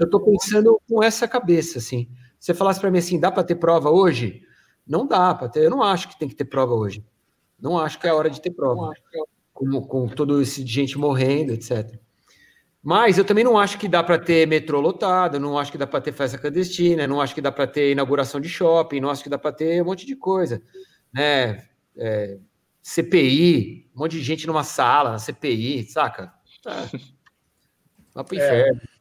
Eu 0.00 0.06
estou 0.06 0.20
pensando 0.20 0.80
com 0.88 1.02
essa 1.02 1.28
cabeça, 1.28 1.78
assim 1.78 2.08
você 2.38 2.54
falasse 2.54 2.80
para 2.80 2.90
mim 2.90 2.98
assim, 2.98 3.18
dá 3.18 3.30
para 3.30 3.42
ter 3.42 3.56
prova 3.56 3.90
hoje? 3.90 4.42
Não 4.86 5.06
dá 5.06 5.34
para 5.34 5.48
ter. 5.48 5.64
Eu 5.64 5.70
não 5.70 5.82
acho 5.82 6.08
que 6.08 6.18
tem 6.18 6.28
que 6.28 6.34
ter 6.34 6.44
prova 6.44 6.74
hoje. 6.74 7.04
Não 7.60 7.78
acho 7.78 7.98
que 7.98 8.06
é 8.06 8.12
hora 8.12 8.30
de 8.30 8.40
ter 8.40 8.50
prova. 8.50 8.92
Com, 9.52 9.80
com 9.82 10.08
todo 10.08 10.40
esse 10.40 10.64
gente 10.64 10.96
morrendo, 10.96 11.52
etc. 11.52 11.98
Mas 12.82 13.18
eu 13.18 13.24
também 13.24 13.42
não 13.42 13.58
acho 13.58 13.78
que 13.78 13.88
dá 13.88 14.02
para 14.02 14.18
ter 14.18 14.46
metrô 14.46 14.80
lotado, 14.80 15.40
não 15.40 15.58
acho 15.58 15.72
que 15.72 15.78
dá 15.78 15.86
para 15.86 16.00
ter 16.00 16.12
festa 16.12 16.38
clandestina, 16.38 17.06
não 17.06 17.20
acho 17.20 17.34
que 17.34 17.40
dá 17.40 17.50
para 17.50 17.66
ter 17.66 17.90
inauguração 17.90 18.40
de 18.40 18.48
shopping, 18.48 19.00
não 19.00 19.10
acho 19.10 19.22
que 19.22 19.28
dá 19.28 19.38
para 19.38 19.52
ter 19.52 19.82
um 19.82 19.86
monte 19.86 20.06
de 20.06 20.14
coisa. 20.14 20.62
Né? 21.12 21.66
É, 21.96 22.38
CPI, 22.82 23.90
um 23.94 24.00
monte 24.00 24.12
de 24.12 24.22
gente 24.22 24.46
numa 24.46 24.62
sala, 24.62 25.10
na 25.10 25.18
CPI, 25.18 25.82
saca? 25.90 26.32
Tá. 26.62 26.88
Vai 28.14 28.24
pro 28.24 28.36
inferno. 28.36 28.80
É. 28.80 28.98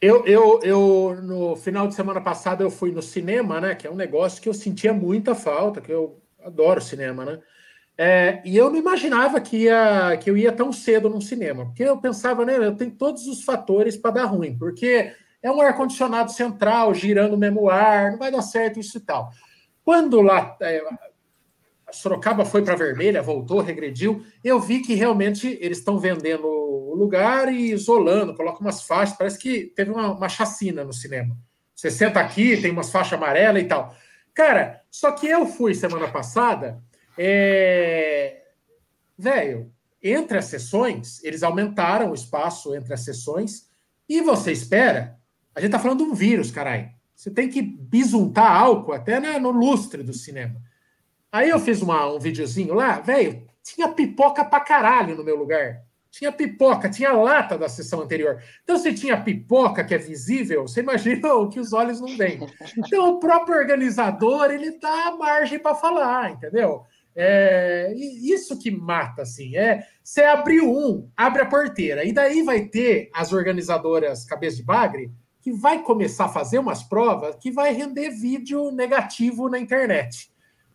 Eu, 0.00 0.26
eu, 0.26 0.60
eu, 0.62 1.22
no 1.22 1.56
final 1.56 1.88
de 1.88 1.94
semana 1.94 2.20
passada, 2.20 2.62
eu 2.62 2.70
fui 2.70 2.92
no 2.92 3.02
cinema, 3.02 3.60
né? 3.60 3.74
Que 3.74 3.86
é 3.86 3.90
um 3.90 3.96
negócio 3.96 4.40
que 4.42 4.48
eu 4.48 4.54
sentia 4.54 4.92
muita 4.92 5.34
falta, 5.34 5.80
que 5.80 5.90
eu 5.90 6.22
adoro 6.44 6.80
cinema, 6.80 7.24
né? 7.24 7.42
É, 7.98 8.42
e 8.44 8.56
eu 8.56 8.70
não 8.70 8.76
imaginava 8.76 9.40
que, 9.40 9.64
ia, 9.64 10.16
que 10.18 10.28
eu 10.28 10.36
ia 10.36 10.52
tão 10.52 10.70
cedo 10.70 11.08
no 11.08 11.22
cinema, 11.22 11.64
porque 11.66 11.82
eu 11.82 11.96
pensava, 11.96 12.44
né? 12.44 12.56
Eu 12.56 12.76
tenho 12.76 12.90
todos 12.90 13.26
os 13.26 13.42
fatores 13.42 13.96
para 13.96 14.10
dar 14.10 14.24
ruim, 14.26 14.56
porque 14.58 15.12
é 15.42 15.50
um 15.50 15.60
ar-condicionado 15.60 16.30
central 16.30 16.92
girando 16.92 17.34
o 17.34 17.38
mesmo 17.38 17.70
ar, 17.70 18.12
não 18.12 18.18
vai 18.18 18.30
dar 18.30 18.42
certo 18.42 18.78
isso 18.78 18.98
e 18.98 19.00
tal. 19.00 19.30
Quando 19.82 20.20
lá 20.20 20.56
é, 20.60 20.82
Sorocaba 21.92 22.44
foi 22.44 22.62
para 22.62 22.76
vermelha, 22.76 23.22
voltou, 23.22 23.60
regrediu. 23.60 24.24
Eu 24.42 24.60
vi 24.60 24.80
que 24.80 24.94
realmente 24.94 25.56
eles 25.60 25.78
estão 25.78 25.98
vendendo 25.98 26.46
o 26.46 26.94
lugar 26.94 27.52
e 27.52 27.72
isolando, 27.72 28.34
coloca 28.34 28.60
umas 28.60 28.82
faixas. 28.82 29.16
Parece 29.16 29.38
que 29.38 29.72
teve 29.74 29.90
uma, 29.90 30.12
uma 30.12 30.28
chacina 30.28 30.84
no 30.84 30.92
cinema. 30.92 31.36
Você 31.74 31.90
senta 31.90 32.20
aqui, 32.20 32.60
tem 32.60 32.72
umas 32.72 32.90
faixas 32.90 33.14
amarelas 33.14 33.62
e 33.62 33.66
tal. 33.66 33.94
Cara, 34.34 34.82
só 34.90 35.12
que 35.12 35.26
eu 35.26 35.46
fui 35.46 35.74
semana 35.74 36.08
passada. 36.08 36.82
É... 37.18 38.42
Velho, 39.18 39.72
entre 40.02 40.38
as 40.38 40.44
sessões, 40.46 41.22
eles 41.24 41.42
aumentaram 41.42 42.10
o 42.10 42.14
espaço 42.14 42.74
entre 42.74 42.92
as 42.92 43.00
sessões. 43.00 43.68
E 44.08 44.20
você 44.20 44.52
espera. 44.52 45.18
A 45.54 45.60
gente 45.60 45.72
tá 45.72 45.78
falando 45.78 46.04
de 46.04 46.10
um 46.10 46.14
vírus, 46.14 46.50
caralho. 46.50 46.90
Você 47.14 47.30
tem 47.30 47.48
que 47.48 47.62
bisuntar 47.62 48.54
álcool 48.54 48.92
até 48.92 49.18
no 49.38 49.50
lustre 49.50 50.02
do 50.02 50.12
cinema. 50.12 50.60
Aí 51.32 51.48
eu 51.48 51.58
fiz 51.58 51.82
uma, 51.82 52.06
um 52.12 52.18
videozinho 52.18 52.74
lá, 52.74 53.00
velho, 53.00 53.46
tinha 53.62 53.88
pipoca 53.88 54.44
pra 54.44 54.60
caralho 54.60 55.16
no 55.16 55.24
meu 55.24 55.36
lugar. 55.36 55.82
Tinha 56.10 56.32
pipoca, 56.32 56.88
tinha 56.88 57.12
lata 57.12 57.58
da 57.58 57.68
sessão 57.68 58.00
anterior. 58.00 58.42
Então, 58.62 58.78
se 58.78 58.94
tinha 58.94 59.20
pipoca 59.20 59.84
que 59.84 59.94
é 59.94 59.98
visível, 59.98 60.62
você 60.62 60.80
imagina 60.80 61.34
o 61.34 61.48
que 61.48 61.60
os 61.60 61.74
olhos 61.74 62.00
não 62.00 62.16
veem. 62.16 62.40
Então, 62.78 63.10
o 63.10 63.20
próprio 63.20 63.58
organizador, 63.58 64.50
ele 64.50 64.78
dá 64.78 65.14
margem 65.14 65.58
para 65.58 65.74
falar, 65.74 66.30
entendeu? 66.30 66.84
É, 67.18 67.94
isso 67.94 68.58
que 68.58 68.70
mata, 68.70 69.22
assim, 69.22 69.56
é 69.56 69.86
você 70.04 70.22
abriu 70.22 70.70
um, 70.70 71.08
abre 71.16 71.40
a 71.40 71.46
porteira, 71.46 72.04
e 72.04 72.12
daí 72.12 72.42
vai 72.42 72.66
ter 72.66 73.08
as 73.14 73.32
organizadoras 73.32 74.26
cabeça 74.26 74.56
de 74.56 74.62
bagre 74.62 75.10
que 75.40 75.50
vai 75.50 75.82
começar 75.82 76.26
a 76.26 76.28
fazer 76.28 76.58
umas 76.58 76.82
provas 76.82 77.36
que 77.36 77.50
vai 77.50 77.72
render 77.72 78.10
vídeo 78.10 78.70
negativo 78.70 79.48
na 79.48 79.58
internet. 79.58 80.30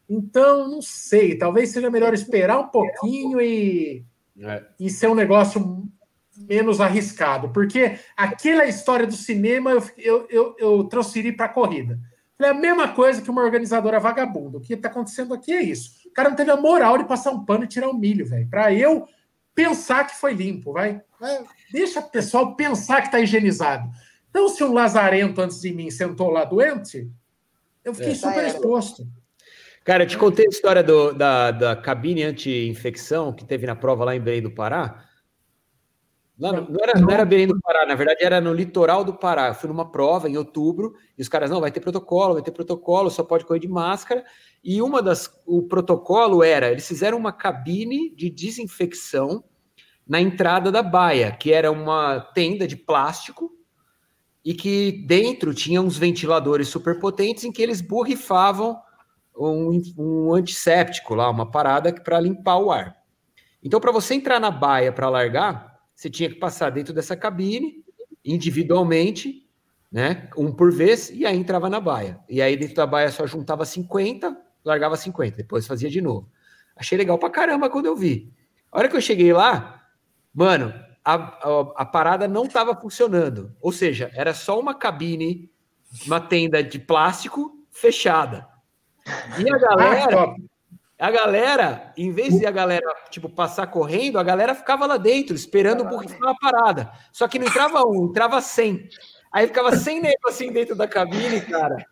Então, 0.09 0.67
não 0.67 0.81
sei, 0.81 1.37
talvez 1.37 1.69
seja 1.69 1.91
melhor 1.91 2.13
esperar 2.13 2.59
um 2.59 2.67
pouquinho 2.69 3.39
e, 3.39 4.03
é. 4.39 4.63
e 4.79 4.89
ser 4.89 5.09
um 5.09 5.15
negócio 5.15 5.87
menos 6.35 6.81
arriscado, 6.81 7.49
porque 7.49 7.99
aquela 8.17 8.65
história 8.65 9.05
do 9.05 9.13
cinema 9.13 9.71
eu, 9.71 9.83
eu, 9.97 10.27
eu, 10.29 10.55
eu 10.57 10.83
transferi 10.85 11.31
para 11.31 11.45
a 11.45 11.49
corrida. 11.49 11.99
É 12.39 12.49
a 12.49 12.53
mesma 12.53 12.87
coisa 12.87 13.21
que 13.21 13.29
uma 13.29 13.43
organizadora 13.43 13.99
vagabunda. 13.99 14.57
O 14.57 14.61
que 14.61 14.73
está 14.73 14.89
acontecendo 14.89 15.33
aqui 15.33 15.53
é 15.53 15.61
isso. 15.61 16.00
O 16.11 16.13
cara 16.13 16.29
não 16.29 16.35
teve 16.35 16.51
a 16.51 16.57
moral 16.57 16.97
de 16.97 17.05
passar 17.05 17.31
um 17.31 17.43
pano 17.43 17.63
e 17.63 17.67
tirar 17.67 17.89
um 17.89 17.97
milho, 17.97 18.25
velho, 18.25 18.47
para 18.49 18.73
eu 18.73 19.07
pensar 19.55 20.05
que 20.05 20.15
foi 20.15 20.33
limpo, 20.33 20.73
vai. 20.73 21.01
Deixa 21.71 22.01
o 22.01 22.09
pessoal 22.09 22.55
pensar 22.55 23.01
que 23.01 23.07
está 23.07 23.19
higienizado. 23.19 23.89
Então, 24.29 24.47
se 24.49 24.63
um 24.63 24.73
lazarento 24.73 25.41
antes 25.41 25.61
de 25.61 25.73
mim 25.73 25.89
sentou 25.89 26.29
lá 26.29 26.43
doente, 26.43 27.09
eu 27.83 27.93
fiquei 27.93 28.11
é, 28.11 28.15
super 28.15 28.45
exposto. 28.45 29.07
Cara, 29.83 30.03
eu 30.03 30.07
te 30.07 30.17
contei 30.17 30.45
a 30.45 30.49
história 30.49 30.83
do, 30.83 31.13
da, 31.13 31.51
da 31.51 31.75
cabine 31.75 32.23
anti-infecção 32.23 33.33
que 33.33 33.45
teve 33.45 33.65
na 33.65 33.75
prova 33.75 34.05
lá 34.05 34.15
em 34.15 34.21
Belém 34.21 34.41
do 34.41 34.51
Pará. 34.51 35.05
Não, 36.41 36.67
não, 36.67 36.79
era, 36.81 36.99
não 36.99 37.09
era 37.11 37.23
Belém 37.23 37.45
do 37.45 37.59
Pará, 37.61 37.85
na 37.85 37.93
verdade 37.93 38.23
era 38.23 38.41
no 38.41 38.51
litoral 38.51 39.03
do 39.03 39.13
Pará. 39.13 39.49
Eu 39.49 39.53
fui 39.53 39.69
numa 39.69 39.91
prova 39.91 40.27
em 40.27 40.37
outubro 40.37 40.95
e 41.15 41.21
os 41.21 41.29
caras, 41.29 41.51
não, 41.51 41.61
vai 41.61 41.71
ter 41.71 41.79
protocolo, 41.79 42.33
vai 42.33 42.41
ter 42.41 42.51
protocolo, 42.51 43.11
só 43.11 43.23
pode 43.23 43.45
correr 43.45 43.59
de 43.59 43.67
máscara. 43.67 44.25
E 44.63 44.81
uma 44.81 45.03
das, 45.03 45.29
o 45.45 45.61
protocolo 45.61 46.43
era, 46.43 46.71
eles 46.71 46.87
fizeram 46.87 47.15
uma 47.15 47.31
cabine 47.31 48.09
de 48.15 48.27
desinfecção 48.27 49.43
na 50.07 50.19
entrada 50.19 50.71
da 50.71 50.81
baia, 50.81 51.31
que 51.31 51.53
era 51.53 51.71
uma 51.71 52.19
tenda 52.19 52.67
de 52.67 52.75
plástico 52.75 53.51
e 54.43 54.55
que 54.55 55.03
dentro 55.05 55.53
tinha 55.53 55.79
uns 55.79 55.95
ventiladores 55.95 56.69
superpotentes 56.69 57.43
em 57.43 57.51
que 57.51 57.61
eles 57.61 57.81
borrifavam 57.81 58.81
um, 59.37 59.79
um 59.95 60.33
antisséptico 60.33 61.13
lá, 61.13 61.29
uma 61.29 61.49
parada 61.51 61.93
para 61.93 62.19
limpar 62.19 62.57
o 62.57 62.71
ar. 62.71 62.95
Então, 63.63 63.79
para 63.79 63.91
você 63.91 64.15
entrar 64.15 64.39
na 64.39 64.49
baia 64.49 64.91
para 64.91 65.07
largar, 65.07 65.70
você 66.01 66.09
tinha 66.09 66.29
que 66.29 66.35
passar 66.37 66.71
dentro 66.71 66.95
dessa 66.95 67.15
cabine, 67.15 67.85
individualmente, 68.25 69.47
né? 69.91 70.31
Um 70.35 70.51
por 70.51 70.71
vez, 70.71 71.11
e 71.11 71.27
aí 71.27 71.37
entrava 71.37 71.69
na 71.69 71.79
baia. 71.79 72.19
E 72.27 72.41
aí 72.41 72.57
dentro 72.57 72.75
da 72.75 72.87
baia 72.87 73.11
só 73.11 73.27
juntava 73.27 73.65
50, 73.65 74.35
largava 74.65 74.97
50, 74.97 75.37
depois 75.37 75.67
fazia 75.67 75.91
de 75.91 76.01
novo. 76.01 76.27
Achei 76.75 76.97
legal 76.97 77.19
pra 77.19 77.29
caramba 77.29 77.69
quando 77.69 77.85
eu 77.85 77.95
vi. 77.95 78.33
A 78.71 78.79
hora 78.79 78.89
que 78.89 78.97
eu 78.97 79.01
cheguei 79.01 79.31
lá, 79.31 79.85
mano, 80.33 80.73
a, 81.05 81.13
a, 81.13 81.59
a 81.75 81.85
parada 81.85 82.27
não 82.27 82.45
estava 82.45 82.75
funcionando. 82.75 83.55
Ou 83.61 83.71
seja, 83.71 84.09
era 84.15 84.33
só 84.33 84.59
uma 84.59 84.73
cabine, 84.73 85.51
uma 86.07 86.19
tenda 86.19 86.63
de 86.63 86.79
plástico 86.79 87.63
fechada. 87.69 88.47
E 89.37 89.53
a 89.53 89.57
galera, 89.59 90.23
ah, 90.23 90.35
a 91.01 91.09
galera, 91.09 91.91
em 91.97 92.11
vez 92.11 92.37
de 92.37 92.45
a 92.45 92.51
galera, 92.51 92.85
tipo, 93.09 93.27
passar 93.27 93.65
correndo, 93.65 94.19
a 94.19 94.23
galera 94.23 94.53
ficava 94.53 94.85
lá 94.85 94.97
dentro, 94.97 95.35
esperando 95.35 95.83
burrifar 95.83 96.29
a 96.29 96.35
parada. 96.35 96.91
Só 97.11 97.27
que 97.27 97.39
não 97.39 97.47
entrava 97.47 97.81
um, 97.87 98.05
entrava 98.05 98.39
100. 98.39 98.87
Aí 99.33 99.47
ficava 99.47 99.75
100 99.75 99.99
negros 99.99 100.35
assim 100.35 100.51
dentro 100.51 100.75
da 100.75 100.87
cabine, 100.87 101.41
cara. 101.41 101.83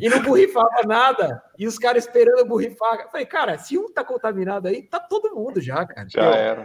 E 0.00 0.08
não 0.08 0.22
borrifava 0.22 0.82
nada. 0.86 1.42
E 1.58 1.66
os 1.66 1.78
caras 1.78 2.06
esperando 2.06 2.46
borrifar. 2.46 3.00
Eu 3.00 3.10
falei, 3.10 3.26
cara, 3.26 3.58
se 3.58 3.76
um 3.76 3.92
tá 3.92 4.02
contaminado 4.02 4.68
aí, 4.68 4.82
tá 4.82 4.98
todo 5.00 5.34
mundo 5.34 5.60
já, 5.60 5.84
cara. 5.84 6.08
Já 6.08 6.24
era. 6.24 6.64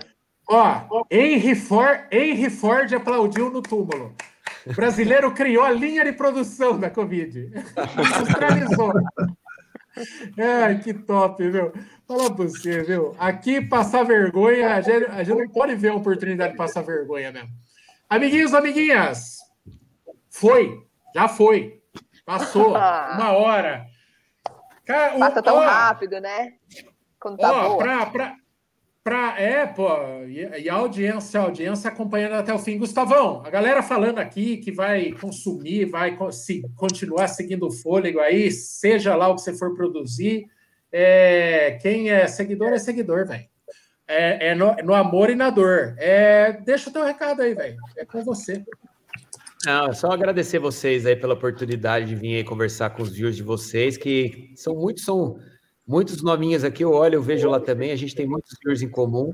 Ó, 0.50 1.04
Henry 1.12 1.56
Ford, 1.56 2.08
Henry 2.10 2.50
Ford 2.50 2.94
aplaudiu 2.94 3.52
no 3.52 3.62
túmulo. 3.62 4.16
O 4.66 4.74
brasileiro 4.74 5.30
criou 5.34 5.66
a 5.66 5.72
linha 5.72 6.06
de 6.06 6.14
produção 6.14 6.80
da 6.80 6.90
Covid. 6.90 7.52
Industrializou. 7.52 8.94
Ai, 10.38 10.80
que 10.80 10.94
top, 10.94 11.50
viu? 11.50 11.72
Fala 12.08 12.34
pra 12.34 12.46
você, 12.46 12.84
viu? 12.84 13.16
Aqui, 13.20 13.62
passar 13.62 14.04
vergonha, 14.04 14.76
a 14.76 14.82
gente, 14.82 15.06
a 15.06 15.24
gente 15.24 15.38
não 15.38 15.50
pode 15.50 15.76
ver 15.76 15.90
a 15.90 15.96
oportunidade 15.96 16.54
de 16.54 16.58
passar 16.58 16.82
vergonha 16.82 17.32
mesmo. 17.32 17.50
Amiguinhos, 18.10 18.54
amiguinhas, 18.54 19.38
foi, 20.30 20.86
já 21.16 21.28
foi. 21.28 21.82
Passou 22.26 22.70
uma 22.76 23.32
hora. 23.32 23.86
Cara, 24.86 25.18
Passa 25.20 25.42
tão 25.42 25.58
ó, 25.58 25.62
rápido, 25.62 26.20
né? 26.20 26.54
Quando 27.20 27.38
tá 27.38 27.52
ó. 27.52 27.78
Pra, 27.78 28.06
pra, 28.08 28.36
pra, 29.04 29.40
é, 29.40 29.66
pô, 29.66 29.90
e, 30.28 30.64
e, 30.64 30.70
audiência, 30.70 31.40
audiência 31.40 31.90
acompanhando 31.90 32.34
até 32.34 32.54
o 32.54 32.60
fim. 32.60 32.78
Gustavão, 32.78 33.44
a 33.46 33.50
galera 33.50 33.82
falando 33.82 34.20
aqui 34.20 34.58
que 34.58 34.72
vai 34.72 35.12
consumir, 35.14 35.86
vai 35.86 36.18
se, 36.32 36.64
continuar 36.76 37.28
seguindo 37.28 37.68
o 37.68 37.72
fôlego 37.72 38.20
aí, 38.20 38.52
seja 38.52 39.16
lá 39.16 39.28
o 39.28 39.36
que 39.36 39.42
você 39.42 39.54
for 39.58 39.76
produzir. 39.76 40.46
É, 40.92 41.78
quem 41.82 42.10
é 42.10 42.28
seguidor 42.28 42.70
é 42.70 42.80
seguidor, 42.80 43.26
velho. 43.26 43.50
É, 44.08 44.50
é 44.50 44.56
no, 44.56 44.76
no, 44.84 44.94
amor 44.94 45.30
e 45.30 45.36
na 45.36 45.50
dor. 45.50 45.96
É, 45.98 46.52
deixa 46.52 46.90
o 46.90 46.94
teu 46.94 47.06
recado 47.06 47.42
aí, 47.42 47.54
velho. 47.54 47.78
É 47.96 48.06
com 48.06 48.22
você. 48.24 48.62
Não, 49.66 49.88
é 49.88 49.94
só 49.94 50.08
agradecer 50.08 50.60
vocês 50.60 51.06
aí 51.06 51.16
pela 51.16 51.36
oportunidade 51.36 52.08
de 52.08 52.16
vir 52.16 52.36
aí 52.38 52.44
conversar 52.44 52.90
com 52.90 53.04
os 53.04 53.12
viewers 53.12 53.36
de 53.36 53.44
vocês, 53.44 53.96
que 53.96 54.52
são 54.56 54.76
muitos, 54.76 55.06
são 55.06 55.38
muitos 55.88 56.22
nominhos 56.22 56.64
aqui, 56.64 56.84
eu 56.84 56.92
olho, 56.92 57.16
eu 57.16 57.22
vejo 57.22 57.50
lá 57.50 57.60
também, 57.60 57.92
a 57.92 57.96
gente 57.96 58.16
tem 58.16 58.28
muitos 58.28 58.58
viewers 58.62 58.82
em 58.82 58.90
comum. 58.90 59.32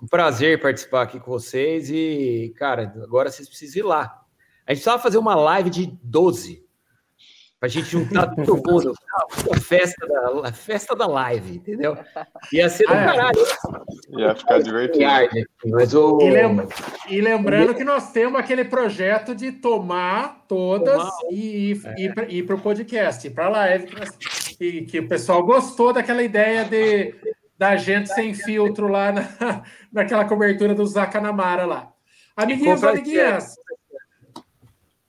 Um 0.00 0.06
prazer 0.06 0.60
participar 0.60 1.02
aqui 1.02 1.18
com 1.18 1.30
vocês 1.30 1.90
e, 1.90 2.54
cara, 2.56 2.94
agora 3.02 3.30
vocês 3.30 3.48
precisam 3.48 3.80
ir 3.80 3.82
lá. 3.82 4.22
A 4.66 4.72
gente 4.72 4.82
precisava 4.82 5.02
fazer 5.02 5.18
uma 5.18 5.34
live 5.34 5.70
de 5.70 5.98
12, 6.02 6.64
pra 7.58 7.68
gente 7.68 7.88
juntar 7.88 8.28
todo 8.36 8.62
mundo. 8.64 8.92
A 9.50 9.60
festa 9.60 10.06
da, 10.06 10.48
a 10.48 10.52
festa 10.52 10.94
da 10.94 11.06
live, 11.06 11.56
entendeu? 11.56 11.96
Ia 12.52 12.68
ser 12.68 12.86
do 12.86 12.92
ah, 12.92 12.96
é. 12.96 13.04
caralho. 13.04 13.46
Ia 14.10 14.34
ficar 14.34 14.58
divertido. 14.60 15.04
Mas 15.66 15.94
o... 15.94 16.20
e, 16.20 16.30
lembra, 16.30 16.68
e 17.08 17.20
lembrando 17.20 17.74
que 17.74 17.84
nós 17.84 18.12
temos 18.12 18.38
aquele 18.38 18.64
projeto 18.64 19.34
de 19.34 19.52
tomar 19.52 20.44
todas 20.46 20.96
tomar. 20.96 21.32
e 21.32 21.72
ir, 21.72 21.82
é. 21.84 22.00
ir, 22.00 22.14
ir 22.28 22.42
para 22.44 22.54
o 22.56 22.60
podcast, 22.60 23.28
para 23.30 23.46
a 23.46 23.50
live, 23.50 23.88
que, 24.58 24.82
que 24.82 24.98
o 24.98 25.08
pessoal 25.08 25.42
gostou 25.44 25.92
daquela 25.92 26.22
ideia 26.22 26.64
de 26.64 27.14
da 27.56 27.76
gente 27.76 28.08
sem 28.14 28.34
filtro 28.34 28.86
lá 28.86 29.10
na, 29.10 29.62
naquela 29.92 30.24
cobertura 30.24 30.74
do 30.74 30.86
Zacanamara 30.86 31.66
lá. 31.66 31.92
Amiguinhos, 32.36 32.84
amiguinhas. 32.84 33.56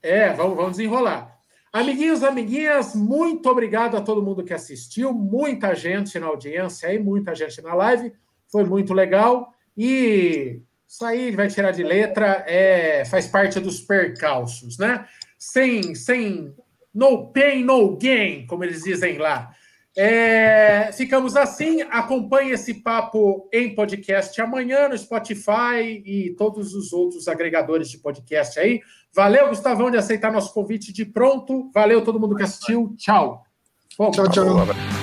É, 0.01 0.33
vamos, 0.33 0.55
vamos 0.55 0.71
desenrolar. 0.71 1.37
Amiguinhos, 1.71 2.23
amiguinhas, 2.23 2.95
muito 2.95 3.47
obrigado 3.47 3.95
a 3.95 4.01
todo 4.01 4.23
mundo 4.23 4.43
que 4.43 4.53
assistiu, 4.53 5.13
muita 5.13 5.75
gente 5.75 6.17
na 6.17 6.25
audiência 6.25 6.89
aí, 6.89 6.97
muita 6.97 7.35
gente 7.35 7.61
na 7.61 7.75
live, 7.75 8.11
foi 8.51 8.63
muito 8.63 8.91
legal. 8.91 9.53
E 9.77 10.63
isso 10.87 11.05
aí 11.05 11.29
vai 11.29 11.47
tirar 11.47 11.69
de 11.69 11.83
letra, 11.83 12.43
é, 12.47 13.05
faz 13.05 13.27
parte 13.27 13.59
dos 13.59 13.79
percalços, 13.79 14.79
né? 14.79 15.05
Sem, 15.37 15.93
sem 15.93 16.55
no 16.93 17.31
pain, 17.31 17.63
no 17.63 17.95
gain, 17.97 18.45
como 18.45 18.63
eles 18.63 18.83
dizem 18.83 19.17
lá. 19.17 19.51
É, 19.97 20.91
ficamos 20.93 21.35
assim. 21.35 21.81
Acompanhe 21.83 22.51
esse 22.51 22.75
papo 22.75 23.49
em 23.51 23.75
podcast 23.75 24.39
amanhã 24.41 24.87
no 24.87 24.97
Spotify 24.97 26.01
e 26.05 26.35
todos 26.37 26.73
os 26.73 26.93
outros 26.93 27.27
agregadores 27.27 27.89
de 27.89 27.97
podcast 27.97 28.59
aí. 28.59 28.81
Valeu, 29.13 29.49
Gustavão, 29.49 29.89
de 29.89 29.97
aceitar 29.97 30.31
nosso 30.31 30.53
convite 30.53 30.93
de 30.93 31.05
pronto. 31.05 31.69
Valeu 31.73 32.03
todo 32.03 32.19
mundo 32.19 32.35
que 32.35 32.43
assistiu. 32.43 32.93
Tchau. 32.97 33.43
Bom, 33.97 34.11
tchau, 34.11 34.29
tchau. 34.29 34.98